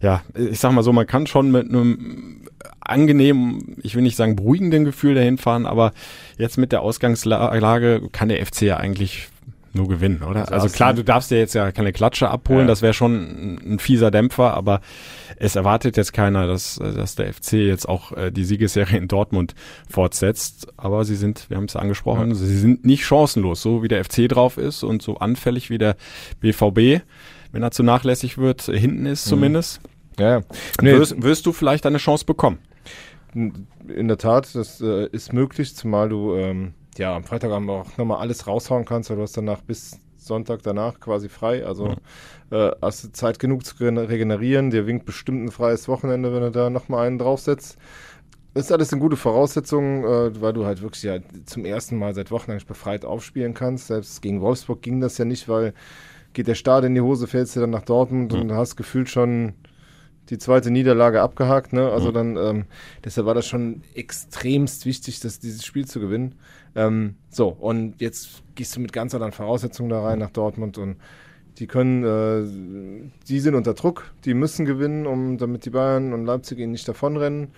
ja, 0.02 0.22
ich 0.34 0.60
sag 0.60 0.72
mal 0.72 0.82
so, 0.82 0.92
man 0.92 1.06
kann 1.06 1.26
schon 1.26 1.50
mit 1.50 1.68
einem 1.68 2.42
angenehmen, 2.80 3.76
ich 3.82 3.94
will 3.94 4.02
nicht 4.02 4.16
sagen 4.16 4.36
beruhigenden 4.36 4.84
Gefühl 4.84 5.14
dahin 5.14 5.38
fahren, 5.38 5.66
aber 5.66 5.92
jetzt 6.38 6.58
mit 6.58 6.72
der 6.72 6.82
Ausgangslage 6.82 8.02
kann 8.12 8.28
der 8.28 8.44
FC 8.44 8.62
ja 8.62 8.76
eigentlich 8.76 9.28
nur 9.72 9.88
gewinnen, 9.88 10.22
oder? 10.22 10.50
Also 10.52 10.68
klar, 10.68 10.94
du 10.94 11.04
darfst 11.04 11.30
dir 11.30 11.38
jetzt 11.38 11.54
ja 11.54 11.70
keine 11.72 11.92
Klatsche 11.92 12.28
abholen, 12.28 12.62
Ja. 12.62 12.66
das 12.66 12.82
wäre 12.82 12.92
schon 12.94 13.12
ein, 13.14 13.74
ein 13.74 13.78
fieser 13.78 14.10
Dämpfer, 14.10 14.54
aber 14.54 14.80
es 15.36 15.54
erwartet 15.56 15.96
jetzt 15.96 16.12
keiner, 16.12 16.46
dass, 16.46 16.76
dass 16.76 17.14
der 17.14 17.32
FC 17.32 17.52
jetzt 17.54 17.88
auch 17.88 18.12
äh, 18.12 18.30
die 18.30 18.44
Siegesserie 18.44 18.98
in 18.98 19.06
Dortmund 19.08 19.54
fortsetzt. 19.88 20.68
Aber 20.76 21.04
sie 21.04 21.14
sind, 21.16 21.48
wir 21.50 21.56
haben 21.56 21.64
es 21.64 21.76
angesprochen, 21.76 22.34
sie 22.34 22.58
sind 22.58 22.84
nicht 22.84 23.04
chancenlos, 23.04 23.62
so 23.62 23.82
wie 23.82 23.88
der 23.88 24.04
FC 24.04 24.28
drauf 24.28 24.58
ist 24.58 24.82
und 24.82 25.02
so 25.02 25.18
anfällig 25.18 25.70
wie 25.70 25.78
der 25.78 25.96
BVB, 26.40 27.02
wenn 27.52 27.62
er 27.62 27.70
zu 27.70 27.82
nachlässig 27.82 28.38
wird, 28.38 28.62
hinten 28.62 29.06
ist 29.06 29.24
zumindest. 29.24 29.80
Ja, 30.18 30.38
ja. 30.38 30.42
Nee, 30.82 30.92
Wirst, 30.92 31.22
wirst 31.22 31.46
du 31.46 31.52
vielleicht 31.52 31.86
eine 31.86 31.98
Chance 31.98 32.24
bekommen? 32.24 32.58
In 33.32 34.08
der 34.08 34.18
Tat, 34.18 34.54
das 34.54 34.80
äh, 34.80 35.06
ist 35.12 35.32
möglich, 35.32 35.74
zumal 35.76 36.08
du 36.08 36.34
ähm, 36.34 36.74
ja 37.00 37.16
am 37.16 37.24
Freitagabend 37.24 37.70
auch 37.70 37.96
nochmal 37.96 38.18
alles 38.18 38.46
raushauen 38.46 38.84
kannst, 38.84 39.10
weil 39.10 39.16
du 39.16 39.22
hast 39.22 39.36
danach 39.36 39.62
bis 39.62 39.98
Sonntag 40.16 40.62
danach 40.62 41.00
quasi 41.00 41.28
frei. 41.28 41.64
Also 41.64 41.94
äh, 42.50 42.70
hast 42.82 43.04
du 43.04 43.12
Zeit 43.12 43.38
genug 43.38 43.64
zu 43.64 43.74
regen- 43.76 43.98
regenerieren. 43.98 44.70
Dir 44.70 44.86
winkt 44.86 45.06
bestimmt 45.06 45.42
ein 45.44 45.50
freies 45.50 45.88
Wochenende, 45.88 46.32
wenn 46.32 46.42
du 46.42 46.50
da 46.50 46.70
nochmal 46.70 47.06
einen 47.06 47.18
draufsetzt. 47.18 47.78
Das 48.52 48.66
ist 48.66 48.72
alles 48.72 48.92
eine 48.92 49.00
gute 49.00 49.16
Voraussetzung, 49.16 50.04
äh, 50.04 50.40
weil 50.40 50.52
du 50.52 50.66
halt 50.66 50.82
wirklich 50.82 51.02
ja 51.02 51.18
zum 51.46 51.64
ersten 51.64 51.96
Mal 51.96 52.14
seit 52.14 52.30
Wochen 52.30 52.50
eigentlich 52.50 52.66
befreit 52.66 53.04
aufspielen 53.04 53.54
kannst. 53.54 53.86
Selbst 53.86 54.20
gegen 54.20 54.40
Wolfsburg 54.42 54.82
ging 54.82 55.00
das 55.00 55.16
ja 55.18 55.24
nicht, 55.24 55.48
weil 55.48 55.72
geht 56.32 56.48
der 56.48 56.54
Start 56.54 56.84
in 56.84 56.94
die 56.94 57.00
Hose, 57.00 57.26
fällst 57.26 57.56
du 57.56 57.60
dann 57.60 57.70
nach 57.70 57.82
Dortmund 57.82 58.34
und 58.34 58.52
hast 58.52 58.76
gefühlt 58.76 59.08
schon 59.08 59.54
die 60.30 60.38
zweite 60.38 60.70
Niederlage 60.70 61.20
abgehakt. 61.20 61.72
Ne? 61.72 61.90
Also 61.90 62.12
dann, 62.12 62.36
ähm, 62.36 62.64
deshalb 63.04 63.26
war 63.26 63.34
das 63.34 63.46
schon 63.46 63.82
extremst 63.94 64.86
wichtig, 64.86 65.20
dass 65.20 65.40
dieses 65.40 65.64
Spiel 65.64 65.86
zu 65.86 66.00
gewinnen. 66.00 66.36
Ähm, 66.74 67.16
so, 67.30 67.48
und 67.48 68.00
jetzt 68.00 68.42
gehst 68.54 68.76
du 68.76 68.80
mit 68.80 68.92
ganz 68.92 69.14
anderen 69.14 69.32
Voraussetzungen 69.32 69.90
da 69.90 70.02
rein 70.02 70.20
nach 70.20 70.30
Dortmund 70.30 70.78
und 70.78 70.96
die 71.58 71.66
können, 71.66 72.04
äh, 72.04 73.02
die 73.28 73.40
sind 73.40 73.54
unter 73.54 73.74
Druck, 73.74 74.12
die 74.24 74.34
müssen 74.34 74.64
gewinnen, 74.64 75.06
um 75.06 75.36
damit 75.36 75.64
die 75.66 75.70
Bayern 75.70 76.12
und 76.12 76.24
Leipzig 76.24 76.58
ihnen 76.58 76.72
nicht 76.72 76.88
davonrennen. 76.88 77.48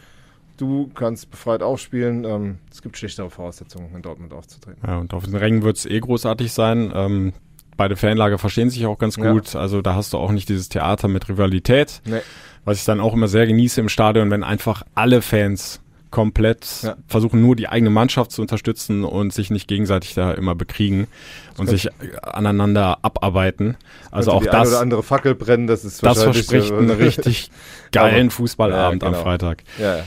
Du 0.57 0.91
kannst 0.95 1.31
befreit 1.31 1.63
aufspielen. 1.63 2.25
Ähm, 2.25 2.59
es 2.71 2.83
gibt 2.83 2.97
schlechtere 2.97 3.31
Voraussetzungen, 3.31 3.95
in 3.95 4.03
Dortmund 4.03 4.33
aufzutreten. 4.33 4.81
Ja, 4.87 4.99
und 4.99 5.15
auf 5.15 5.25
den 5.25 5.37
Rängen 5.37 5.63
wird 5.63 5.77
es 5.77 5.87
eh 5.87 6.01
großartig 6.01 6.53
sein. 6.53 6.93
Ähm, 6.95 7.33
beide 7.77 7.97
Fanlager 7.97 8.39
verstehen 8.39 8.71
sich 8.71 8.87
auch 8.87 8.99
ganz 8.99 9.17
Ja. 9.17 9.33
gut. 9.33 9.55
Also 9.57 9.83
da 9.83 9.95
hast 9.95 10.13
du 10.13 10.19
auch 10.19 10.31
nicht 10.33 10.49
dieses 10.49 10.69
Theater 10.69 11.09
mit 11.09 11.29
Rivalität. 11.29 12.01
Nee. 12.05 12.21
Was 12.65 12.79
ich 12.79 12.85
dann 12.85 13.01
auch 13.01 13.15
immer 13.15 13.29
sehr 13.29 13.47
genieße 13.47 13.81
im 13.81 13.89
Stadion, 13.89 14.31
wenn 14.31 14.45
einfach 14.45 14.83
alle 14.95 15.21
Fans 15.23 15.81
komplett 16.11 16.67
Ja. 16.83 16.97
versuchen, 17.09 17.41
nur 17.41 17.57
die 17.57 17.69
eigene 17.69 17.89
Mannschaft 17.89 18.33
zu 18.33 18.43
unterstützen 18.43 19.03
und 19.03 19.33
sich 19.33 19.51
nicht 19.51 19.67
gegenseitig 19.67 20.13
da 20.13 20.33
immer 20.33 20.55
bekriegen 20.55 21.07
und 21.53 21.57
könnte- 21.67 21.73
sich 21.73 21.89
aneinander 22.23 22.99
abarbeiten. 23.03 23.77
Also 24.11 24.33
auch 24.33 24.43
die 24.43 24.51
eine 24.51 24.59
das, 24.61 24.69
oder 24.69 24.81
andere 24.81 25.03
Fackel 25.03 25.35
brennen, 25.35 25.67
das 25.67 25.85
ist 25.87 26.03
das 26.03 26.23
verspricht 26.23 26.71
einen 26.71 26.91
richtig 26.91 27.51
geilen 27.93 28.31
Fußballabend 28.31 29.03
Ja, 29.03 29.09
am 29.09 29.15
genau. 29.15 29.25
Freitag. 29.25 29.63
Ja, 29.79 29.97
ja. 29.99 30.05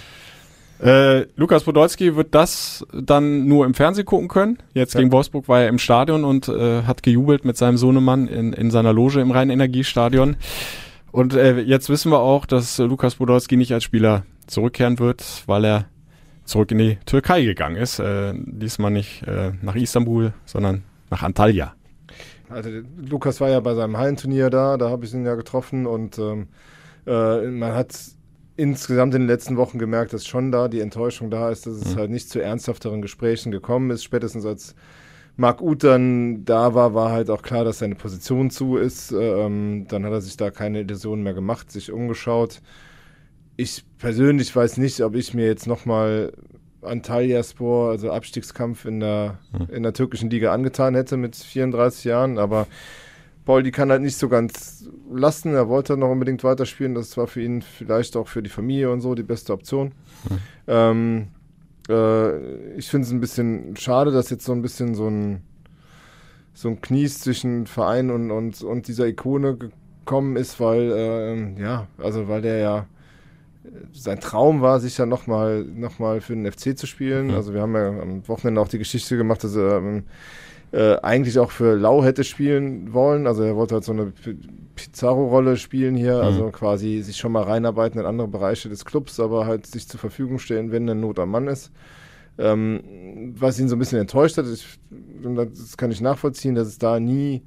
Äh, 0.80 1.28
Lukas 1.36 1.64
Podolski 1.64 2.16
wird 2.16 2.36
das 2.36 2.86
dann 2.94 3.48
nur 3.48 3.66
im 3.66 3.74
Fernsehen 3.74 4.06
gucken 4.06 4.28
können. 4.28 4.58
Jetzt 4.74 4.94
Ja. 4.94 5.00
gegen 5.00 5.12
Wolfsburg 5.12 5.48
war 5.48 5.62
er 5.62 5.70
im 5.70 5.80
Stadion 5.80 6.24
und 6.26 6.50
äh, 6.50 6.84
hat 6.84 7.02
gejubelt 7.02 7.46
mit 7.46 7.56
seinem 7.58 7.78
Sohnemann 7.78 8.28
in, 8.28 8.52
in 8.54 8.72
seiner 8.72 8.92
Loge 8.92 9.22
im 9.22 9.32
Rhein-Energiestadion. 9.32 10.36
Und 11.12 11.34
äh, 11.34 11.60
jetzt 11.62 11.90
wissen 11.90 12.12
wir 12.12 12.20
auch, 12.20 12.46
dass 12.46 12.78
Lukas 12.78 13.16
Podolski 13.16 13.56
nicht 13.56 13.72
als 13.74 13.86
Spieler 13.86 14.26
zurückkehren 14.48 15.00
wird, 15.00 15.44
weil 15.46 15.64
er 15.64 15.86
zurück 16.44 16.72
in 16.72 16.78
die 16.78 16.98
Türkei 17.06 17.44
gegangen 17.46 17.78
ist. 17.78 18.00
Äh, 18.00 18.34
diesmal 18.36 18.92
nicht 18.92 19.24
äh, 19.24 19.54
nach 19.62 19.76
Istanbul, 19.76 20.34
sondern 20.46 20.84
nach 21.10 21.24
Antalya. 21.24 21.74
Also 22.50 22.70
Lukas 23.10 23.40
war 23.40 23.50
ja 23.50 23.60
bei 23.62 23.74
seinem 23.74 23.98
Hallenturnier 23.98 24.50
da, 24.50 24.78
da 24.78 24.90
habe 24.90 25.06
ich 25.06 25.14
ihn 25.14 25.26
ja 25.26 25.36
getroffen 25.36 25.88
und 25.88 26.20
ähm, 26.20 26.48
äh, 27.08 27.48
man 27.48 27.74
hat 27.74 27.96
insgesamt 28.58 29.14
in 29.16 29.22
den 29.24 29.28
letzten 29.28 29.58
Wochen 29.58 29.80
gemerkt, 29.80 30.14
dass 30.14 30.26
schon 30.26 30.52
da 30.52 30.68
die 30.68 30.80
Enttäuschung 30.80 31.30
da 31.30 31.50
ist, 31.50 31.66
dass 31.66 31.74
es 31.76 31.94
Mhm. 31.96 32.00
halt 32.00 32.12
nicht 32.12 32.30
zu 32.30 32.42
ernsthafteren 32.42 33.02
Gesprächen 33.02 33.52
gekommen 33.52 33.90
ist. 33.92 34.04
Spätestens 34.04 34.46
als 34.46 34.76
Marc 35.38 35.62
Uth 35.62 35.84
dann 35.84 36.46
da 36.46 36.74
war, 36.74 36.94
war 36.94 37.12
halt 37.12 37.30
auch 37.30 37.42
klar, 37.42 37.66
dass 37.66 37.80
seine 37.80 37.96
Position 37.96 38.50
zu 38.50 38.78
ist. 38.78 39.12
Ähm, 39.12 39.86
dann 39.90 40.06
hat 40.06 40.14
er 40.14 40.22
sich 40.22 40.38
da 40.38 40.52
keine 40.52 40.80
Illusionen 40.82 41.24
mehr 41.24 41.34
gemacht, 41.34 41.72
sich 41.72 41.92
umgeschaut. 41.92 42.62
Ich 43.58 43.84
persönlich 43.98 44.56
weiß 44.56 44.78
nicht, 44.78 45.02
ob 45.02 45.16
ich 45.16 45.34
mir 45.34 45.46
jetzt 45.46 45.68
nochmal 45.68 46.32
Antalyaspor, 46.82 47.90
also 47.90 48.12
Abstiegskampf 48.12 48.86
in 48.86 49.00
der, 49.00 49.40
in 49.70 49.84
der 49.84 49.94
türkischen 49.94 50.30
Liga 50.30 50.54
angetan 50.54 50.96
hätte 50.96 51.18
mit 51.18 51.36
34 51.36 52.06
Jahren, 52.06 52.38
aber 52.38 52.68
Paul, 53.46 53.62
die 53.62 53.72
kann 53.72 53.92
halt 53.92 54.02
nicht 54.02 54.18
so 54.18 54.28
ganz 54.28 54.90
lassen. 55.12 55.54
Er 55.54 55.70
wollte 55.70 55.98
noch 55.98 56.10
unbedingt 56.10 56.44
weiterspielen. 56.44 56.96
Das 56.96 57.16
war 57.16 57.28
für 57.28 57.42
ihn 57.42 57.62
vielleicht 57.62 58.18
auch 58.18 58.28
für 58.28 58.42
die 58.42 58.50
Familie 58.50 58.92
und 58.92 59.02
so 59.02 59.14
die 59.14 59.24
beste 59.24 59.54
Option. 59.54 59.94
Ähm, 60.68 61.28
äh, 61.88 62.76
ich 62.76 62.90
finde 62.90 63.06
es 63.06 63.14
ein 63.14 63.20
bisschen 63.20 63.76
schade, 63.78 64.12
dass 64.12 64.32
jetzt 64.32 64.46
so 64.46 64.52
ein 64.52 64.64
bisschen 64.64 64.96
so 64.96 65.08
ein, 65.08 65.42
so 66.56 66.70
ein 66.70 66.82
Knies 66.82 67.20
zwischen 67.20 67.68
Verein 67.68 68.10
und, 68.10 68.32
und, 68.32 68.62
und 68.64 68.88
dieser 68.88 69.06
Ikone 69.06 69.58
gekommen 69.58 70.38
ist, 70.38 70.60
weil, 70.60 70.92
ähm, 70.96 71.58
ja, 71.60 71.88
also 72.00 72.28
weil 72.28 72.42
der 72.42 72.58
ja 72.58 72.88
sein 73.94 74.20
Traum 74.20 74.62
war, 74.62 74.80
sicher 74.80 75.06
nochmal 75.06 75.64
noch 75.64 76.00
mal 76.00 76.22
für 76.22 76.36
den 76.36 76.52
FC 76.52 76.78
zu 76.78 76.88
spielen. 76.88 77.32
Also 77.32 77.54
wir 77.54 77.62
haben 77.62 77.76
ja 77.76 77.88
am 77.88 78.28
Wochenende 78.28 78.62
auch 78.62 78.68
die 78.68 78.78
Geschichte 78.78 79.18
gemacht, 79.18 79.44
dass 79.44 79.56
er 79.56 79.78
ähm, 79.78 80.04
äh, 80.76 80.98
eigentlich 81.02 81.40
auch 81.40 81.52
für 81.52 81.76
Lau 81.76 82.04
hätte 82.04 82.24
spielen 82.26 82.94
wollen. 82.94 83.28
Also 83.28 83.44
er 83.44 83.56
wollte 83.56 83.76
halt 83.76 83.86
so 83.86 83.94
eine 83.94 84.14
Pizarro-Rolle 84.76 85.58
spielen 85.58 85.96
hier, 85.96 86.18
also 86.18 86.52
quasi 86.52 87.02
sich 87.02 87.18
schon 87.18 87.32
mal 87.32 87.44
reinarbeiten 87.44 88.00
in 88.00 88.06
andere 88.06 88.28
Bereiche 88.28 88.70
des 88.70 88.86
Clubs, 88.86 89.20
aber 89.20 89.46
halt 89.48 89.68
sich 89.68 89.88
zur 89.88 90.00
Verfügung 90.00 90.40
stellen, 90.40 90.72
wenn 90.72 90.84
eine 90.90 91.00
Not 91.00 91.20
am 91.20 91.32
Mann 91.32 91.48
ist. 91.48 91.72
Ähm, 92.38 93.34
was 93.38 93.60
ihn 93.60 93.70
so 93.70 93.78
ein 93.78 93.80
bisschen 93.80 94.00
enttäuscht 94.00 94.38
hat, 94.38 94.46
ich, 94.48 94.80
das 94.92 95.78
kann 95.78 95.92
ich 95.92 96.02
nachvollziehen, 96.02 96.56
dass 96.56 96.68
es 96.68 96.78
da 96.80 97.00
nie 97.00 97.44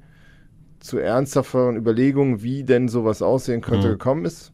zu 0.79 0.97
ernsthaften 0.99 1.77
Überlegungen, 1.77 2.43
wie 2.43 2.63
denn 2.63 2.87
sowas 2.89 3.21
aussehen 3.21 3.61
könnte, 3.61 3.89
Mhm. 3.89 3.93
gekommen 3.93 4.25
ist. 4.25 4.53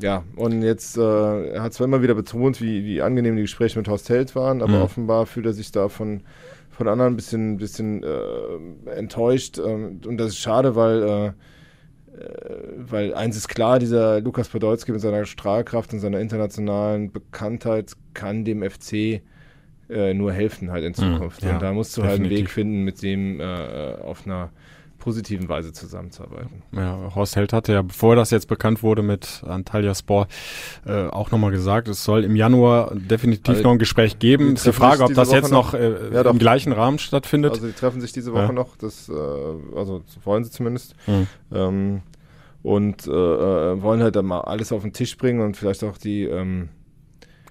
Ja, 0.00 0.24
und 0.36 0.62
jetzt, 0.62 0.96
äh, 0.96 1.00
er 1.52 1.62
hat 1.62 1.72
zwar 1.74 1.86
immer 1.86 2.02
wieder 2.02 2.14
betont, 2.14 2.60
wie, 2.60 2.84
wie 2.84 3.02
angenehm 3.02 3.36
die 3.36 3.42
Gespräche 3.42 3.78
mit 3.78 3.88
Horst 3.88 4.08
Held 4.08 4.34
waren, 4.34 4.62
aber 4.62 4.78
Mhm. 4.78 4.82
offenbar 4.82 5.26
fühlt 5.26 5.46
er 5.46 5.52
sich 5.52 5.72
da 5.72 5.88
von, 5.88 6.22
von 6.80 6.88
anderen 6.88 7.12
ein 7.12 7.16
bisschen, 7.16 7.58
bisschen 7.58 8.02
äh, 8.02 8.90
enttäuscht. 8.90 9.58
Ähm, 9.58 10.00
und 10.06 10.16
das 10.16 10.28
ist 10.28 10.38
schade, 10.38 10.76
weil, 10.76 11.02
äh, 11.02 11.26
äh, 11.26 11.32
weil 12.74 13.12
eins 13.12 13.36
ist 13.36 13.48
klar, 13.48 13.78
dieser 13.78 14.22
Lukas 14.22 14.48
Podolski 14.48 14.90
mit 14.90 15.02
seiner 15.02 15.26
Strahlkraft 15.26 15.92
und 15.92 16.00
seiner 16.00 16.20
internationalen 16.20 17.12
Bekanntheit 17.12 17.92
kann 18.14 18.46
dem 18.46 18.62
FC 18.62 19.20
äh, 19.90 20.14
nur 20.14 20.32
helfen 20.32 20.70
halt 20.70 20.84
in 20.84 20.94
Zukunft. 20.94 21.42
ja, 21.42 21.52
und 21.52 21.62
da 21.62 21.74
musst 21.74 21.94
du 21.98 22.02
halt 22.02 22.14
einen 22.14 22.22
definitiv. 22.24 22.46
Weg 22.46 22.50
finden, 22.50 22.84
mit 22.84 23.02
dem 23.02 23.40
äh, 23.40 23.44
auf 23.44 24.24
einer 24.24 24.50
positiven 25.00 25.48
Weise 25.48 25.72
zusammenzuarbeiten. 25.72 26.62
Ja, 26.70 27.12
Horst 27.16 27.34
Held 27.34 27.52
hatte 27.52 27.72
ja, 27.72 27.82
bevor 27.82 28.14
das 28.14 28.30
jetzt 28.30 28.46
bekannt 28.46 28.84
wurde 28.84 29.02
mit 29.02 29.42
Antalya 29.44 29.94
Sport, 29.96 30.30
äh, 30.86 31.06
auch 31.08 31.32
nochmal 31.32 31.50
gesagt, 31.50 31.88
es 31.88 32.04
soll 32.04 32.22
im 32.22 32.36
Januar 32.36 32.92
definitiv 32.94 33.48
Also, 33.48 33.62
noch 33.64 33.72
ein 33.72 33.78
Gespräch 33.80 34.18
geben. 34.20 34.48
die 34.48 34.54
Ist 34.54 34.66
die 34.66 34.72
Frage, 34.72 35.02
ob 35.02 35.12
das 35.14 35.28
Woche 35.28 35.36
jetzt 35.38 35.50
noch, 35.50 35.72
noch. 35.72 35.80
äh, 35.80 36.14
Ja, 36.14 36.22
im 36.30 36.38
gleichen 36.38 36.72
Rahmen 36.72 36.98
stattfindet. 37.00 37.52
Also 37.52 37.66
die 37.66 37.72
treffen 37.72 38.00
sich 38.00 38.12
diese 38.12 38.32
Woche 38.32 38.42
Ja. 38.42 38.52
noch, 38.52 38.76
das, 38.76 39.08
äh, 39.08 39.12
also 39.12 40.02
so 40.06 40.20
wollen 40.24 40.44
sie 40.44 40.50
zumindest. 40.52 40.94
Mhm. 41.08 41.26
Ähm, 41.52 42.00
und 42.62 43.06
äh, 43.06 43.10
äh, 43.10 43.82
wollen 43.82 44.02
halt 44.02 44.14
dann 44.16 44.26
mal 44.26 44.42
alles 44.42 44.70
auf 44.70 44.82
den 44.82 44.92
Tisch 44.92 45.16
bringen 45.16 45.40
und 45.40 45.56
vielleicht 45.56 45.82
auch 45.82 45.96
die 45.96 46.24
ähm, 46.24 46.68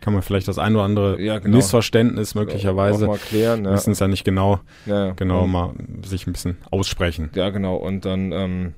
kann 0.02 0.14
man 0.14 0.22
vielleicht 0.22 0.48
das 0.48 0.58
ein 0.58 0.76
oder 0.76 0.84
andere 0.86 1.22
Ja, 1.22 1.40
genau. 1.40 1.58
Missverständnis 1.58 2.36
möglicherweise 2.36 3.06
auch 3.06 3.12
mal 3.12 3.18
klären, 3.18 3.66
ja. 3.66 3.72
müssen 3.72 3.92
es 3.92 4.00
ja 4.00 4.08
nicht 4.08 4.24
genau 4.24 4.60
Ja, 4.86 5.12
genau 5.12 5.46
mal 5.48 5.74
sich 6.06 6.26
ein 6.28 6.34
bisschen 6.34 6.58
aussprechen. 6.72 7.30
Ja, 7.36 7.50
genau. 7.50 7.76
Und 7.76 8.06
dann, 8.06 8.32
ähm, 8.32 8.74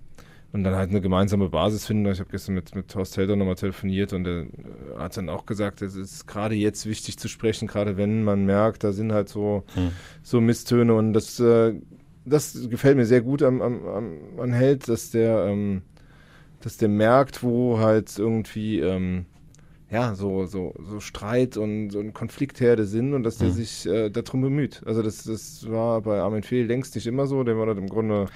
und 0.54 0.64
dann 0.66 0.76
halt 0.76 0.90
eine 0.90 1.00
gemeinsame 1.00 1.48
Basis 1.50 1.86
finden. 1.88 2.12
Ich 2.12 2.20
habe 2.20 2.30
gestern 2.30 2.56
mit, 2.56 2.76
mit 2.76 2.94
Horst 2.96 3.16
Helder 3.18 3.36
nochmal 3.38 3.56
telefoniert 3.56 4.12
und 4.14 4.28
er 4.28 4.48
hat 5.00 5.16
dann 5.16 5.30
auch 5.30 5.46
gesagt, 5.46 5.82
es 5.82 5.96
ist 5.96 6.28
gerade 6.28 6.56
jetzt 6.56 6.86
wichtig 6.86 7.18
zu 7.18 7.28
sprechen, 7.30 7.68
gerade 7.68 7.96
wenn 7.98 8.24
man 8.24 8.46
merkt, 8.46 8.84
da 8.84 8.92
sind 8.92 9.14
halt 9.14 9.30
so, 9.30 9.64
Hm. 9.76 9.92
so 10.24 10.42
Misstöne 10.42 10.94
und 10.94 11.14
das, 11.14 11.40
äh, 11.40 11.74
das 12.26 12.68
gefällt 12.70 12.98
mir 12.98 13.06
sehr 13.06 13.22
gut 13.22 13.42
am, 13.44 13.62
am, 13.62 13.88
am, 13.88 14.14
an 14.40 14.54
Held, 14.54 14.90
dass 14.90 15.10
der, 15.12 15.46
ähm, 15.46 15.84
dass 16.62 16.78
der 16.78 16.90
merkt, 16.90 17.44
wo 17.44 17.80
halt 17.80 18.20
irgendwie, 18.20 18.80
ähm, 18.82 19.26
ja, 19.92 20.16
so, 20.16 20.46
so, 20.46 20.74
so 20.90 21.00
Streit 21.00 21.58
und 21.58 21.90
so 21.90 22.00
ein 22.00 22.14
Konfliktherde 22.14 22.86
sind 22.86 23.14
und 23.14 23.24
dass 23.24 23.38
der 23.38 23.50
Mhm. 23.50 23.54
sich 23.54 23.86
äh, 23.88 24.10
darum 24.10 24.42
bemüht. 24.42 24.82
Also 24.86 25.02
das, 25.02 25.24
das 25.26 25.70
war 25.70 26.02
bei 26.02 26.20
Armin 26.22 26.44
Fehl 26.44 26.66
längst 26.66 26.96
nicht 26.96 27.08
immer 27.08 27.28
so, 27.28 27.44
dem 27.44 27.58
war 27.58 27.66
das 27.66 27.78
im 27.78 27.88
Grunde, 27.90 28.28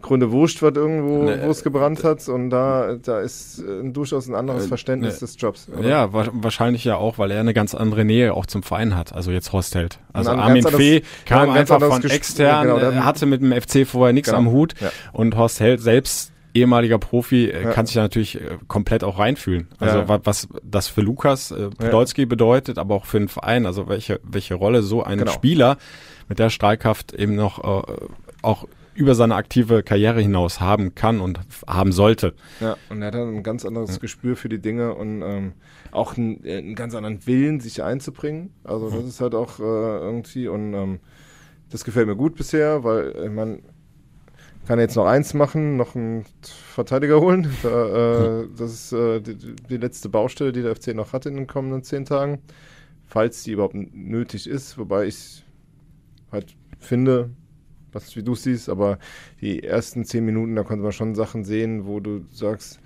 Grunde 0.00 0.32
wurscht, 0.32 0.62
was 0.62 0.74
irgendwo, 0.74 1.22
Ne, 1.24 1.42
wo 1.44 1.50
es 1.50 1.62
gebrannt 1.62 2.02
hat 2.02 2.28
und 2.28 2.50
da, 2.50 2.96
da 3.00 3.20
ist 3.20 3.60
äh, 3.60 3.88
durchaus 3.90 4.26
ein 4.28 4.34
anderes 4.34 4.64
Äh, 4.64 4.68
Verständnis 4.68 5.14
ne, 5.14 5.20
des 5.20 5.36
Jobs. 5.38 5.68
oder? 5.76 5.88
Ja, 5.88 6.12
wa 6.12 6.26
wahrscheinlich 6.32 6.82
ja 6.84 6.96
auch, 6.96 7.18
weil 7.18 7.30
er 7.30 7.38
eine 7.40 7.54
ganz 7.54 7.72
andere 7.74 8.04
Nähe 8.04 8.34
auch 8.34 8.46
zum 8.46 8.64
Verein 8.64 8.96
hat. 8.96 9.12
Also 9.12 9.30
jetzt 9.30 9.52
Horst 9.52 9.76
Held. 9.76 10.00
Also 10.12 10.30
Armin 10.32 10.64
Fee 10.66 11.02
kam 11.24 11.46
ja, 11.46 11.52
ein 11.52 11.58
einfach 11.60 11.80
von 11.80 12.02
extern, 12.02 12.46
ja, 12.46 12.62
genau, 12.74 12.76
äh, 12.88 12.92
der- 12.94 13.04
hatte 13.04 13.26
mit 13.26 13.42
dem 13.42 13.52
FC 13.52 13.86
vorher 13.86 14.12
nichts 14.12 14.28
Genau, 14.30 14.38
am 14.40 14.50
Hut 14.50 14.74
ja. 14.80 14.90
und 15.12 15.36
Horst 15.36 15.60
Held 15.60 15.80
selbst 15.80 16.31
ehemaliger 16.54 16.98
Profi 16.98 17.46
äh, 17.46 17.62
Ja. 17.64 17.70
kann 17.70 17.86
sich 17.86 17.94
da 17.94 18.02
natürlich 18.02 18.40
äh, 18.40 18.58
komplett 18.68 19.04
auch 19.04 19.18
reinfühlen. 19.18 19.68
Also 19.78 19.98
Ja. 20.00 20.08
wa 20.08 20.20
was 20.24 20.48
das 20.62 20.88
für 20.88 21.00
Lukas 21.00 21.50
äh, 21.50 21.70
Podolski 21.70 22.26
bedeutet, 22.26 22.78
aber 22.78 22.94
auch 22.94 23.06
für 23.06 23.18
den 23.18 23.28
Verein, 23.28 23.66
also 23.66 23.88
welche 23.88 24.20
welche 24.22 24.54
Rolle 24.54 24.82
so 24.82 25.02
ein 25.02 25.18
Genau. 25.18 25.30
Spieler 25.32 25.78
mit 26.28 26.38
der 26.38 26.50
Strahlkraft 26.50 27.12
eben 27.14 27.34
noch 27.34 27.58
äh, 27.62 27.94
auch 28.42 28.66
über 28.94 29.14
seine 29.14 29.36
aktive 29.36 29.82
Karriere 29.82 30.20
hinaus 30.20 30.60
haben 30.60 30.94
kann 30.94 31.20
und 31.22 31.40
haben 31.66 31.92
sollte. 31.92 32.34
Ja, 32.60 32.76
und 32.90 33.00
er 33.00 33.06
hat 33.06 33.14
dann 33.14 33.36
ein 33.36 33.42
ganz 33.42 33.64
anderes 33.64 34.00
Gespür 34.00 34.36
für 34.36 34.50
die 34.50 34.58
Dinge 34.58 34.94
und 34.94 35.22
ähm, 35.22 35.52
auch 35.92 36.18
einen, 36.18 36.44
äh, 36.44 36.58
einen 36.58 36.74
ganz 36.74 36.94
anderen 36.94 37.26
Willen, 37.26 37.60
sich 37.60 37.82
einzubringen. 37.82 38.50
Also 38.64 38.90
das 38.90 39.04
ist 39.06 39.20
halt 39.22 39.34
auch 39.34 39.58
äh, 39.58 39.62
irgendwie 39.62 40.46
und 40.48 40.74
ähm, 40.74 41.00
das 41.70 41.84
gefällt 41.84 42.06
mir 42.06 42.16
gut 42.16 42.34
bisher, 42.34 42.84
weil 42.84 43.12
äh, 43.16 43.28
man 43.30 43.60
kann 44.66 44.78
jetzt 44.78 44.96
noch 44.96 45.06
eins 45.06 45.34
machen, 45.34 45.76
noch 45.76 45.94
einen 45.94 46.24
Verteidiger 46.42 47.20
holen. 47.20 47.48
Da, 47.62 48.42
äh, 48.42 48.48
das 48.56 48.72
ist 48.72 48.92
äh, 48.92 49.20
die, 49.20 49.36
die 49.36 49.76
letzte 49.76 50.08
Baustelle, 50.08 50.52
die 50.52 50.62
der 50.62 50.76
FC 50.76 50.94
noch 50.94 51.12
hat 51.12 51.26
in 51.26 51.34
den 51.34 51.46
kommenden 51.46 51.82
zehn 51.82 52.04
Tagen, 52.04 52.40
falls 53.06 53.42
die 53.42 53.52
überhaupt 53.52 53.74
nötig 53.74 54.48
ist. 54.48 54.78
Wobei 54.78 55.06
ich 55.06 55.44
halt 56.30 56.56
finde, 56.78 57.30
was 57.92 58.16
wie 58.16 58.22
du 58.22 58.34
siehst, 58.34 58.68
aber 58.68 58.98
die 59.40 59.62
ersten 59.62 60.04
zehn 60.04 60.24
Minuten, 60.24 60.54
da 60.54 60.62
konnte 60.62 60.82
man 60.82 60.92
schon 60.92 61.14
Sachen 61.14 61.44
sehen, 61.44 61.86
wo 61.86 62.00
du 62.00 62.24
sagst, 62.30 62.80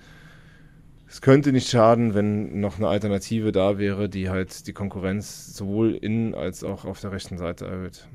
es 1.08 1.20
könnte 1.20 1.52
nicht 1.52 1.68
schaden, 1.68 2.14
wenn 2.14 2.60
noch 2.60 2.78
eine 2.78 2.88
Alternative 2.88 3.52
da 3.52 3.78
wäre, 3.78 4.08
die 4.08 4.28
halt 4.28 4.66
die 4.66 4.72
Konkurrenz 4.72 5.54
sowohl 5.54 5.94
in 5.94 6.34
als 6.34 6.64
auch 6.64 6.84
auf 6.84 7.00
der 7.00 7.12
rechten 7.12 7.38
Seite 7.38 7.66
erhöht. 7.66 8.08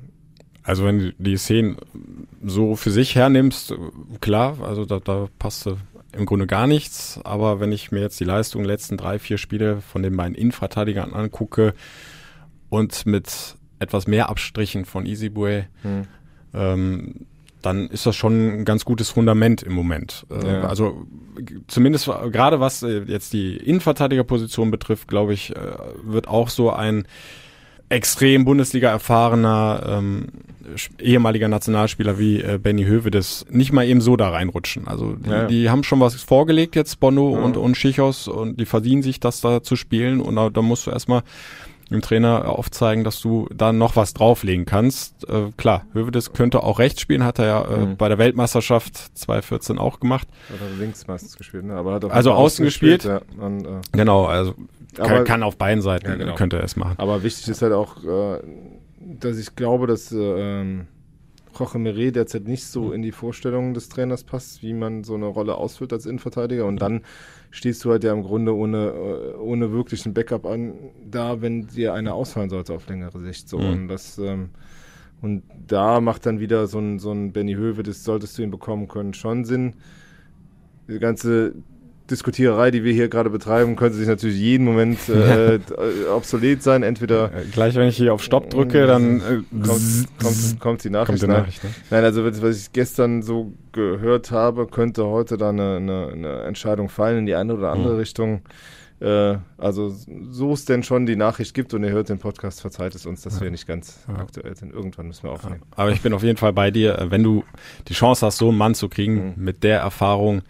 Also 0.64 0.84
wenn 0.84 0.98
du 0.98 1.12
die 1.18 1.36
Szenen 1.36 1.76
so 2.44 2.76
für 2.76 2.90
sich 2.90 3.14
hernimmst, 3.16 3.74
klar, 4.20 4.58
also 4.62 4.84
da, 4.84 5.00
da 5.00 5.28
passte 5.38 5.76
im 6.16 6.26
Grunde 6.26 6.46
gar 6.46 6.66
nichts. 6.66 7.18
Aber 7.24 7.58
wenn 7.60 7.72
ich 7.72 7.90
mir 7.90 8.00
jetzt 8.00 8.20
die 8.20 8.24
Leistung 8.24 8.62
der 8.62 8.72
letzten 8.72 8.96
drei, 8.96 9.18
vier 9.18 9.38
Spiele 9.38 9.80
von 9.80 10.02
den 10.02 10.16
beiden 10.16 10.34
Innenverteidigern 10.34 11.12
angucke 11.14 11.74
und 12.68 13.06
mit 13.06 13.56
etwas 13.78 14.06
mehr 14.06 14.28
Abstrichen 14.28 14.84
von 14.84 15.06
Easybue, 15.06 15.64
Hm. 15.82 16.02
ähm, 16.54 17.26
dann 17.62 17.88
ist 17.88 18.06
das 18.06 18.16
schon 18.16 18.60
ein 18.60 18.64
ganz 18.64 18.84
gutes 18.84 19.08
Fundament 19.10 19.62
im 19.62 19.72
Moment. 19.72 20.26
Äh, 20.30 20.46
Ja. 20.46 20.64
Also 20.68 21.06
zumindest 21.68 22.06
gerade 22.06 22.58
was 22.60 22.82
äh, 22.82 23.02
jetzt 23.06 23.32
die 23.32 23.56
Innenverteidigerposition 23.56 24.70
betrifft, 24.70 25.08
glaube 25.08 25.32
ich, 25.32 25.54
äh, 25.56 25.56
wird 26.02 26.26
auch 26.28 26.48
so 26.48 26.70
ein 26.70 27.06
extrem 27.88 28.44
Bundesliga 28.44 28.90
erfahrener 28.90 29.84
ähm, 29.86 30.28
ehemaliger 31.00 31.48
Nationalspieler 31.48 32.18
wie 32.18 32.40
äh, 32.42 32.58
Benny 32.62 32.84
Hövedes 32.84 33.46
nicht 33.50 33.72
mal 33.72 33.84
eben 33.86 34.00
so 34.00 34.16
da 34.16 34.30
reinrutschen. 34.30 34.88
Also 34.88 35.14
die, 35.14 35.30
Ja, 35.30 35.46
die 35.46 35.70
haben 35.70 35.82
schon 35.84 36.00
was 36.00 36.14
vorgelegt 36.14 36.76
jetzt, 36.76 37.00
Bono 37.00 37.36
Ja. 37.36 37.42
und, 37.42 37.56
und 37.56 37.76
Schichos 37.76 38.28
und 38.28 38.58
die 38.60 38.66
verdienen 38.66 39.02
sich 39.02 39.20
das 39.20 39.40
da 39.40 39.62
zu 39.62 39.76
spielen 39.76 40.20
und 40.20 40.36
da, 40.36 40.50
da 40.50 40.62
musst 40.62 40.86
du 40.86 40.90
erstmal 40.90 41.22
dem 41.90 42.00
Trainer 42.00 42.48
aufzeigen, 42.48 43.04
dass 43.04 43.20
du 43.20 43.48
da 43.54 43.70
noch 43.70 43.96
was 43.96 44.14
drauflegen 44.14 44.64
kannst. 44.64 45.28
Äh, 45.28 45.50
klar, 45.58 45.84
Hövedes 45.92 46.32
könnte 46.32 46.62
auch 46.62 46.78
rechts 46.78 47.02
spielen, 47.02 47.22
hat 47.22 47.38
er 47.38 47.46
ja 47.46 47.64
äh, 47.66 47.78
Mhm. 47.84 47.96
bei 47.98 48.08
der 48.08 48.16
Weltmeisterschaft 48.16 48.96
2014 49.18 49.78
auch 49.78 50.00
gemacht. 50.00 50.26
Hat 50.50 50.56
er 50.66 50.78
links 50.82 51.06
meistens 51.06 51.36
gespielt, 51.36 51.64
ne? 51.64 51.74
aber 51.74 51.92
hat 51.92 52.04
auf 52.06 52.12
Also 52.12 52.30
Fall 52.30 52.38
außen 52.38 52.64
gespielt? 52.64 53.04
Ja, 53.04 53.20
und, 53.38 53.66
äh, 53.66 53.70
Genau, 53.92 54.24
also 54.24 54.54
kann, 54.96 55.10
Aber- 55.10 55.24
kann 55.24 55.42
auf 55.42 55.58
beiden 55.58 55.82
Seiten, 55.82 56.06
Ja, 56.08 56.14
genau. 56.16 56.34
könnte 56.34 56.56
er 56.56 56.64
es 56.64 56.76
machen. 56.76 56.94
Aber 56.96 57.22
wichtig 57.22 57.46
ist 57.48 57.60
halt 57.60 57.74
auch, 57.74 57.96
äh, 58.04 58.38
dass 59.20 59.38
ich 59.38 59.54
glaube, 59.56 59.86
dass 59.86 60.12
äh, 60.12 60.16
ähm, 60.18 60.86
Jorge 61.58 61.78
Meret 61.78 62.16
derzeit 62.16 62.44
nicht 62.44 62.64
so 62.64 62.92
in 62.92 63.02
die 63.02 63.12
Vorstellungen 63.12 63.74
des 63.74 63.88
Trainers 63.88 64.24
passt, 64.24 64.62
wie 64.62 64.72
man 64.72 65.04
so 65.04 65.14
eine 65.14 65.26
Rolle 65.26 65.56
ausfüllt 65.56 65.92
als 65.92 66.06
Innenverteidiger. 66.06 66.66
Und 66.66 66.80
dann 66.80 67.02
stehst 67.50 67.84
du 67.84 67.90
halt 67.90 68.04
ja 68.04 68.12
im 68.12 68.22
Grunde 68.22 68.54
ohne, 68.54 68.88
äh, 68.88 69.36
ohne 69.36 69.72
wirklichen 69.72 70.14
Backup 70.14 70.46
an, 70.46 70.74
da, 71.08 71.40
wenn 71.42 71.66
dir 71.66 71.94
einer 71.94 72.14
ausfallen 72.14 72.50
sollte 72.50 72.72
auf 72.72 72.88
längere 72.88 73.20
Sicht. 73.20 73.48
So. 73.48 73.58
Mhm. 73.58 73.72
Und 73.72 73.88
das, 73.88 74.18
ähm, 74.18 74.50
und 75.20 75.42
da 75.66 76.00
macht 76.00 76.26
dann 76.26 76.40
wieder 76.40 76.66
so 76.66 76.78
ein, 76.78 76.98
so 76.98 77.12
ein 77.12 77.32
Benny 77.32 77.54
Höwe, 77.54 77.82
das 77.82 78.02
solltest 78.04 78.38
du 78.38 78.42
ihn 78.42 78.50
bekommen 78.50 78.88
können, 78.88 79.14
schon 79.14 79.44
Sinn. 79.44 79.74
Die 80.88 80.98
ganze 80.98 81.54
Diskutiererei, 82.10 82.70
die 82.70 82.84
wir 82.84 82.92
hier 82.92 83.08
gerade 83.08 83.30
betreiben, 83.30 83.76
könnte 83.76 83.96
sich 83.96 84.06
natürlich 84.08 84.36
jeden 84.38 84.64
Moment 84.64 84.98
äh, 85.08 85.54
äh, 85.56 85.60
obsolet 86.14 86.62
sein. 86.62 86.82
Entweder 86.82 87.32
Äh, 87.32 87.44
Gleich, 87.52 87.74
wenn 87.74 87.88
ich 87.88 87.96
hier 87.96 88.12
auf 88.12 88.22
Stopp 88.22 88.50
drücke, 88.50 88.86
dann 88.86 89.20
äh, 89.20 89.22
kommt, 89.66 90.08
kommt, 90.22 90.60
kommt 90.60 90.84
die 90.84 90.90
Nachricht. 90.90 91.06
kommt 91.08 91.22
die 91.22 91.26
Nein. 91.26 91.40
Nachricht. 91.40 91.64
Ne? 91.64 91.70
Nein, 91.90 92.04
also 92.04 92.24
was 92.24 92.56
ich 92.60 92.72
gestern 92.72 93.22
so 93.22 93.52
gehört 93.72 94.30
habe, 94.30 94.66
könnte 94.66 95.06
heute 95.06 95.36
da 95.38 95.50
eine, 95.50 95.76
eine, 95.76 96.08
eine 96.12 96.42
Entscheidung 96.42 96.88
fallen 96.88 97.18
in 97.20 97.26
die 97.26 97.34
eine 97.34 97.54
oder 97.54 97.70
andere 97.70 97.94
Mhm. 97.94 97.98
Richtung. 98.00 98.42
Äh, 99.00 99.38
also 99.58 99.92
so 100.30 100.52
es 100.52 100.64
denn 100.64 100.82
schon 100.84 101.06
die 101.06 101.16
Nachricht 101.16 101.54
gibt 101.54 101.74
und 101.74 101.82
ihr 101.82 101.90
hört 101.90 102.08
den 102.08 102.18
Podcast, 102.18 102.60
verzeiht 102.60 102.94
es 102.94 103.04
uns, 103.04 103.22
dass 103.22 103.40
wir 103.40 103.50
nicht 103.50 103.66
ganz 103.66 103.98
Ja. 104.06 104.14
aktuell 104.20 104.54
sind. 104.54 104.72
Irgendwann 104.72 105.08
müssen 105.08 105.24
wir 105.24 105.32
aufnehmen. 105.32 105.62
Aber 105.74 105.90
ich 105.90 106.00
bin 106.02 106.12
auf 106.12 106.22
jeden 106.22 106.36
Fall 106.38 106.52
bei 106.52 106.70
dir, 106.70 106.98
äh, 106.98 107.10
wenn 107.10 107.22
du 107.24 107.42
die 107.88 107.94
Chance 107.94 108.24
hast, 108.26 108.38
so 108.38 108.48
einen 108.50 108.58
Mann 108.58 108.74
zu 108.74 108.88
kriegen 108.88 109.34
Mhm. 109.36 109.44
mit 109.44 109.64
der 109.64 109.80
Erfahrung. 109.80 110.42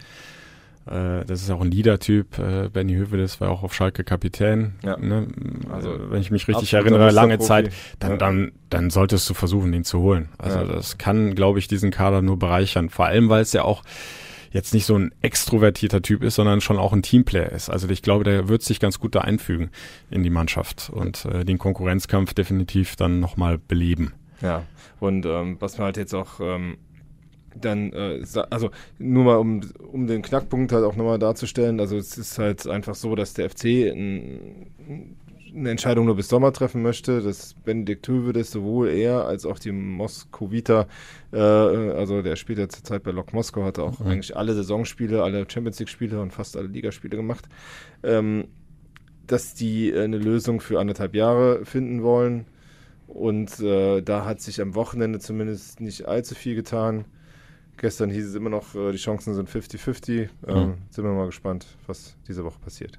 Äh, 0.87 1.25
das 1.25 1.43
ist 1.43 1.51
auch 1.51 1.61
ein 1.61 1.71
Leader-Typ. 1.71 2.39
Äh, 2.39 2.69
Benny 2.69 2.95
Hövedes 2.95 3.41
war 3.41 3.51
auch 3.51 3.63
auf 3.63 3.75
Schalke 3.75 4.05
Kapitän. 4.05 4.75
Ja. 4.85 4.97
Ne? 4.97 5.29
Also 5.71 5.91
Also 5.93 6.11
wenn 6.11 6.21
ich 6.21 6.31
mich 6.31 6.49
richtig 6.49 6.73
erinnere, 6.75 7.11
lange. 7.11 7.39
Zeit, 7.39 7.73
dann, 7.99 8.13
Ja. 8.13 8.17
dann, 8.17 8.53
dann 8.71 8.91
solltest 8.91 9.29
du 9.31 9.35
versuchen, 9.35 9.73
ihn 9.73 9.85
zu 9.85 10.01
holen. 10.01 10.29
Also 10.39 10.59
Ja. 10.59 10.65
das 10.65 10.99
kann, 10.99 11.35
glaube 11.35 11.59
ich, 11.59 11.69
diesen 11.69 11.91
Kader 11.91 12.23
nur 12.23 12.39
bereichern. 12.39 12.89
Vor 12.89 13.07
allem, 13.07 13.29
weil 13.29 13.43
es 13.43 13.53
ja 13.53 13.63
auch 13.63 13.83
jetzt 14.51 14.75
nicht 14.75 14.85
so 14.85 14.97
ein 14.99 15.15
extrovertierter 15.23 16.03
Typ 16.03 16.23
ist, 16.23 16.35
sondern 16.35 16.61
schon 16.61 16.77
auch 16.79 16.93
ein 16.93 17.03
Teamplayer 17.03 17.51
ist. 17.53 17.71
Also 17.71 17.89
ich 17.89 18.03
glaube, 18.03 18.25
der 18.25 18.49
wird 18.49 18.63
sich 18.63 18.81
ganz 18.81 18.99
gut 18.99 19.15
da 19.15 19.21
einfügen 19.23 19.71
in 20.11 20.23
die 20.23 20.31
Mannschaft 20.31 20.91
und 20.93 21.25
äh, 21.25 21.45
den 21.45 21.57
Konkurrenzkampf 21.59 22.35
definitiv 22.35 22.97
dann 22.97 23.19
nochmal 23.19 23.57
beleben. 23.57 24.13
Ja, 24.43 24.65
und 25.01 25.25
ähm, 25.25 25.57
was 25.61 25.79
man 25.79 25.87
halt 25.87 25.97
jetzt 25.97 26.13
auch 26.15 26.41
ähm, 26.41 26.77
dann, 27.61 27.93
äh, 27.93 28.23
also 28.51 28.71
nur 28.99 29.25
mal 29.25 29.37
um, 29.37 29.61
um 29.91 30.07
den 30.07 30.23
Knackpunkt 30.23 30.73
halt 30.73 30.85
auch 30.85 30.97
nochmal 30.97 31.19
darzustellen, 31.19 31.81
also 31.81 31.97
es 31.97 32.19
ist 32.19 32.39
halt 32.39 32.67
einfach 32.67 32.95
so, 32.95 33.15
dass 33.15 33.35
der 33.35 33.51
FC 33.51 33.91
ein, 33.91 34.67
eine 35.55 35.71
Entscheidung 35.71 36.07
nur 36.07 36.17
bis 36.17 36.29
Sommer 36.29 36.53
treffen 36.53 36.83
möchte, 36.83 37.21
dass 37.21 37.55
Benedikt 37.55 38.09
Hövedes 38.09 38.51
sowohl 38.51 38.89
er 38.89 39.27
als 39.27 39.45
auch 39.45 39.59
die 39.59 39.73
Moskowiter, 39.73 40.87
äh, 41.33 41.39
also 41.39 42.23
der 42.23 42.37
spielt 42.37 42.59
ja 42.59 42.69
zurzeit 42.69 43.03
bei 43.03 43.11
Lok 43.11 43.33
Moskau, 43.33 43.65
hatte 43.65 43.83
auch 43.83 44.01
Mhm. 44.01 44.07
eigentlich 44.07 44.37
alle 44.37 44.55
Saisonspiele, 44.55 45.23
alle 45.23 45.45
Champions 45.49 45.79
League 45.79 45.91
Spiele 45.91 46.21
und 46.21 46.33
fast 46.33 46.57
alle 46.57 46.69
Ligaspiele 46.69 47.17
gemacht, 47.17 47.49
ähm, 48.03 48.45
dass 49.27 49.55
die 49.55 49.91
äh, 49.91 50.05
eine 50.05 50.19
Lösung 50.19 50.61
für 50.61 50.81
anderthalb 50.81 51.15
Jahre 51.15 51.65
finden 51.65 52.03
wollen. 52.03 52.47
Und 53.07 53.61
äh, 53.61 54.01
da 54.01 54.25
hat 54.25 54.41
sich 54.41 54.61
am 54.63 54.75
Wochenende 54.75 55.19
zumindest 55.19 55.81
nicht 55.81 56.07
allzu 56.09 56.35
viel 56.35 56.55
getan. 56.55 57.05
Gestern 57.83 58.09
hieß 58.11 58.29
es 58.29 58.35
immer 58.37 58.49
noch, 58.49 58.75
äh, 58.75 58.93
die 58.93 58.97
Chancen 58.99 59.35
sind 59.35 59.51
50-50. 59.51 60.31
Ähm, 60.47 60.55
Mhm. 60.57 60.75
Sind 60.91 61.05
wir 61.05 61.13
mal 61.13 61.27
gespannt, 61.27 61.67
was 61.87 62.17
diese 62.27 62.45
Woche 62.45 62.59
passiert. 62.61 62.99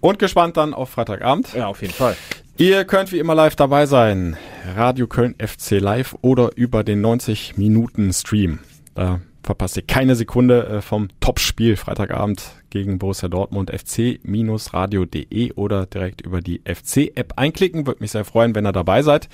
Und 0.00 0.18
gespannt 0.18 0.56
dann 0.56 0.74
auf 0.74 0.90
Freitagabend. 0.90 1.54
Ja, 1.54 1.68
auf 1.68 1.80
jeden 1.80 1.94
Fall. 1.94 2.16
Ihr 2.56 2.84
könnt 2.84 3.12
wie 3.12 3.20
immer 3.20 3.34
live 3.36 3.54
dabei 3.56 3.86
sein. 3.86 4.36
Radio 4.74 5.06
Köln 5.06 5.36
FC 5.38 5.78
Live 5.78 6.16
oder 6.22 6.50
über 6.56 6.82
den 6.84 7.00
90 7.00 7.56
Minuten 7.56 8.12
Stream. 8.12 8.58
Da 8.94 9.20
verpasst 9.44 9.76
ihr 9.76 9.84
keine 9.86 10.16
Sekunde 10.16 10.66
äh, 10.66 10.80
vom 10.82 11.08
Topspiel 11.20 11.76
Freitagabend 11.76 12.42
gegen 12.70 12.98
Borussia 12.98 13.28
Dortmund 13.28 13.70
fc-radio.de 13.70 15.52
oder 15.52 15.86
direkt 15.86 16.20
über 16.20 16.40
die 16.40 16.60
FC-App 16.64 17.34
einklicken. 17.36 17.86
Würde 17.86 18.00
mich 18.00 18.10
sehr 18.10 18.24
freuen, 18.24 18.54
wenn 18.56 18.66
ihr 18.66 18.72
dabei 18.72 19.02
seid. 19.02 19.28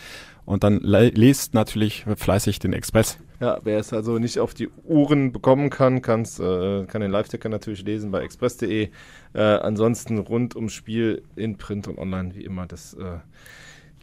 Und 0.47 0.63
dann 0.63 0.81
lest 0.81 1.55
natürlich 1.55 2.05
fleißig 2.17 2.59
den 2.59 2.75
Express. 2.75 3.19
Ja, 3.41 3.59
wer 3.65 3.79
es 3.79 3.93
also 3.93 4.19
nicht 4.19 4.39
auf 4.39 4.55
die 4.55 4.69
Uhren 4.85 5.33
bekommen 5.33 5.71
kann, 5.71 6.03
kann's, 6.03 6.39
äh, 6.39 6.85
kann 6.85 7.01
den 7.01 7.11
Live-Ticker 7.11 7.49
natürlich 7.49 7.83
lesen 7.83 8.11
bei 8.11 8.21
express.de. 8.21 8.91
Äh, 9.33 9.41
ansonsten 9.41 10.19
rund 10.19 10.55
ums 10.55 10.73
Spiel 10.73 11.23
in 11.35 11.57
Print 11.57 11.89
und 11.89 11.99
online 11.99 12.35
wie 12.35 12.45
immer 12.45 12.67
das, 12.67 12.95
äh, 12.95 13.19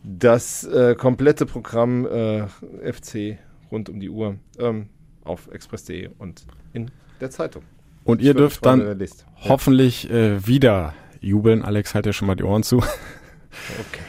das 0.03 0.63
äh, 0.63 0.95
komplette 0.95 1.45
Programm 1.45 2.05
äh, 2.07 2.47
FC 2.91 3.37
rund 3.71 3.89
um 3.89 3.99
die 3.99 4.09
Uhr 4.09 4.35
ähm, 4.59 4.89
auf 5.23 5.47
express.de 5.47 6.09
und 6.17 6.45
in 6.73 6.91
der 7.19 7.29
Zeitung. 7.29 7.63
Und 8.03 8.21
ihr 8.21 8.33
dürft 8.33 8.65
dann 8.65 8.99
hoffentlich 9.41 10.09
äh, 10.09 10.45
wieder 10.45 10.95
jubeln. 11.19 11.63
Alex, 11.63 11.93
halt 11.93 12.07
ja 12.07 12.13
schon 12.13 12.27
mal 12.27 12.35
die 12.35 12.43
Ohren 12.43 12.63
zu. 12.63 12.77
Okay. 12.77 14.01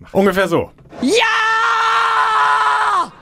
Ungefähr 0.12 0.46
so. 0.46 0.70
Ja! 1.00 1.37